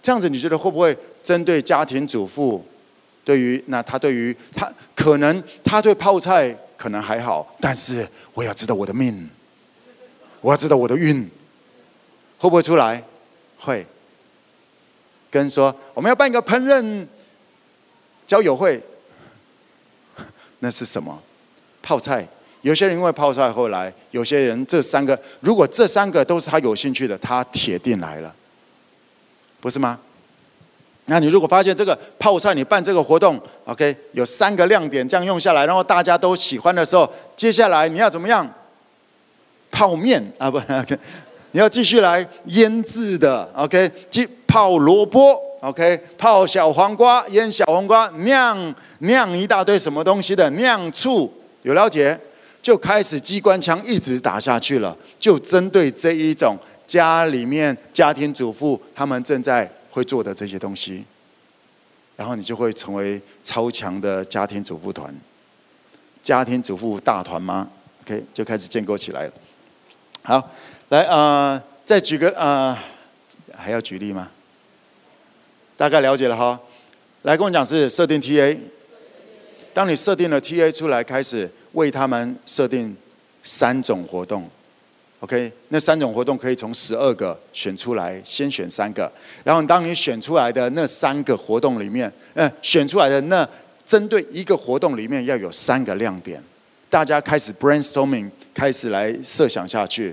[0.00, 2.64] 这样子你觉得会不会针对家庭主妇，
[3.24, 6.56] 对于那他对于他可能他对泡菜。
[6.74, 8.04] 可能还好，但是
[8.34, 9.30] 我要知道我的命，
[10.40, 11.22] 我要知道我的运，
[12.38, 13.00] 会不会出来？
[13.56, 13.86] 会。
[15.30, 17.06] 跟说我们要办一个烹饪
[18.26, 18.82] 交友会，
[20.58, 21.22] 那是什么？
[21.80, 22.26] 泡菜。
[22.62, 28.34] 有些人因为泡菜后来，有些人这三个，如果这三个都是他有兴趣的，他铁定来了，
[29.60, 29.98] 不是吗？
[31.06, 38.48] 那你如果发现这个泡菜，你办这个活动，OK，有三个亮点，这样用下来，然后大家都喜欢的时候，接下来你要怎么样？
[39.72, 40.96] 泡面啊，不，OK，
[41.50, 51.32] 你要继续来腌制的，OK，即泡萝卜，OK，泡小黄瓜，腌小黄瓜，酿酿一大堆什么东西的，酿醋，
[51.62, 52.16] 有了解？
[52.62, 56.56] 就开始机关枪一直打下去了，就针对这一种
[56.86, 59.70] 家里面家庭主妇他们正在。
[59.94, 61.04] 会做的这些东西，
[62.16, 65.14] 然后你就会成为超强的家庭主妇团，
[66.22, 69.32] 家庭主妇大团吗？OK，就开始建构起来了。
[70.22, 70.50] 好，
[70.88, 72.82] 来啊、再举个啊、
[73.50, 74.30] 呃，还要举例吗？
[75.76, 76.58] 大概了解了哈。
[77.20, 78.56] 来跟我讲是设定 TA，
[79.74, 82.96] 当你设定了 TA 出来，开始为他们设定
[83.42, 84.48] 三种活动。
[85.20, 89.10] OK，那三种活动可以从十二个选出来，先选三个。
[89.44, 93.48] 然后当你选出来的那三个活动里面，嗯，选出来的那
[93.86, 96.42] 针对一个活动里面要有三个亮点。
[96.90, 100.12] 大家开始 brainstorming，开始来设想下去。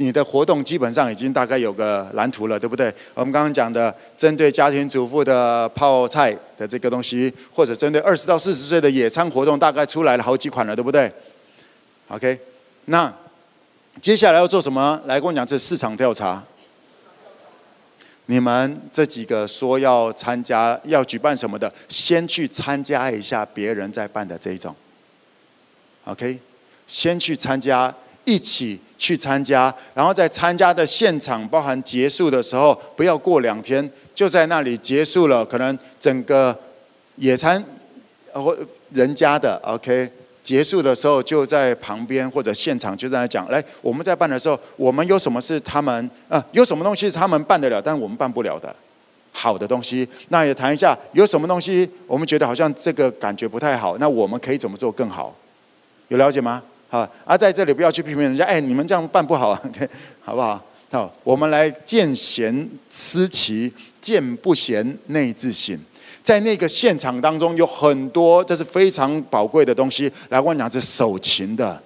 [0.00, 2.92] 你的活动基本上已经大概有个蓝图了，对不对？
[3.12, 11.12] 我们刚刚讲的针对家庭主妇的泡菜的这个东西，或者针对二十到四十岁的野餐活动，大概出来了好几款了，对不对
[12.08, 12.38] ？OK，
[12.86, 13.12] 那。
[14.00, 14.98] 接下来要做什么？
[15.04, 16.42] 来跟我讲，这市场调查。
[18.26, 24.74] 你们这几个说要参加、要举办什么的，先去参加一下别人在办的这一种。
[26.04, 26.38] OK，
[26.86, 27.92] 先去参加，
[28.24, 36.56] 一起去参加，然后在参加的现场，包含结束的时候，不要过两天就在那里结束了，可能整个
[37.16, 37.64] 野餐
[38.32, 38.56] 或
[38.92, 40.10] 人家的 OK。
[40.42, 46.44] 结束的时候就在旁边或者现场就在那讲，来，我们在办的时候，我们有什么是他们啊？
[46.52, 48.74] 有什么东西是他们办得了，但我们办不了的，
[49.30, 55.32] 好的东西，那也谈一下，有什么东西我们觉得好像这个感觉不太好，那我们可以怎么做更好？
[56.08, 56.60] 有了解吗？
[56.90, 59.62] 好，而在这里不要去批评人家，哎，你们这样办不好啊
[60.20, 60.60] 好不好？
[60.90, 65.78] 好，我们来见贤思齐，见不贤内自省。
[66.22, 70.12] 在那个现场当中，有很多这是非常宝贵的东西。
[70.30, 71.80] 来，我讲是手勤的，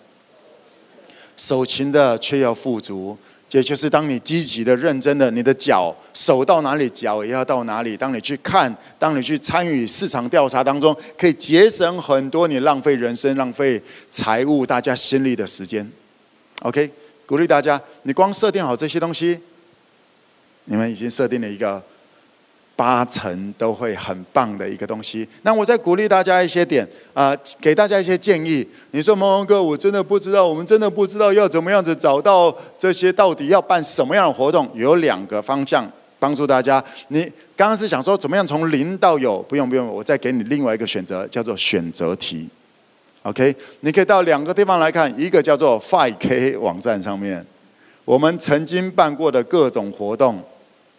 [1.37, 3.17] 手勤的却要富足，
[3.55, 7.97] 也就是当你积极的、认真的，你的脚手到哪里，脚也要到哪里。
[7.97, 13.81] 当你去看，当你去参与市场调查当中，可以节省很多你浪费人生、浪费
[14.11, 15.89] 财务、大家心力的时间。
[16.63, 16.91] OK，
[17.27, 19.39] 鼓励大家，你光设定好这些东西，
[20.65, 21.81] 你们已经设定了一个。
[22.77, 25.29] 八成都会很棒的一个东西。
[25.43, 28.67] 那我再鼓励大家一些点啊、给大家一些建议。
[28.91, 34.69] 你说蒙蒙哥，我真的不知道，我们真的不知道要怎么样子找到这些，到底要办什么样的活动？
[34.75, 36.83] 有两个方向帮助大家。
[37.09, 37.23] 你
[37.57, 39.41] 刚刚是想说怎么样从零到有？
[39.43, 42.49] 不用不用，我再给你另外一个选择，叫做选择题。
[43.23, 47.45] OK，你可以到两个地方来看，一个叫做 5K 网站上面，
[48.05, 50.43] 我们曾经办过的各种活动。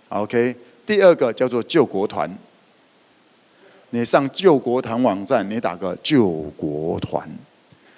[0.09, 0.55] OK，
[0.85, 2.29] 第二个叫做救国团。
[3.91, 7.29] 你上救国团网站，你打个救国团，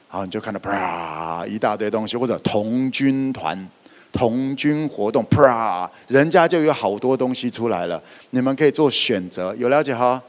[0.08, 3.68] 好，你就看到啪一大堆东西，或者童军团、
[4.12, 9.56] 童军活动，啪，人家就有好多东西出来了，你们可以做选择。
[9.56, 10.22] 有了解哈？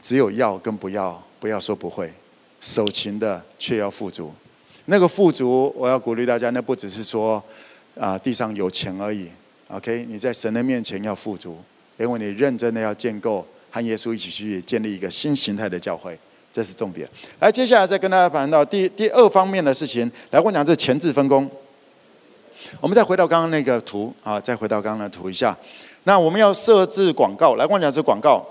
[0.00, 2.12] 只有要跟不要，不要说不会。
[2.60, 4.32] 手勤的却要富足，
[4.84, 7.42] 那个富足，我要鼓励大家，那不只是说
[7.98, 9.28] 啊地上有钱而已。
[9.68, 11.58] OK，你在神的面前要富足，
[11.96, 16.16] 因为你认真的要建构和耶稣一起去建立一个新形态的教会，
[16.52, 17.08] 这是重点。
[17.40, 20.10] 来，接下来再跟大家谈到第第二方面的事情。
[20.30, 21.50] 来，我讲这前置分工。
[22.80, 25.56] 我们再回到刚刚那个图啊，再回到刚刚的图一下。
[26.04, 27.54] 那我们要设置广告。
[27.54, 28.44] 来，我讲这广告。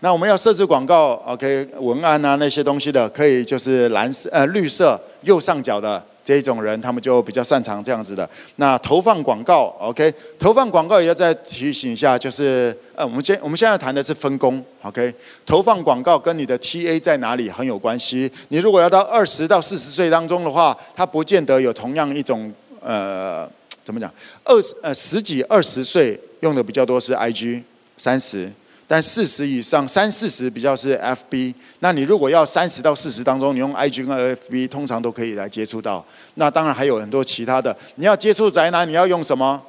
[0.00, 8.28] 那我们要设置广告，OK，文案啊那些东西的，可以就是蓝色呃绿色右上角的这一种人，他们就比较擅长这样子的。
[8.56, 15.12] 那投放广告，OK，投放广告也要再提醒一下，就是呃我们现我们现在谈的是分工，OK，
[15.44, 18.30] 投放广告跟你的 TA 在哪里很有关系。
[18.48, 23.48] 你如果要到二十到四十岁当中的话，他不见得有同样一种呃
[23.82, 24.12] 怎么讲，
[24.44, 27.62] 二十呃十几二十岁用的比较多是 IG，
[27.96, 28.50] 三十。
[28.92, 31.54] 但四十以上，三四十比较是 FB。
[31.78, 36.04] 那你如果要三十到四十当中，你用 IG 跟 FB 通常都可以来接触到。
[36.34, 37.74] 那当然还有很多其他的。
[37.94, 39.62] 你要接触宅男，你要用什么？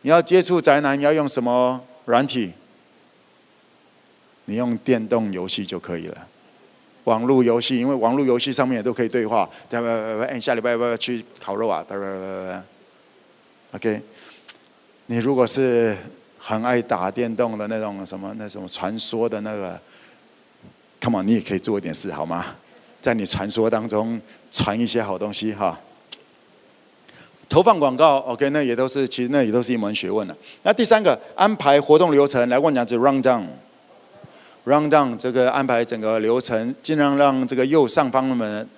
[0.00, 2.54] 你要接触宅男，你要用什么软体？
[4.46, 6.26] 你用电动游戏就可以了。
[7.04, 9.44] 网络游戏，因为网络游戏上面也都可以对话。
[9.68, 11.84] 拜拜拜拜，哎，下礼拜要不要去烤肉啊？
[11.86, 12.62] 拜拜拜拜拜。
[13.76, 14.02] OK，
[15.04, 15.94] 你如果是。
[16.42, 19.78] 很爱打电动的那种什么那种传说的那个
[21.00, 22.46] ，Come on，你也可以做一点事好吗？
[23.02, 24.20] 在你传说当中
[24.50, 25.78] 传一些好东西哈。
[27.48, 30.36] 投放广告，OK，那也都是其实那也都是一门学问了。
[30.62, 33.44] 那第三个安排活动流程，来问讲，这 round down。
[34.66, 38.68] Rundown 这个安排整个流程，尽量让这个右上方的们。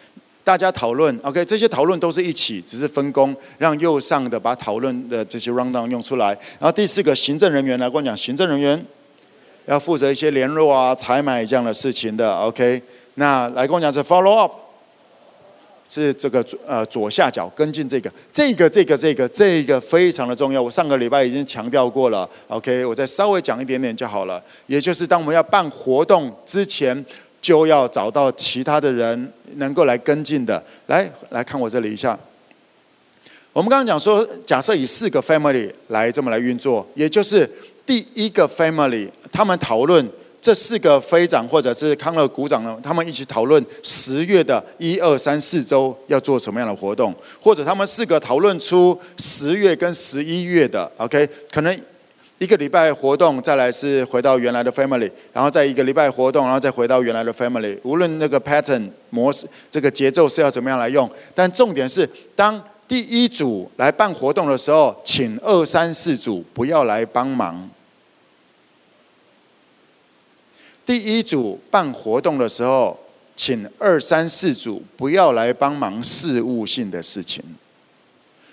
[0.44, 6.30] 大家讨论，OK，这些讨论都是一起，只是分工，让右上的把讨论的这些 rundown 用出来。
[6.58, 8.84] 然后第四个行政人员来跟我讲，行政人员
[9.66, 12.82] 要负责一些联络啊、采买这样的事情的，OK。
[13.14, 14.52] 那来跟我讲是 follow up，
[15.88, 20.60] 是这个呃左下角跟进这个，这个这个这个这个非常的重要。
[20.60, 24.42] 我上个礼拜已经强调过了，OK，我再稍微讲一点点就好了。
[24.66, 27.06] 也就是当我们要办活动之前。
[27.42, 32.18] 就要找到其他的人能够来跟进的，来来看我这里一下。
[33.52, 37.46] 我们刚刚讲说，假设以四个 family 来这么来运作，也就是
[37.84, 40.08] 第一个 family，他们讨论
[40.40, 51.76] 这四个飞长或者是康乐股长呢，他们一起讨论十月的一二三四周要做什么样的活动，或者他们四个讨论出十月跟十一月的，OK，可能。
[52.42, 57.78] 一个礼拜活动，再来是回到原来的 family，然后再一个礼拜活动，然后再回到原来的 family。
[57.84, 67.70] 无论那个 pattern 模式，这个节奏是要怎么样来用，但重点是，当第一组来办活动的时候，请二三四组不要来帮忙。
[70.84, 72.98] 第一组办活动的时候，
[73.36, 77.40] 请二三四组不要来帮忙事务性的事情，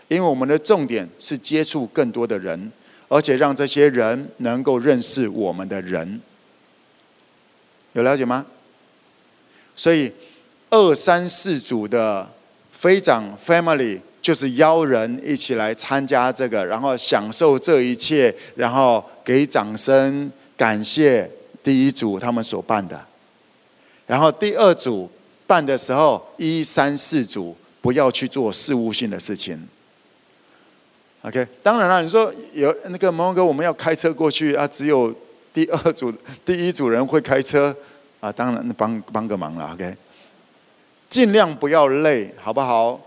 [0.08, 2.72] 因为我们的重点是接触更多的人。
[3.10, 6.22] 而且让这些人能够认识我们的人，
[7.94, 8.46] 有了解吗？
[9.76, 10.12] 所以
[10.70, 12.32] 二三四组的
[12.72, 21.30] 飞长 family 就是邀人一起来参加这个，然后享受这一切，然后给掌声感谢
[21.64, 23.04] 第一组他们所办的。
[24.06, 25.10] 然后第二组
[25.48, 29.68] 办的时候，一三四组不要去做事务性的事情。
[31.22, 35.14] OK，当然了，你说有那个蒙哥，我们要开车过去啊，只有
[35.54, 36.14] 第二组、
[36.46, 37.76] 第一组人会开车
[38.22, 39.96] 啊，当然帮帮个忙了，OK，
[41.10, 42.98] 尽量不要累，好不好？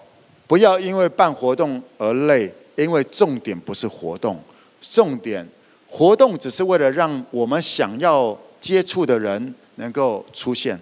[0.47, 4.39] 不要因为办活动而累，因为重点不是活动，
[4.83, 5.49] 重点
[5.89, 10.79] 活动只是为了让我们想要接触的人能够出现，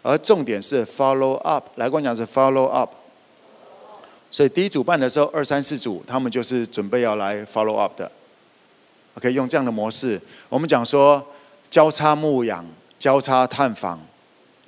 [0.00, 2.90] 而重点是 follow up，来跟我讲是 follow up。
[4.34, 8.10] 所以第一组办的时候，二三四组他们就是准备要来 follow up 的。
[9.14, 11.24] OK，用这样的模式，我们讲说
[11.70, 12.66] 交叉牧养、
[12.98, 14.04] 交叉探访，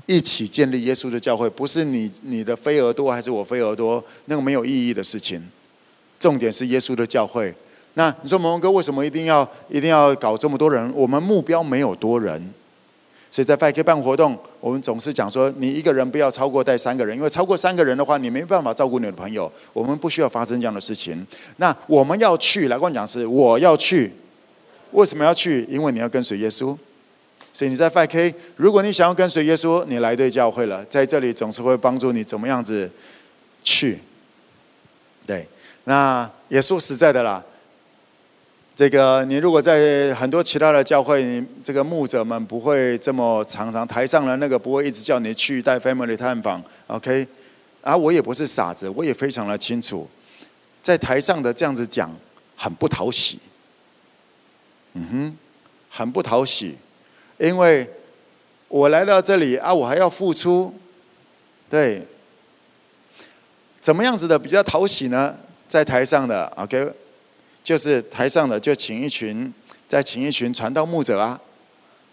[0.07, 5.43] 一起建立耶稣的教会，不是你你的飞蛾多还是我飞蛾多，那个没有意义的事情。
[6.21, 7.53] 重点是耶稣的教会。
[7.95, 10.89] 那你说蒙哥为什么一定要一定要搞这么多人？
[10.95, 12.55] 我们目标没有多人，
[13.31, 19.51] 所以在 5K 办活动，我们总是讲说，你一个人不要超过带三个人，因为超过三个人的话，你没办法照顾你的朋友。
[19.73, 21.27] 我们不需要发生这样的事情。
[21.59, 24.11] 那我们要去，来跟我讲是我要去，
[24.93, 25.67] 为什么要去？
[25.69, 26.77] 因为你要跟随耶稣。
[27.53, 32.91] 所以你在 5K，如果你想要跟随耶稣，你来对教会了，在这里总是会帮助你怎么样子
[33.65, 33.99] 去。
[35.27, 35.47] 对，
[35.85, 37.45] 那也说实在的啦。
[38.77, 47.27] 这个，你如果在很多其他的教会，这个牧者们不会这么常常台上的那个不会一直叫你去带 family 探访，OK？
[47.81, 50.07] 啊，我也不是傻子，我也非常的清楚，
[50.83, 52.15] 在台上的这样子讲
[52.55, 53.39] 很不讨喜，
[54.93, 55.37] 嗯哼，
[55.89, 56.77] 很不讨喜，
[57.39, 57.89] 因为
[58.69, 60.75] 我来到这里啊，我还要付出，
[61.71, 62.03] 对，
[63.81, 65.35] 怎么样子的比较讨喜呢？
[65.67, 66.93] 在台上的 OK？
[67.67, 69.53] 就是台上的就请一群，
[69.89, 71.37] 再请一群传道牧者啊，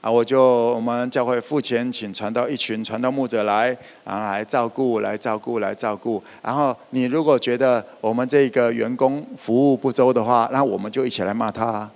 [0.01, 0.41] 啊，我就
[0.72, 3.68] 我们教会付钱请传道一群传道牧者来，
[4.04, 6.24] 然后来照顾，来照顾，来照顾。
[6.41, 11.91] 然后你如果觉得我们这个员工服务不周的话，那我们就一起来骂他啊，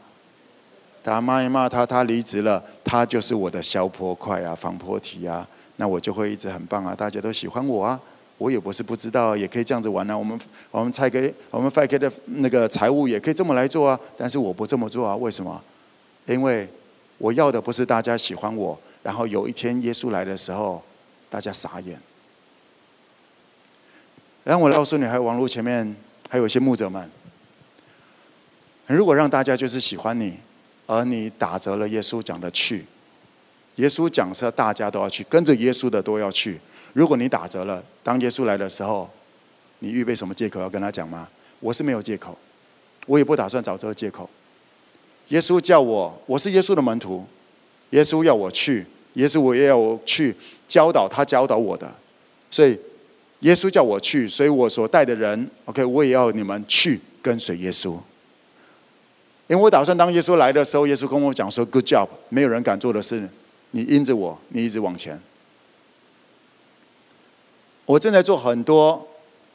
[1.03, 5.47] 他骂一骂他，他离职了，他就是我的消坡块啊，防坡体啊，
[5.77, 7.99] 那我就会一直很棒啊，大家都喜欢我啊。
[8.37, 10.15] 我也不是不知道，也可以这样子玩啊。
[10.15, 13.99] 我们我们蔡 K，我们 5K 的那个财务也可以这么来做啊。
[14.15, 15.59] 但是我不这么做啊，为什么？
[16.27, 16.69] 因为
[17.17, 20.83] 我要的不是大家喜欢我，然后有一天耶稣来的时候，
[21.29, 21.99] 大家傻眼。
[24.43, 25.95] 然后我告诉你，还有网络前面
[26.29, 27.09] 还有一些牧者们，
[28.85, 30.37] 如果让大家就是喜欢你，
[30.85, 32.85] 而你打折了耶稣讲的去，
[33.77, 36.59] 耶稣讲是大家都要去，跟着耶稣的都要去。
[36.97, 39.07] 如果你打折了，当耶稣来的时候，
[39.77, 41.29] 你预备什么借口要跟他讲吗？
[41.59, 42.35] 我是没有借口，
[43.05, 44.27] 我也不打算找这个借口。
[45.27, 47.23] 耶稣叫我，我是耶稣的门徒，
[47.91, 48.83] 耶稣要我去，
[49.13, 50.35] 耶稣我也要我去
[50.67, 51.87] 教导他教导我的，
[52.49, 52.75] 所以
[53.41, 57.91] 耶稣叫我去，所以我所带的人，OK，我也要你们去跟随耶稣。
[59.45, 63.29] 因为我打算当耶稣来的时候，耶稣跟我讲说：“Good job，没有人敢做的事，
[63.69, 65.21] 你因着我，你一直往前。”
[67.87, 69.07] 我正在做很多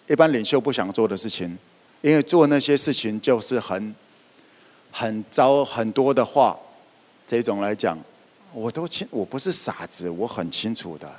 [0.09, 1.59] 一般领袖不想做的事情，
[2.01, 3.95] 因为做那些事情就是很
[4.91, 6.59] 很糟很多的话。
[7.27, 7.99] 这种来讲，
[8.55, 11.11] 我都清，我不是傻子，我很清楚的。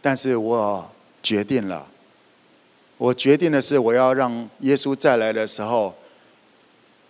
[0.00, 0.90] 但是我
[1.22, 1.86] 决定了，
[2.96, 5.94] 我决定的是，我要让耶稣再来的时候，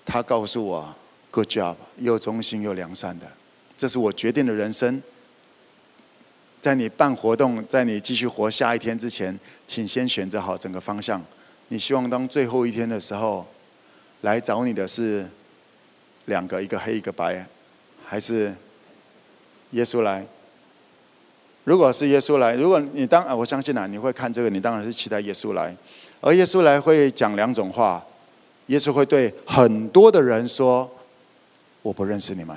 [0.05, 0.93] 他告诉我
[1.31, 3.31] ，Good job，又忠心又良善的，
[3.77, 5.01] 这是我决定的人生。
[6.63, 9.37] 在你办活动，在你继续活下一天之前，
[9.67, 11.21] 请先选择好整个方向。
[11.69, 13.45] 你希望当最后一天的时候，
[14.21, 15.29] 来找你的是
[16.27, 17.45] 两个，一个黑一个白，
[18.07, 18.55] 还是
[19.73, 20.25] 耶稣来？
[21.65, 25.77] 如果是耶稣来，如果你当啊，我相信啊，你会看这个，你当然是期待耶稣来。
[26.21, 28.07] 而耶稣来会讲两种话，
[28.67, 30.89] 耶稣会对很多的人说
[31.83, 32.57] ：“我不认识你们。”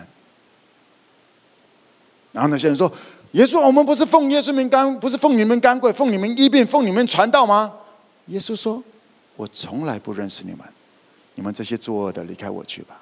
[2.32, 2.92] 然后那些人说。
[3.36, 7.74] 耶稣，我们不是奉耶稣名干，不是奉你们甘贵，奉你们医病，奉你们传道吗？
[8.28, 8.82] 耶稣说
[9.36, 10.60] ：“我从来不认识你们，
[11.36, 13.02] 你们这些作恶的，离开我去吧。”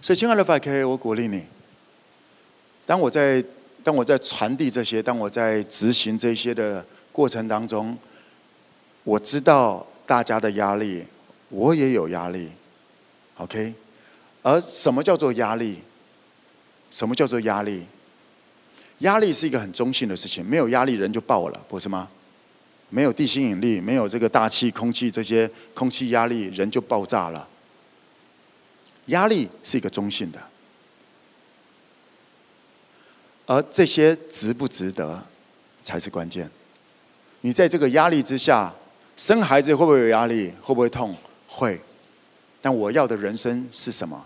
[0.00, 1.44] 所以，亲爱的 5K，我鼓励你。
[2.86, 3.44] 当我在
[3.84, 7.94] 当我在传递这些，当我在执行这些的过程当中，
[9.04, 11.04] 我知道大家的压力，
[11.50, 12.50] 我也有压力。
[13.36, 13.74] OK，
[14.40, 15.82] 而什么叫做压力？
[16.90, 17.84] 什么叫做压力？
[19.02, 22.08] 压力是一个很中性的事情，没有压力人就爆了，不是吗？
[22.88, 27.48] 没有地心引力，没有这个大气、空气这些空气压力，人就爆炸了。
[29.06, 30.38] 压力是一个中性的，
[33.46, 35.24] 而这些值不值得
[35.80, 36.50] 才是关键。
[37.40, 38.72] 你在这个压力之下
[39.16, 40.52] 生孩子会不会有压力？
[40.60, 41.16] 会不会痛？
[41.48, 41.80] 会。
[42.60, 44.24] 但我要的人生是什么？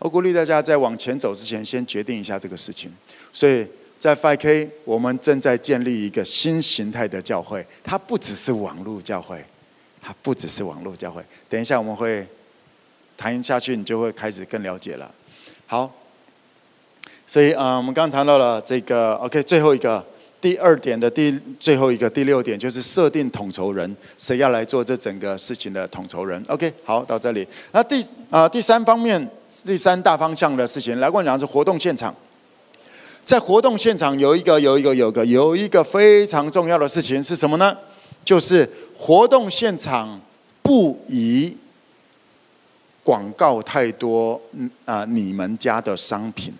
[0.00, 2.92] 我鼓励大家在往前走之前，先决定一下这个事情。
[3.32, 3.64] 所以。
[3.98, 7.66] 在 5K，我们正在建立一个新形态的教会。
[7.82, 9.44] 它不只是网络教会，
[10.00, 11.22] 它不只是网络教会。
[11.48, 12.26] 等一下我们会
[13.16, 15.12] 谈下去，你就会开始更了解了。
[15.66, 15.92] 好，
[17.26, 20.04] 所以啊、我们刚谈到了这个 OK，最后一个
[20.40, 27.44] 第二点的第最后一个第六点就是设定统筹人，谁要来做这整个事情的统筹人？OK，好，到这里。
[27.72, 29.28] 那第啊、第三方面，
[29.66, 32.14] 第三大方向的事情，来跟我讲是活动现场。
[33.28, 37.76] 在活动现场有一个有一个有个有一个非常重要的事情是什么呢？
[38.24, 38.66] 就是
[38.96, 40.18] 活动现场
[40.62, 41.54] 不宜
[43.02, 46.54] 广告太多，嗯啊，你们家的商品。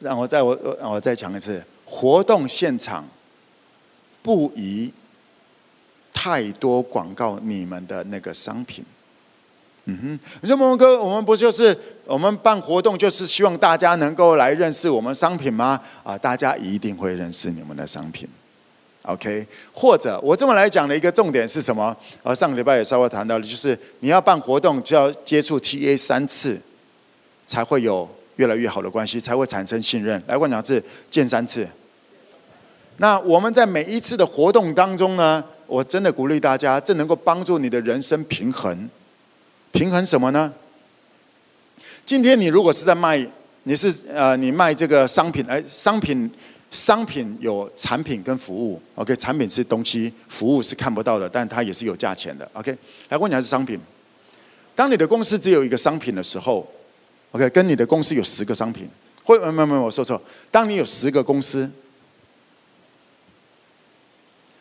[0.00, 3.08] 让我再我我再讲一次，活动现场
[4.20, 4.92] 不宜
[6.12, 8.84] 太多广告你们的那个商品。
[9.88, 11.76] 嗯哼，你说蒙蒙哥，我们不就是
[12.06, 15.80] 我们办活动，就是希望大家能够来认识我们商品吗？
[16.02, 18.28] 啊，大家一定会认识你们的商品。
[19.02, 21.96] OK，或者我这么来讲的一个重点是什么？
[22.24, 26.60] 呃，上个礼拜也稍微谈到了，就是你要办活动就要接触 TA 三次，
[27.46, 30.20] 才会有越来越好的关系，才会产生信任。
[30.26, 31.64] 来，问两次见三次。
[32.96, 38.90] 那我们在每一次的活动当中呢，我真的鼓励大家，这能够帮助你的人生平衡。
[39.76, 40.52] 平衡什么呢？
[42.02, 43.24] 今天你如果是在卖，
[43.64, 46.30] 你是呃，你卖这个商品，哎，商品
[46.70, 52.74] 商品有产品跟服务，OK，产品是东西，服务是看不到的，但它也是有价钱的，OK。
[53.10, 53.78] 来问你还是商品？
[54.74, 56.66] 当你的公司只有一个商品的时候
[57.32, 58.88] ，OK，跟你的公司有十个商品，
[59.24, 60.20] 会没有没，我说错。
[60.50, 61.70] 当你有十个公司，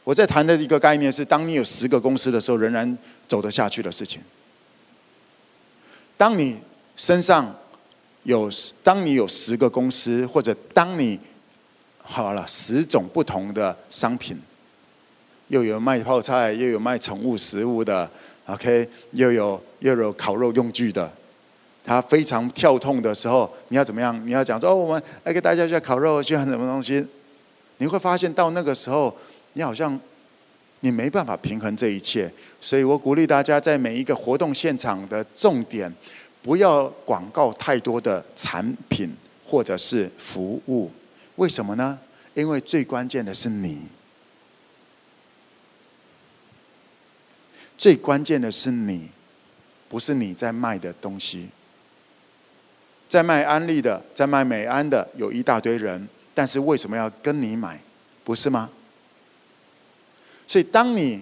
[0.03, 2.97] 我在谈的一个概念是，当你有十个公司的时候，仍然
[3.29, 4.19] 走得下去的事情。
[6.17, 6.57] 当你
[6.95, 7.53] 身上
[8.23, 8.49] 有，
[8.83, 11.19] 当你有十个公司，或者当你
[12.01, 14.39] 好了十种不同的商品，
[15.49, 18.09] 又有卖泡菜，又有卖宠物食物的
[18.45, 21.11] ，OK，又有又有烤肉用具的，
[21.83, 24.19] 它非常跳痛的时候，你要怎么样？
[24.25, 27.05] 你要讲说哦，我们来给大家去烤肉，去很什么东西？
[27.77, 29.15] 你会发现到那个时候，
[29.53, 29.99] 你好像
[30.85, 32.31] 你没办法平衡这一切。
[32.61, 35.91] 所以我鼓励大家在每一个活动现场的重点，
[36.43, 39.11] 不要广告太多的产品
[39.43, 40.91] 或者是服务。
[41.37, 41.99] 为什么呢？
[42.35, 43.81] 因为最关键的是你，
[47.77, 49.09] 最关键的是你，
[49.89, 51.49] 不是你在卖的东西。
[53.07, 57.79] 在卖安利的，在卖美安的，有一大堆人，但是为什么要跟你买？
[58.23, 58.69] 不是吗？
[60.47, 61.21] 所以当你。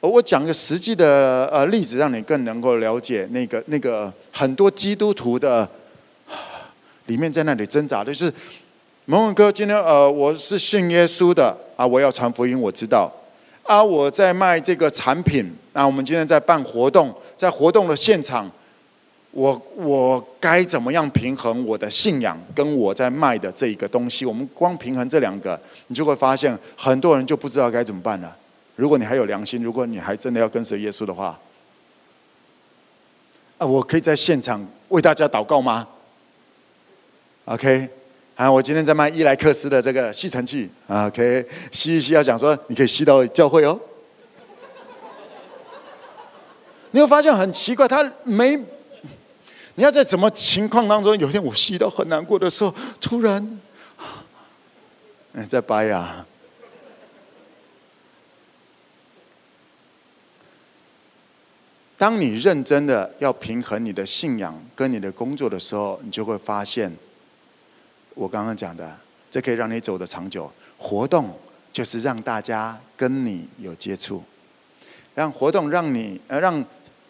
[0.00, 5.68] 我讲个实际的呃例子，让你更能够了解那个那个很多基督徒的
[7.06, 8.32] 里面在那里挣扎，就是
[9.06, 13.12] 蒙蒙哥，今天呃我是信耶稣的啊，我要传福音，我知道
[13.64, 18.48] 啊，我在卖这个产品，那我们今天在办活动，在活动的现场，
[19.32, 24.24] 我我该怎么样平衡我的信仰跟我在卖的这一个东西？
[24.24, 28.36] 我们光平衡这两个，你就会发现很多人就不知道该怎么办了。
[28.76, 31.38] 如果你还有良心，如果你还真的要跟随耶稣的话，
[33.58, 35.88] 啊，我可以在现场为大家祷告吗
[37.46, 37.88] ？OK，
[38.34, 43.80] 啊，我今天在卖伊莱克斯的这个吸尘器，OK，吸一吸要讲说，你可以吸到教会哦。
[46.90, 48.56] 你会发现很奇怪，他没，
[49.76, 51.18] 你要在什么情况当中？
[51.18, 53.58] 有一天我吸到很难过的时候，突然，
[55.32, 56.26] 嗯，在掰呀。
[61.98, 66.92] 当你认真的要平衡你的信仰跟你的工作的时候，你就会发现，
[68.14, 68.98] 我刚刚讲的，
[69.30, 70.52] 这可以让你走得长久。
[70.76, 71.34] 活动
[71.72, 74.22] 就是让大家跟你有接触，
[75.14, 76.62] 让活动让你呃让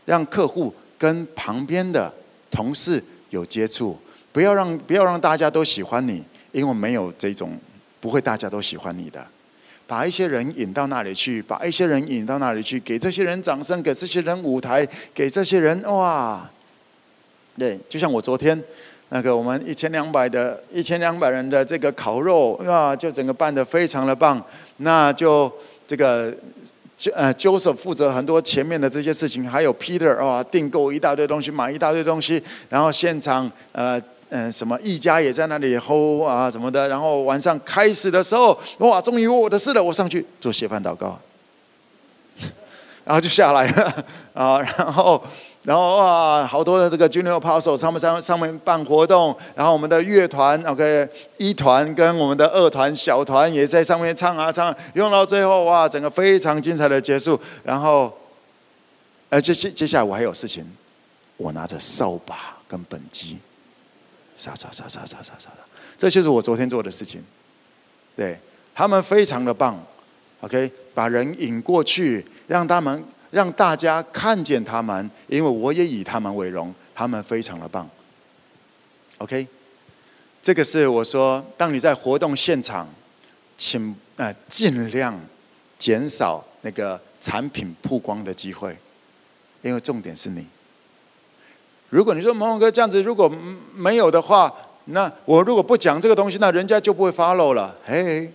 [0.04, 2.12] 让客户跟旁边的
[2.48, 3.98] 同事有接触，
[4.30, 7.58] 不要让不要让大家都喜欢你，因为没有这种
[8.00, 9.26] 不会大家都喜欢你的。
[9.86, 16.50] 把一些人引到那里去，把一些人引到那里去，给这些人掌声，给这些人舞台，给这些人哇！
[17.56, 18.60] 对，就像我昨天
[19.10, 24.44] 那个我们一千两百的一千两百人的这个烤肉啊，就整个办得非常的棒。
[24.78, 25.50] 那就
[25.86, 26.34] 这个
[27.14, 34.02] 呃，Joseph 负责很多前面的这些事情，还有 Peter 啊，订购一大堆东西，买一大堆东西，然后现场呃。
[34.28, 36.88] 嗯，什么一家也在那里吼啊，什么的。
[36.88, 41.16] 然后晚上开始的时候，哇，终于我的事了，我上去做谢饭祷告，
[43.04, 44.04] 然后就下来了
[44.34, 44.60] 啊。
[44.60, 45.22] 然后，
[45.62, 57.40] 然后哇，好多的这个 Junior Apostle 上面上上面办活动，然后我们的乐团 OK 一团跟我们的二团小团也在上面唱啊唱，用到最后哇，整个非常精彩的结束。
[57.62, 58.12] 然后，
[59.28, 60.66] 呃，接接接下来我还有事情，
[61.36, 63.38] 我拿着扫把跟本机。
[64.36, 65.50] 杀杀杀杀杀杀杀！
[65.96, 67.24] 这就是我昨天做的事情。
[68.14, 68.38] 对，
[68.74, 69.84] 他们非常的棒
[70.40, 77.88] ，OK，把人引过去，让他们让大家看见他们，因为我也以他们为荣，他们非常的棒。
[79.18, 79.46] OK，
[80.42, 82.88] 这个是我说，当你在活动现场，
[83.56, 85.18] 请呃尽量
[85.78, 88.76] 减少那个产品曝光的机会，
[89.62, 90.46] 因为重点是你。
[91.90, 93.30] 如果你说蒙蒙哥这样子，如果
[93.74, 94.52] 没有的话，
[94.86, 97.76] 那我如果不讲这个东西，那人家就不会 follow 了。
[97.84, 98.32] 嘿，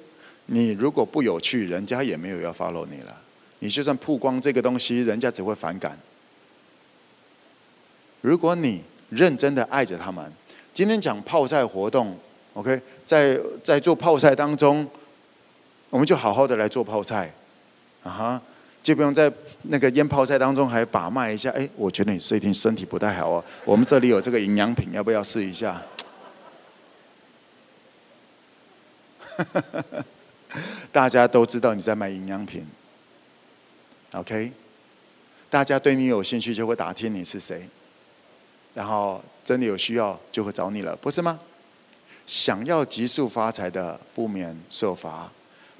[0.47, 3.17] 你如果不有趣，人家也没有要 follow 你了。
[3.59, 5.97] 你就算曝光这个东西，人家只会反感。
[8.21, 10.31] 如果你认真的爱着他们，
[10.73, 12.17] 今天讲泡菜活动
[12.53, 14.87] ，OK，在在做泡菜当中，
[15.89, 17.33] 我们就好好的来做泡菜，
[18.03, 18.41] 啊哈，
[18.81, 19.31] 就不用在
[19.63, 21.49] 那个腌泡菜当中还把脉一下。
[21.51, 25.81] 哎，我觉得你最近身体不太好哦，我们这里有这个营养品，要不要试一下？
[30.91, 32.67] 大家都知道你在卖营养品。
[34.11, 34.51] OK，
[35.49, 37.67] 大家对你有兴趣就会打听你是谁，
[38.73, 41.39] 然后真的有需要就会找你了，不是吗？
[42.27, 45.31] 想要急速发财的不免受罚，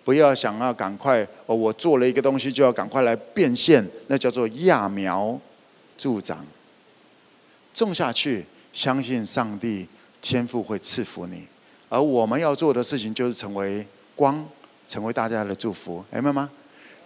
[0.03, 5.39] 不要想要赶快哦，我做了一个东西就要赶快来变现，那叫做揠苗
[5.97, 6.45] 助长，
[7.73, 9.87] 种下去，相信上帝
[10.21, 11.47] 天父会赐福你，
[11.89, 14.43] 而我们要做的事情就是成为光，
[14.87, 16.49] 成为大家的祝福，明白吗？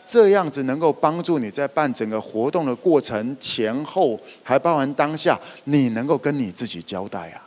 [0.08, 7.45] 这样子能够帮助你在办整个活动的过程前后，还包含当下，你能够跟你自己交代啊。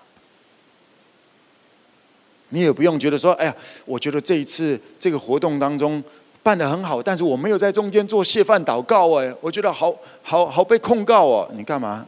[2.51, 3.55] 你也不用觉得说，哎呀，
[3.85, 6.03] 我觉得这一次这个活动当中
[6.43, 11.49] 办得很好，但是我没有在中间做谢饭祷告，哎，我觉得好好好被控告哦。
[11.55, 12.07] 你干嘛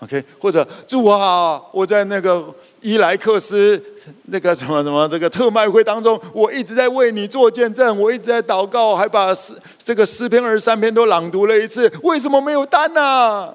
[0.00, 3.82] ？OK，或者祝我好，我在那个伊莱克斯。
[4.24, 11.88] 那个什么什么，这个特卖会当中，我一直在为你做见证，我一直在祷告，还把诗这个诗篇二十三篇都朗读了一次。
[12.02, 13.54] 为什么没有单呢？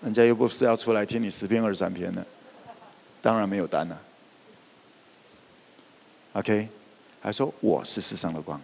[0.00, 2.24] 人家又不是要出来听你诗篇二十三篇的，
[3.22, 3.98] 当然没有单了。
[6.34, 6.68] OK，
[7.22, 8.60] 还说我是世上的光。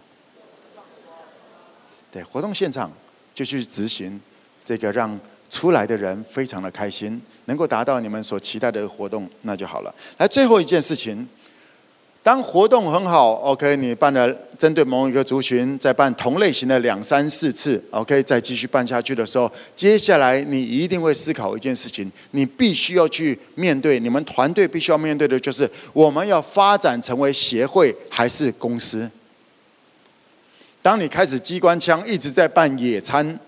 [2.11, 2.91] 对，活动现场
[3.33, 4.21] 就去执行
[4.63, 5.19] 这个让。
[5.49, 9.91] 出来的人非常的开心，能够达到你们所期待的活动，那就好了。
[10.19, 11.27] 来，最后一件事情，
[12.21, 29.09] 当活动很好，OK，你办了针对某一个族群，再办同类型的两三四次，OK，再继续办下去的时候，接下来你一定会思考一件事情，你必须要去面对，你们团队必须要面对的就是，我们要发展成为协会还是公司？
[30.81, 33.39] 当你开始机关枪一直在办野餐。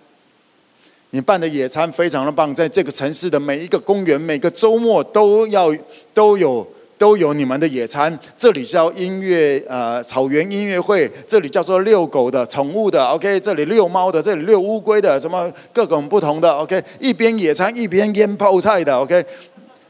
[1.14, 5.69] 你办的野餐非常的棒，在这个城市的每一个公园，每个周末都要
[6.14, 6.65] 都有
[7.01, 8.15] 都有你们的野餐。
[8.37, 19.25] 这里叫音乐呃草原音乐会，这里叫做遛狗的宠物的，OK，这里遛猫的，这里遛乌龟的，什么各种不同的，OK，一边野餐一边腌泡菜的，OK，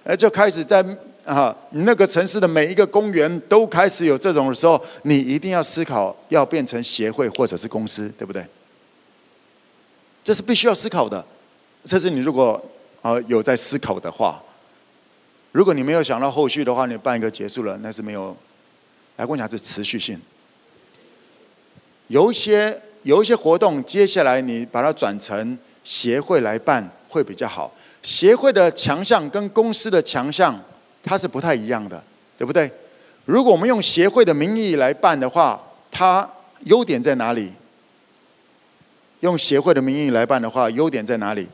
[0.05, 0.81] 呃就开始在
[1.25, 8.41] 啊那个城市的每一个公园都开始有这种的时候，你一定要思考要变成协会或者是公司，对不对？
[10.23, 11.25] 这是必须要思考的，
[11.83, 12.63] 这是你如果
[13.01, 14.41] 啊有在思考的话，
[15.51, 18.35] 如果你没有想到后续的话，你办一个结束了，那是没有。
[19.17, 20.19] 来跟我讲是持续性，
[22.07, 27.71] 有一些有一些活动，接下来你把它转成协会来办会比较好。
[28.01, 30.59] 协会的强项跟公司的强项
[31.03, 32.01] 它是不太一样的，
[32.37, 32.71] 对不对？
[33.25, 35.61] 如果我们用协会的名义来办的话，
[35.91, 36.27] 它
[36.61, 37.51] 优点在哪里？
[39.19, 41.47] 用协会的名义来办的话，优点在哪里？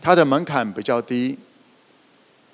[0.00, 1.38] 它的门槛比较低，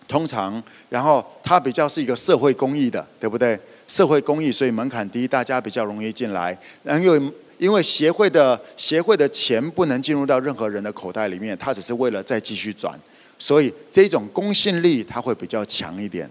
[0.09, 3.59] 通常，然后它比较是一个社会公益的，对不对？
[3.89, 6.57] 社会公益，所以门槛低，大家比较容易进来。
[6.83, 12.99] 然后因为因为协会的协会的钱不能进入到任何人的口袋里面，它只是为了再继续转，
[13.39, 16.29] 所以这种公信力它会比较强一点。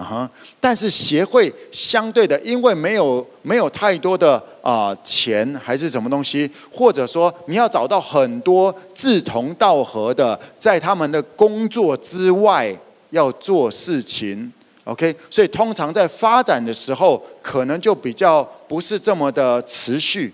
[0.00, 0.30] 啊哈！
[0.58, 12.74] 但是协会相对的，因为没有没有太多的啊、钱还是什么东西，或者说你要找到很多志同道合的，在他们的工作之外
[13.10, 14.50] 要做事情
[14.84, 15.14] ，OK？
[15.28, 20.32] 所以通常在发展的时候，可能就比较不是这么的持续。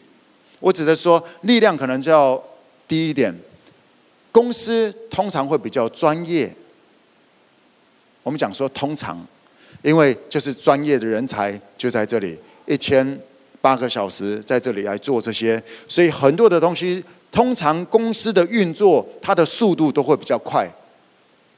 [0.61, 2.41] 我指的说力量可能就要
[2.87, 3.35] 低一点，
[4.31, 6.55] 公司通常会比较专业。
[8.23, 9.27] 我们讲说通常。
[9.87, 12.37] 因为就是专业的人才就在这里，
[12.67, 13.17] 一天
[13.61, 20.69] 八个小时在这里来做这些，所以很多的东西，通常公司的运作它的速度都会比较快。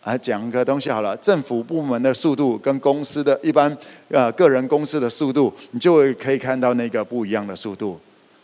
[0.05, 3.75] 来讲个东西好了，政府部门的速度跟公司的一般
[4.09, 7.99] 呃个人公司的速度，你就会可以看到那个不一样的速度，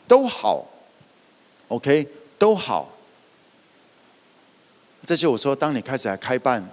[0.08, 0.66] 都好
[1.68, 2.06] ，OK，
[2.38, 2.90] 都好。
[5.04, 6.66] 这就我说，当你开始来开办。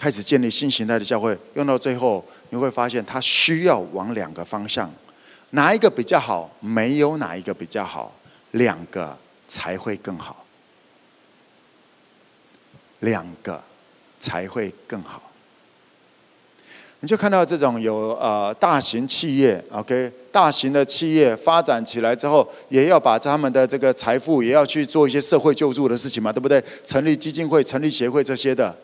[0.00, 4.90] 开始建立新形态的教会，用到最后你会发现，它需要往两个方向，
[5.50, 6.50] 哪一个比较好？
[6.58, 8.10] 没有哪一个比较好，
[8.52, 9.14] 两个
[9.46, 10.46] 才会更好。
[13.00, 13.62] 两个
[14.18, 15.22] 才会更好。
[17.00, 26.62] 你就看到这种有呃大型企业，OK，大型的企业发展起来之后，也要把他们的这个财富也要去做一些社会救助的事情嘛，对不对？
[26.86, 28.74] 成立基金会、成立协会这些的，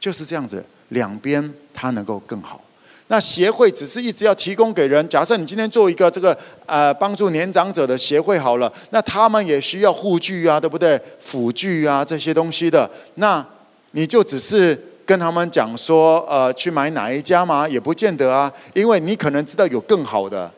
[0.00, 2.60] 就是这样子，两边它能够更好。
[3.06, 6.36] 那协会只是一直要提供给人，假设你今天做一个这个
[6.66, 11.00] 呃帮助年长者的协会好了，那他们也需要护具啊，对不对？
[11.20, 13.46] 辅具啊这些东西的，那
[13.92, 14.86] 你就只是。
[15.06, 17.68] 跟他们讲说，呃，去买哪一家吗？
[17.68, 20.48] 也不见得啊，因为你可能知道有更好的。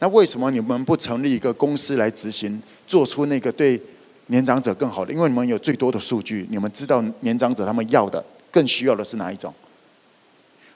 [0.00, 3.80] 那为什么你们不成立一个公司来执行，做出那个对
[4.26, 5.12] 年长者更好的？
[5.12, 9.54] 因为你们有最多的数据，你们知道年长者他们要的、更需要的是哪一种。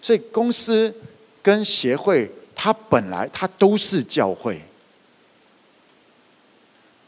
[0.01, 0.94] 所以公司
[1.42, 4.60] 跟协会，它本来它都是教会。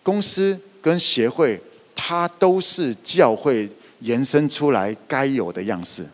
[0.03, 1.61] 公司跟协会，
[1.95, 3.69] 它都是教会
[4.01, 6.07] 延伸出来该有的样式。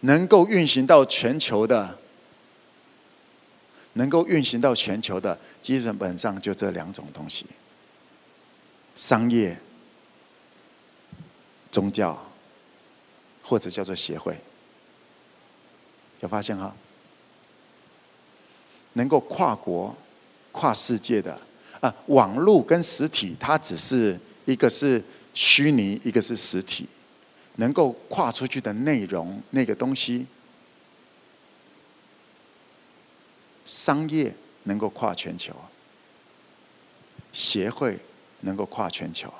[0.00, 1.98] 能够运行到全球的，
[3.94, 7.46] 能够运行到全球的，基本上就这两种东西：
[8.94, 9.58] 商业、
[11.74, 12.16] 宗教，
[13.42, 14.38] 或者叫做协会。
[16.20, 16.72] 有发现哈？
[18.92, 19.92] 能够跨国、
[20.52, 21.36] 跨世界的
[21.80, 25.02] 啊，网络跟实体，它只是一个是
[25.34, 26.86] 虚拟，一个是实体。
[27.56, 30.26] 能够跨出去的内容，那个东西，
[33.64, 34.32] 商业
[34.62, 35.52] 能够跨全球，
[37.32, 37.98] 协会
[38.42, 39.32] 能够跨全球，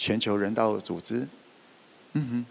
[0.00, 1.28] 全球人道组织，
[2.14, 2.46] 嗯哼，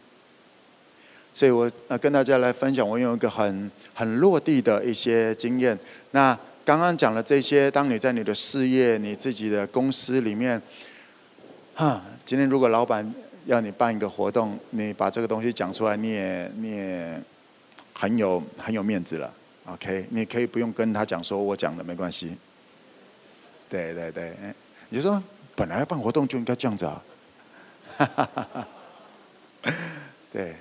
[1.34, 5.76] 所以我呃跟大家来分享，我有一个很很落地的一些经验。
[6.12, 10.62] 那刚刚讲了这些，当你在你的事业、你自己的公司里面，
[11.74, 13.12] 哈，今天如果老板。
[13.46, 17.20] 要你办一个活动，你把这个东西讲出来，你也你也
[17.94, 19.34] 很有很有面子了
[19.66, 20.06] ，OK？
[20.12, 22.38] 你可以不用跟他讲说我讲的没关系。
[23.68, 24.34] 对对对，
[24.90, 25.24] 你说
[25.56, 27.02] 本来办活动就应该这样子啊，
[30.32, 30.56] 对。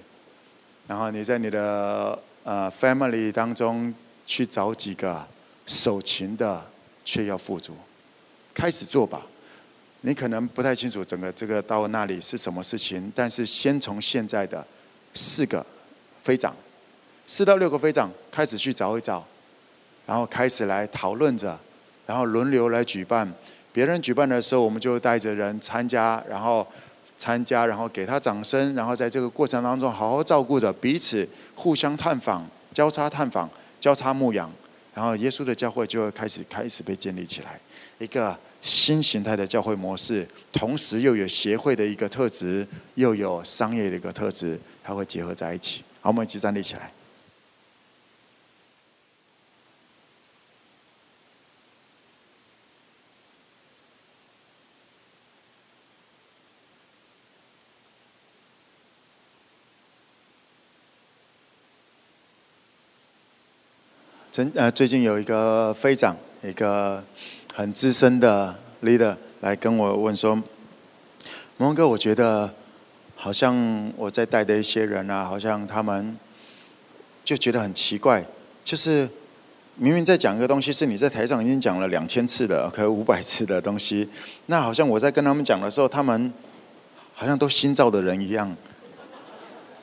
[0.86, 3.92] 然后你在你的呃 family 当中
[4.24, 5.26] 去找几个
[5.66, 6.64] 守勤的，
[7.04, 7.76] 却要富足，
[8.54, 9.26] 开始做吧。
[10.00, 14.64] 你可能不太清楚整个这个到那里是什么事情，但是先从现在的
[15.12, 15.64] 四个
[16.22, 16.54] 飞长，
[17.26, 19.26] 四到六个飞长开始去找一找，
[20.06, 21.58] 然后开始来讨论着，
[22.06, 23.30] 然后轮流来举办。
[23.72, 26.66] 别人举办的时候，我们就带着人参加，然后
[27.18, 34.50] 参加，然后给他掌声，然后在这个过程当中好好照顾着彼此，互相探访、交叉探访、交叉牧养，
[34.94, 37.60] 然后耶稣的教会就会开始开始被建立起来，
[37.98, 38.38] 一个。
[38.60, 42.66] 新形态的教会模式，同时又有协会的一个特质，
[42.96, 45.84] 又有商业的一个特质，它会结合在一起。
[46.00, 46.90] 好，我们一起站立起来。
[64.38, 67.02] 最呃，最近有一个飞长，一个。
[67.52, 68.54] 很资深的
[68.84, 70.40] leader 来跟我问说
[71.58, 72.48] ：“蒙哥，我觉得
[73.16, 76.16] 好像我在带的一些人啊，好像他们
[77.24, 78.24] 就觉得很奇怪，
[78.62, 79.10] 就是
[79.74, 84.08] 明明在讲一个东西，是你在台上已经讲了两千次的，可能五百次的东西，
[84.46, 86.32] 那好像我在跟他们讲的时候，他们
[87.12, 88.54] 好像都新造的人一样，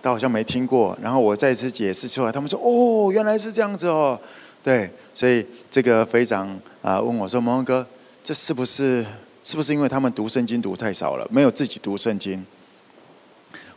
[0.02, 0.98] 都好像没听过。
[1.02, 4.18] 然后我再次解释出来，他们说：‘哦，原来是这样子哦。’
[4.66, 7.86] 对，所以这个非长啊问我说：“蒙哥，
[8.24, 9.06] 这是不是
[9.44, 12.44] 是不是因为他们读圣经读太少了，没有自己读圣经？”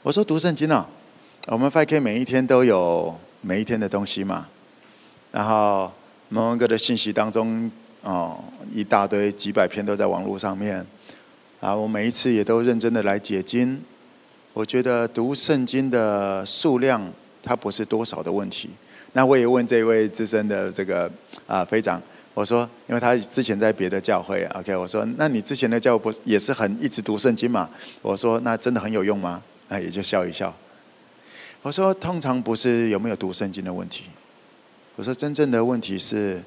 [0.02, 0.88] 我说：“读圣经啊，
[1.48, 4.48] 我们 5K 每一天都有每一天的东西嘛。
[5.30, 5.92] 然后
[6.30, 7.70] 蒙哥的信息当中，
[8.00, 8.42] 哦，
[8.72, 10.86] 一大堆几百篇都在网络上面。
[11.60, 13.78] 啊，我每一次也都认真的来解经。
[14.54, 17.12] 我觉得读圣经的数量，
[17.42, 18.70] 它不是多少的问题。”
[19.18, 21.10] 那我也问这位资深的这个
[21.44, 22.00] 啊飞长，
[22.34, 27.68] 我说，因为他之前在别的教会，OK，我说，那你之前的教不也是很一直读圣经嘛？
[28.00, 29.42] 我说，那真的很有用吗？
[29.66, 30.54] 那也就笑一笑。
[31.62, 34.04] 我说，通常不是有没有读圣经的问题，
[34.94, 36.40] 我说真正的问题是，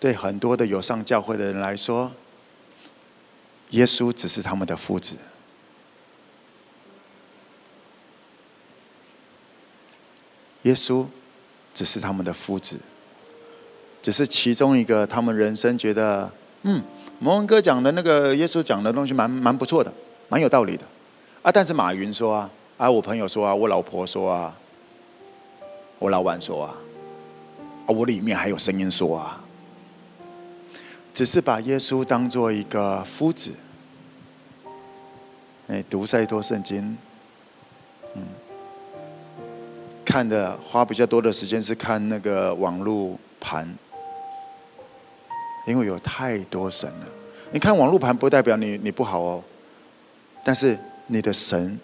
[0.00, 2.10] 对很多的有上教会的人来说，
[3.70, 5.14] 耶稣只是他们的夫子。
[10.62, 11.06] 耶稣
[11.72, 12.76] 只是他们的夫子，
[14.02, 16.30] 只是其中一个他们人生觉得
[16.62, 16.82] 嗯
[17.18, 19.92] 摩文哥讲的那个耶稣讲的东西蛮蛮不错的，
[20.28, 20.84] 蛮有道理的
[21.42, 21.50] 啊。
[21.52, 24.56] 但是马云说啊，啊，我朋友说啊，我老婆说啊，
[25.98, 26.76] 我老板说啊，
[27.86, 29.42] 啊，我里面还有声音说啊，
[31.12, 33.52] 只是把耶稣当做一个夫子。
[35.68, 36.96] 哎，读再多圣经，
[40.08, 43.68] 看的花比较多的时间是看那个网路盘。
[45.66, 47.06] 因为有太多神了，
[47.52, 49.44] 你看网络盘不代表你你不好哦，
[50.42, 50.78] 但是
[51.08, 51.78] 你的神，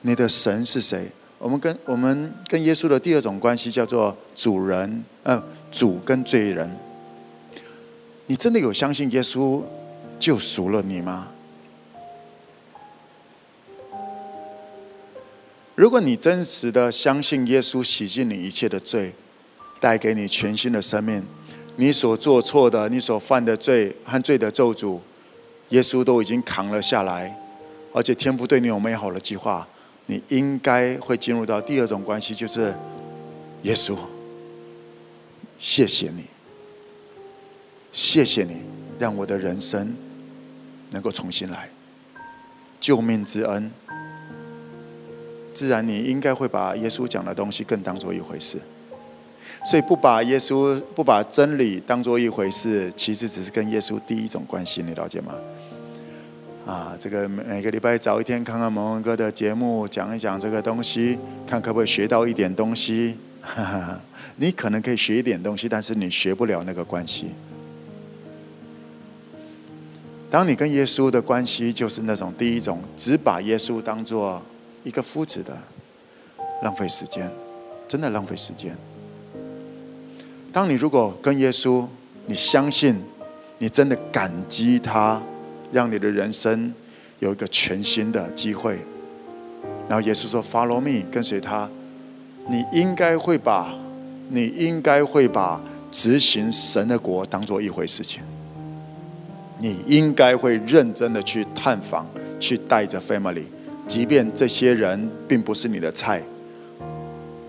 [0.00, 1.06] 你的神是谁？
[1.38, 6.74] 我们跟我们跟耶稣的第二种关系叫做主人，呃，主跟罪人。
[8.24, 9.62] 你真的有相信耶稣
[10.18, 11.28] 救赎了你吗？
[15.76, 19.14] 如果你真实的相信耶稣洗净你一切的罪，
[19.78, 21.22] 带给你全新的生命。
[21.76, 24.98] 你所做错的，你所犯的罪和罪的咒诅，
[25.68, 27.38] 耶稣都已经扛了下来，
[27.92, 29.68] 而且天父对你有美好的计划，
[30.06, 32.74] 你应该会进入到第二种关系，就是
[33.64, 33.94] 耶稣，
[35.58, 36.24] 谢谢你，
[37.92, 38.62] 谢谢你
[38.98, 39.94] 让我的人生
[40.88, 41.68] 能够重新来，
[42.80, 43.70] 救命之恩，
[45.56, 48.58] 自然你应该会把耶稣讲的东西更当做一回事。
[49.64, 55.34] 所以不把耶稣、不把真理当做一回事，其实只是跟耶稣第一种关系，你了解吗？
[56.66, 63.16] 啊，这个每个礼拜早一天看看蒙文哥的节目，讲一讲这个东西，看可不可以学到一点东西。
[63.40, 64.00] 哈哈，
[64.36, 67.28] 你可能可以学一点东西，但是你学不了那个关系。
[70.28, 74.42] 当你跟耶稣的关系就是那种第一种，只把耶稣当做
[74.86, 75.52] 一个夫子的，
[76.62, 77.28] 浪费时间，
[77.88, 78.72] 真的浪费时间。
[80.52, 81.84] 当你如果跟耶稣，
[82.26, 83.02] 你相信，
[83.58, 85.20] 你真的感激他，
[85.72, 86.72] 让你的人生
[87.18, 88.78] 有一个全新的机会。
[89.88, 91.68] 然后耶稣说：“Follow me，跟随他。”
[92.48, 93.74] 你应该会把，
[94.28, 95.60] 你应该会把
[95.90, 98.22] 执行神的国当做一回事情。
[99.58, 102.06] 你应该会认真的去探访，
[102.38, 103.46] 去带着 family，
[103.86, 106.22] 即便这些人并不是你的菜。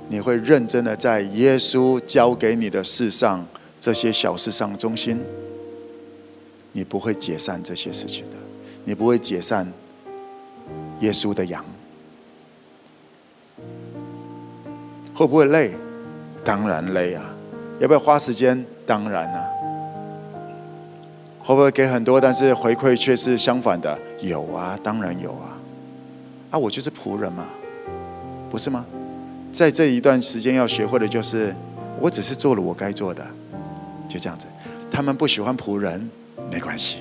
[0.07, 3.45] 你会认真的在耶稣交给你的事上，
[3.79, 5.21] 这些小事上忠心。
[6.71, 8.37] 你不会解散这些事情的，
[8.85, 9.67] 你不会解散
[10.99, 11.65] 耶稣的羊。
[15.13, 15.73] 会不会累？
[16.45, 17.33] 当然累啊！
[17.79, 18.63] 要不要花时间？
[18.85, 19.43] 当然啊！
[21.39, 23.99] 会不会给很多，但是回馈却是相反的？
[24.21, 25.56] 有啊，当然有啊！
[26.49, 27.45] 啊，我就是仆人嘛，
[28.49, 28.85] 不是吗？
[29.51, 31.55] 在这一段时间要学会的就是，
[31.99, 33.25] 我只是做了我该做的，
[34.07, 34.45] 就这样子。
[34.89, 36.09] 他们不喜欢仆人，
[36.51, 36.97] 没关系。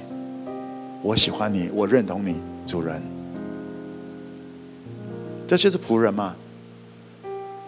[1.02, 3.02] 我喜欢你，我认同你，主人。
[5.47, 6.35] 这就是仆人嘛。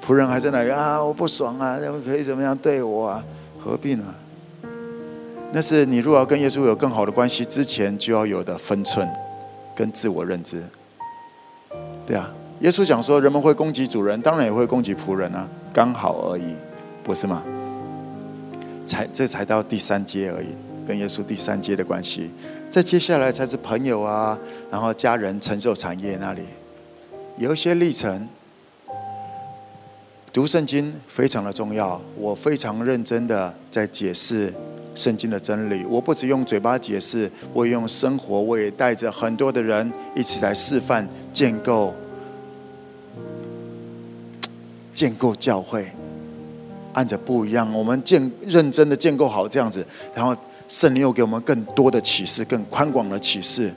[0.04, 3.24] 仆人还在那里啊，我不爽啊，他们可以怎么样对我啊？
[3.60, 4.14] 何必呢？
[5.52, 9.08] 那是你如果要跟耶稣有更好的关系之前就要有的分寸
[9.74, 10.62] 跟自我认知，
[12.08, 12.32] 对啊。
[12.60, 16.54] 耶稣讲说，人们会攻击主人，当然也会攻击仆人啊，刚好而已，
[17.04, 17.42] 不是吗？
[18.86, 20.48] 才这才到第三阶而已，
[20.86, 22.30] 跟耶稣第三阶的关系，
[22.70, 24.38] 再接下来才是朋友啊，
[24.70, 26.42] 然后家人、承受产业那里，
[27.36, 28.26] 有一些历程。
[30.30, 34.52] 读圣经非常的重要，我非常认真的在解释
[34.98, 35.84] 圣经的真理。
[35.88, 41.94] 我不只用嘴巴解释，我也用生活，我也带着很多的人一起来示范建构。
[44.92, 45.86] 建构教会，
[46.92, 53.72] 按着不一样，我们建认真的建构好这样子，然后圣灵又给我们更多的启示，更宽广的启示，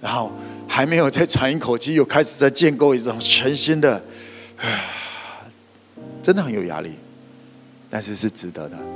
[0.00, 0.32] 然后
[0.66, 4.02] 还没有再喘一口气，又开始在建构一种全新的，
[4.56, 4.84] 唉，
[6.22, 6.92] 真的很有压力，
[7.90, 8.93] 但是是值得的。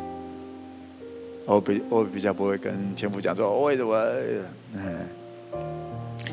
[1.49, 3.99] 我比我比较不会跟天父讲说为什么，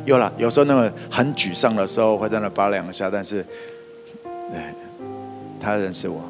[0.06, 3.44] 有了，有时候那个很沮丧的时候会在那扒两下，但是，
[4.54, 4.76] 哎。
[5.58, 6.22] 他认识我，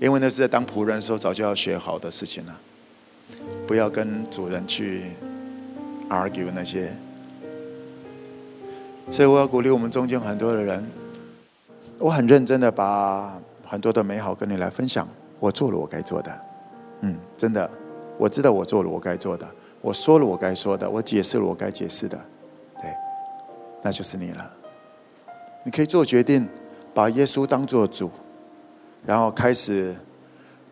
[0.00, 2.58] 因为那是在当仆人的时候早就要学好的事情了。
[3.68, 5.02] 不要跟主人去
[6.08, 6.90] argue 那些，
[9.10, 10.84] 所以我要鼓励我们中间很多的人。
[12.00, 15.06] 我很认真的把很多的美好跟你来分享。
[15.38, 16.40] 我做了我该做的，
[17.02, 17.70] 嗯，真的，
[18.22, 19.44] 我知道我做了我该做的，
[19.80, 22.16] 我说了我该说的，我解释了我该解释的，
[22.80, 22.88] 对，
[23.82, 24.48] 那就是你了。
[25.64, 26.48] 你可以做决定，
[26.94, 28.08] 把耶稣当做主。
[29.04, 29.92] 然后开始，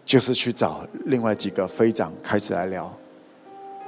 [0.05, 2.89] 就是去找另外几个飞长开始来聊，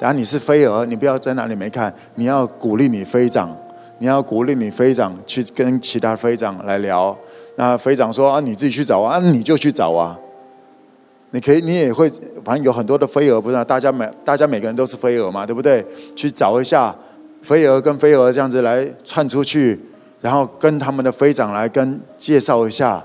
[0.00, 3.56] 然后你是飞蛾，你不要在那里没看，你要鼓励你飞长，
[3.98, 7.16] 你要鼓励你飞长去跟其他飞长来聊。
[7.54, 10.18] 那飞长说啊，你自己去找啊，你就去找啊。
[11.32, 12.10] 你可以，你也会，
[12.44, 13.64] 反正有很多的飞蛾，不是？
[13.64, 15.84] 大家每大家每个人都是飞蛾嘛，对不对？
[16.14, 16.94] 去找一下
[17.42, 19.80] 飞蛾跟飞蛾这样子来窜出去，
[20.20, 23.02] 然后跟他们的飞长来跟介绍一下。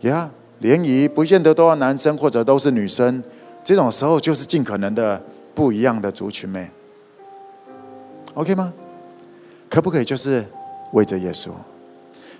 [0.00, 0.28] 呀，
[0.58, 3.22] 联谊不见得都要男生或者都是女生，
[3.62, 5.22] 这种时候就是尽可能的
[5.54, 6.68] 不一样的族群们。
[8.34, 8.72] OK 吗？
[9.68, 10.44] 可不可以就是
[10.92, 11.50] 为着耶稣？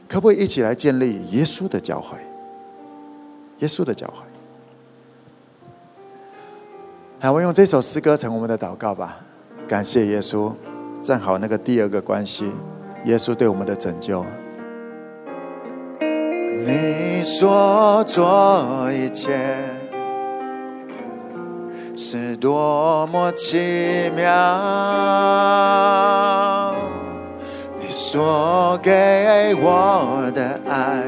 [0.09, 2.19] 可不可以一起来建立耶稣的教会？
[3.61, 4.30] 耶稣的教会。
[7.23, 9.19] 好，我用这首诗歌成我们的祷告吧。
[9.69, 10.55] 感谢耶稣，
[11.03, 12.51] 站好那个第二个关系，
[13.05, 14.25] 耶稣对我们的拯救。
[16.65, 19.59] 你所做一切
[21.95, 24.33] 是多么奇妙，
[27.79, 31.03] 你所给我的爱，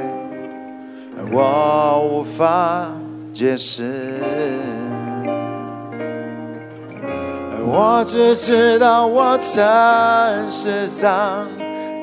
[1.33, 2.93] 我无法
[3.33, 4.11] 解释。
[7.65, 11.49] 我只知道我曾是上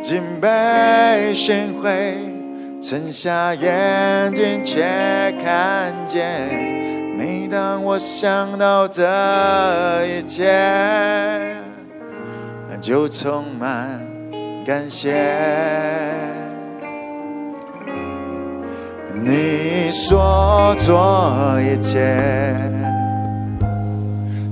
[0.02, 2.18] 竟被寻回，
[2.81, 4.81] 沉下眼睛却
[5.44, 6.26] 看见。
[7.18, 9.03] 每当我想到这
[10.07, 11.53] 一切，
[12.80, 13.99] 就充满
[14.65, 15.14] 感谢。
[19.14, 22.18] 你所做一切。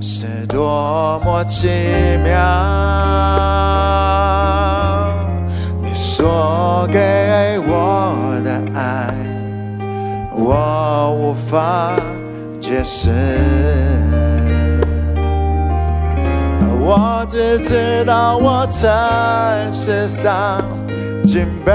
[0.00, 1.68] 是多么奇
[2.22, 2.32] 妙！
[5.82, 9.12] 你所给我的爱，
[10.36, 11.96] 我无法
[12.60, 13.10] 解释。
[16.80, 18.88] 我只知道我曾
[19.72, 20.62] 世上
[21.26, 21.72] 竟被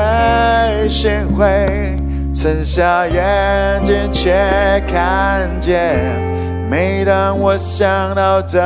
[0.88, 1.98] 寻回，
[2.34, 6.33] 沉下眼睛却看见。
[6.69, 8.60] 每当我想到这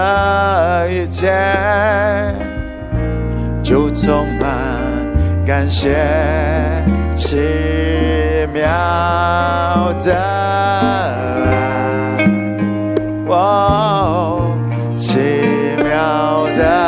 [0.90, 1.32] 一切，
[3.62, 4.48] 就充满
[5.46, 5.96] 感谢，
[7.16, 7.38] 奇
[8.54, 8.64] 妙
[10.00, 11.16] 的爱，
[13.28, 14.56] 哦，
[14.96, 15.20] 奇
[15.84, 16.87] 妙的。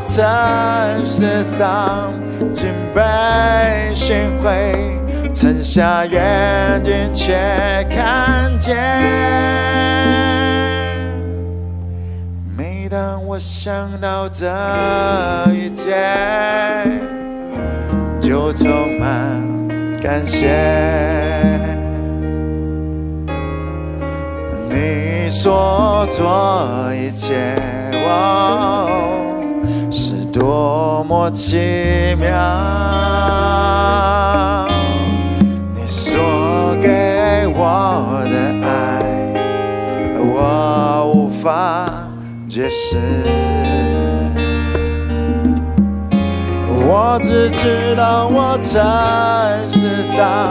[0.00, 2.10] 我曾世上
[2.54, 3.02] 竟被
[3.94, 4.96] 寻回，
[5.34, 7.34] 沉下眼睛却
[7.90, 8.78] 看见。
[12.56, 14.46] 每当我想到这
[15.52, 15.94] 一切，
[18.18, 19.10] 就充满
[20.00, 20.48] 感谢。
[24.70, 27.54] 你所做一切，
[28.06, 29.09] 哦，
[30.40, 32.30] 多么奇妙！
[35.74, 36.18] 你所
[36.80, 38.34] 给我的
[38.66, 39.04] 爱，
[40.16, 41.92] 我无法
[42.48, 42.96] 解释。
[46.88, 48.80] 我只知道我曾
[49.68, 50.50] 世上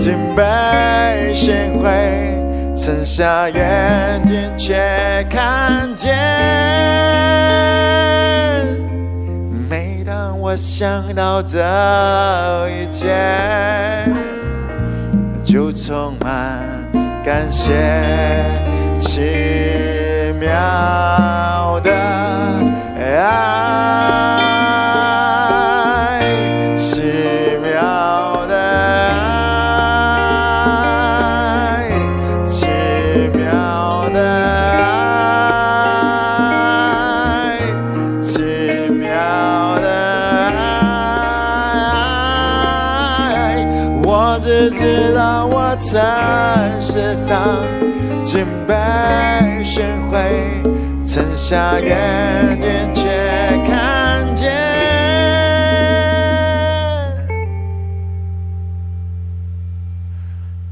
[0.00, 1.88] 竟被寻回。
[2.74, 6.12] 沉下眼睛却看见，
[10.56, 11.58] 想到这
[12.68, 13.08] 一切，
[15.42, 16.58] 就充满
[17.24, 17.72] 感谢，
[18.98, 21.90] 奇妙的
[22.98, 24.41] 爱。
[45.82, 47.58] 到我曾世上
[48.22, 48.74] 竟被
[49.64, 50.18] 寻回，
[51.04, 53.08] 沉下眼睛却
[53.64, 54.52] 看见。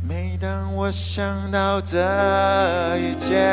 [0.00, 1.98] 每当我想到这
[2.98, 3.50] 一切，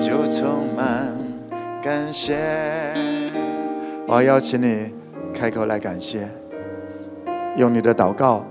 [0.00, 1.14] 就充满
[1.80, 2.36] 感谢。
[4.08, 4.92] 我要邀请你
[5.32, 6.28] 开口来感谢。
[7.56, 8.44] 用你的祷告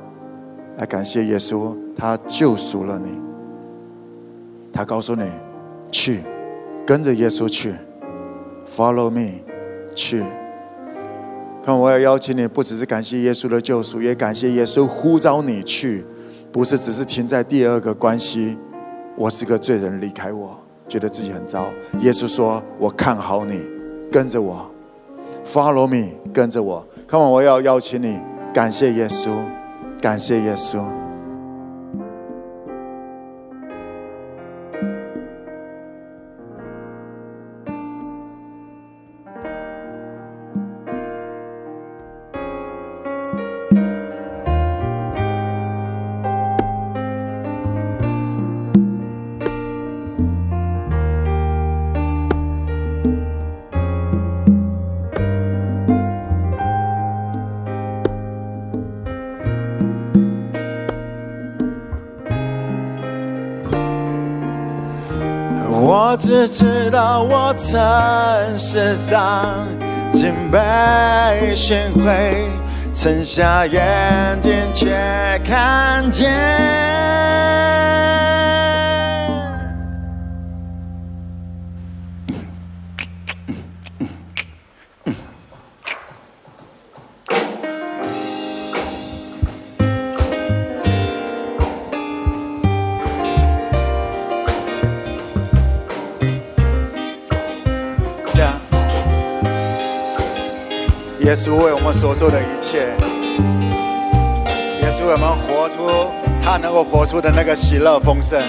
[0.77, 3.21] 来感谢耶稣，他救赎了你。
[4.71, 5.23] 他告诉你，
[5.91, 6.21] 去，
[6.85, 7.73] 跟着耶稣去
[8.67, 9.41] ，Follow me，
[9.93, 10.23] 去。
[11.63, 16.03] 看，我要邀请你，不只是感谢耶稣的救赎，也感谢耶稣呼召你去，
[16.51, 18.57] 不是只是停在第二个关系。
[19.15, 20.59] 我是个罪人，离开我，
[20.89, 21.67] 觉得自己很糟。
[21.99, 23.61] 耶稣说：“我看好你，
[24.11, 24.65] 跟着我
[25.45, 28.19] ，Follow me，跟着我。”看完，我要邀请你，
[28.51, 29.29] 感谢耶稣，
[30.03, 31.02] 感谢耶稣。
[66.13, 67.75] 我只知道我曾
[68.55, 69.67] 是上
[70.13, 72.45] 敬拜训诲，
[72.93, 74.95] 曾下眼睛却
[75.43, 76.31] 看见。
[101.33, 102.95] 耶稣为我们所做的一切，
[104.83, 106.11] 耶稣为我们活出
[106.43, 108.39] 他能够活出的那个喜乐丰盛。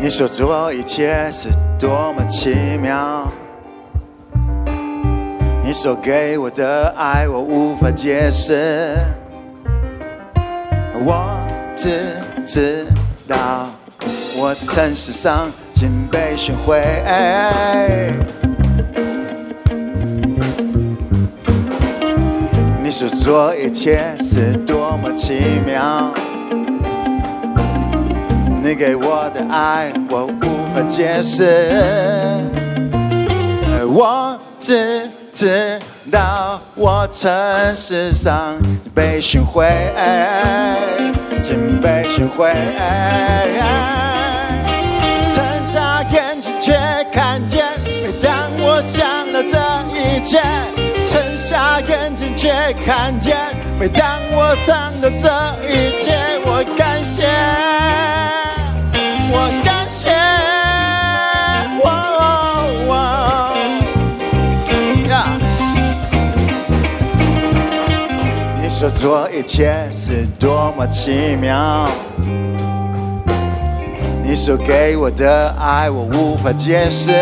[0.00, 1.48] 你所做一切是
[1.80, 3.26] 多么奇妙，
[5.64, 8.94] 你所给我的爱我无法解释，
[10.94, 12.14] 我只
[12.46, 12.86] 知
[13.26, 13.66] 道
[14.36, 18.43] 我曾世上敬拜训诲。
[22.94, 26.14] 所做一切是多么奇妙，
[28.62, 31.74] 你给我的爱我无法解释，
[33.92, 35.76] 我只知
[36.12, 37.28] 道我曾
[37.74, 38.54] 是上
[38.94, 39.66] 被训诲，
[41.42, 42.54] 曾被训诲，
[45.26, 46.78] 睁下眼睛却
[47.12, 49.58] 看见，每当我想到这
[49.98, 50.40] 一切。
[51.46, 52.50] 下眼睛却
[52.86, 53.36] 看见，
[53.78, 55.28] 每当我想到这
[55.68, 56.16] 一切，
[56.46, 57.28] 我感谢，
[59.30, 60.08] 我感谢，
[68.58, 71.90] 你说做一切是多么奇妙，
[74.22, 77.12] 你所给我的爱我无法解释，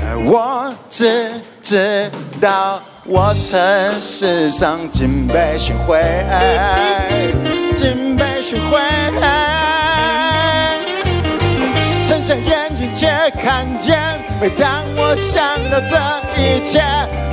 [0.00, 1.37] 而我只。
[1.68, 6.24] 知道我曾世上敬拜训诲，
[7.74, 8.80] 敬拜训诲，
[12.08, 13.06] 睁瞎眼睛却
[13.42, 13.98] 看见。
[14.40, 15.94] 每当我想到这
[16.40, 16.82] 一切，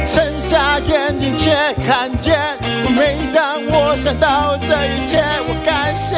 [0.06, 1.56] 睁瞎眼睛却
[1.88, 2.38] 看见。
[2.94, 6.18] 每当我想到这一切，我感谢，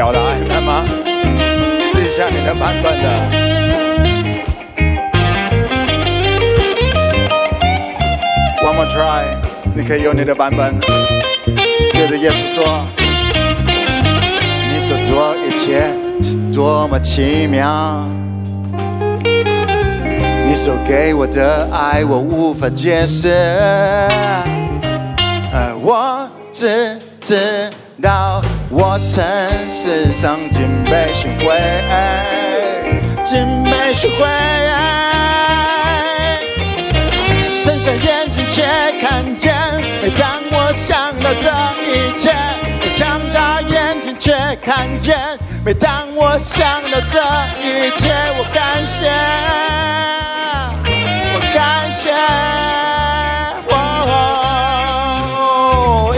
[0.00, 0.18] 表达，
[0.48, 0.86] 来吗？
[1.82, 3.06] 试一下你的版本的。
[8.64, 9.24] One more try，
[9.76, 10.80] 你可以用你的版本，
[11.92, 12.86] 对着耶稣说
[14.72, 15.82] ：“你所做一切
[16.22, 18.08] 是多么奇妙，
[20.46, 23.28] 你所给我的爱我无法解释，
[25.52, 27.36] 而我只知。”
[28.72, 29.20] 我曾
[29.68, 31.50] 是上敬拜训诲，
[33.24, 34.24] 敬拜训诲，
[37.64, 38.62] 睁瞎眼睛却
[39.00, 39.52] 看见。
[40.00, 41.50] 每当我想到这
[41.84, 42.32] 一切，
[42.96, 44.14] 张大眼睛。
[44.20, 45.16] 却看见。
[45.64, 47.18] 每当我想到这
[47.62, 49.10] 一切，我感谢，
[51.34, 52.10] 我感谢。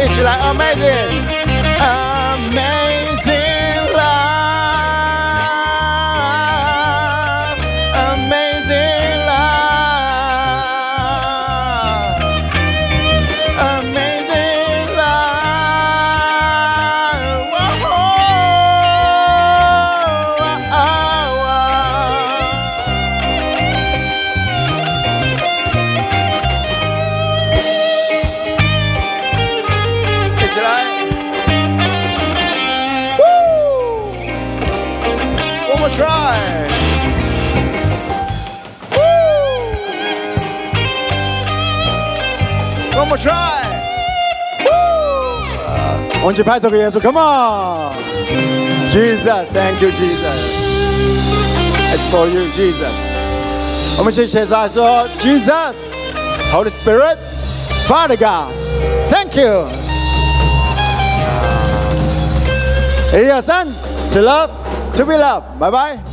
[0.04, 2.21] 一起来，Amazing，Amazing。
[43.16, 43.64] Try，
[46.20, 53.12] 我们去拍这个耶稣，Come on，Jesus，Thank you Jesus，It's for you Jesus。
[53.98, 59.68] 我们谢谢主说，Jesus，Holy Spirit，Father God，Thank you。
[63.12, 63.68] 一二三
[64.08, 66.11] ，To love，To be loved，拜拜。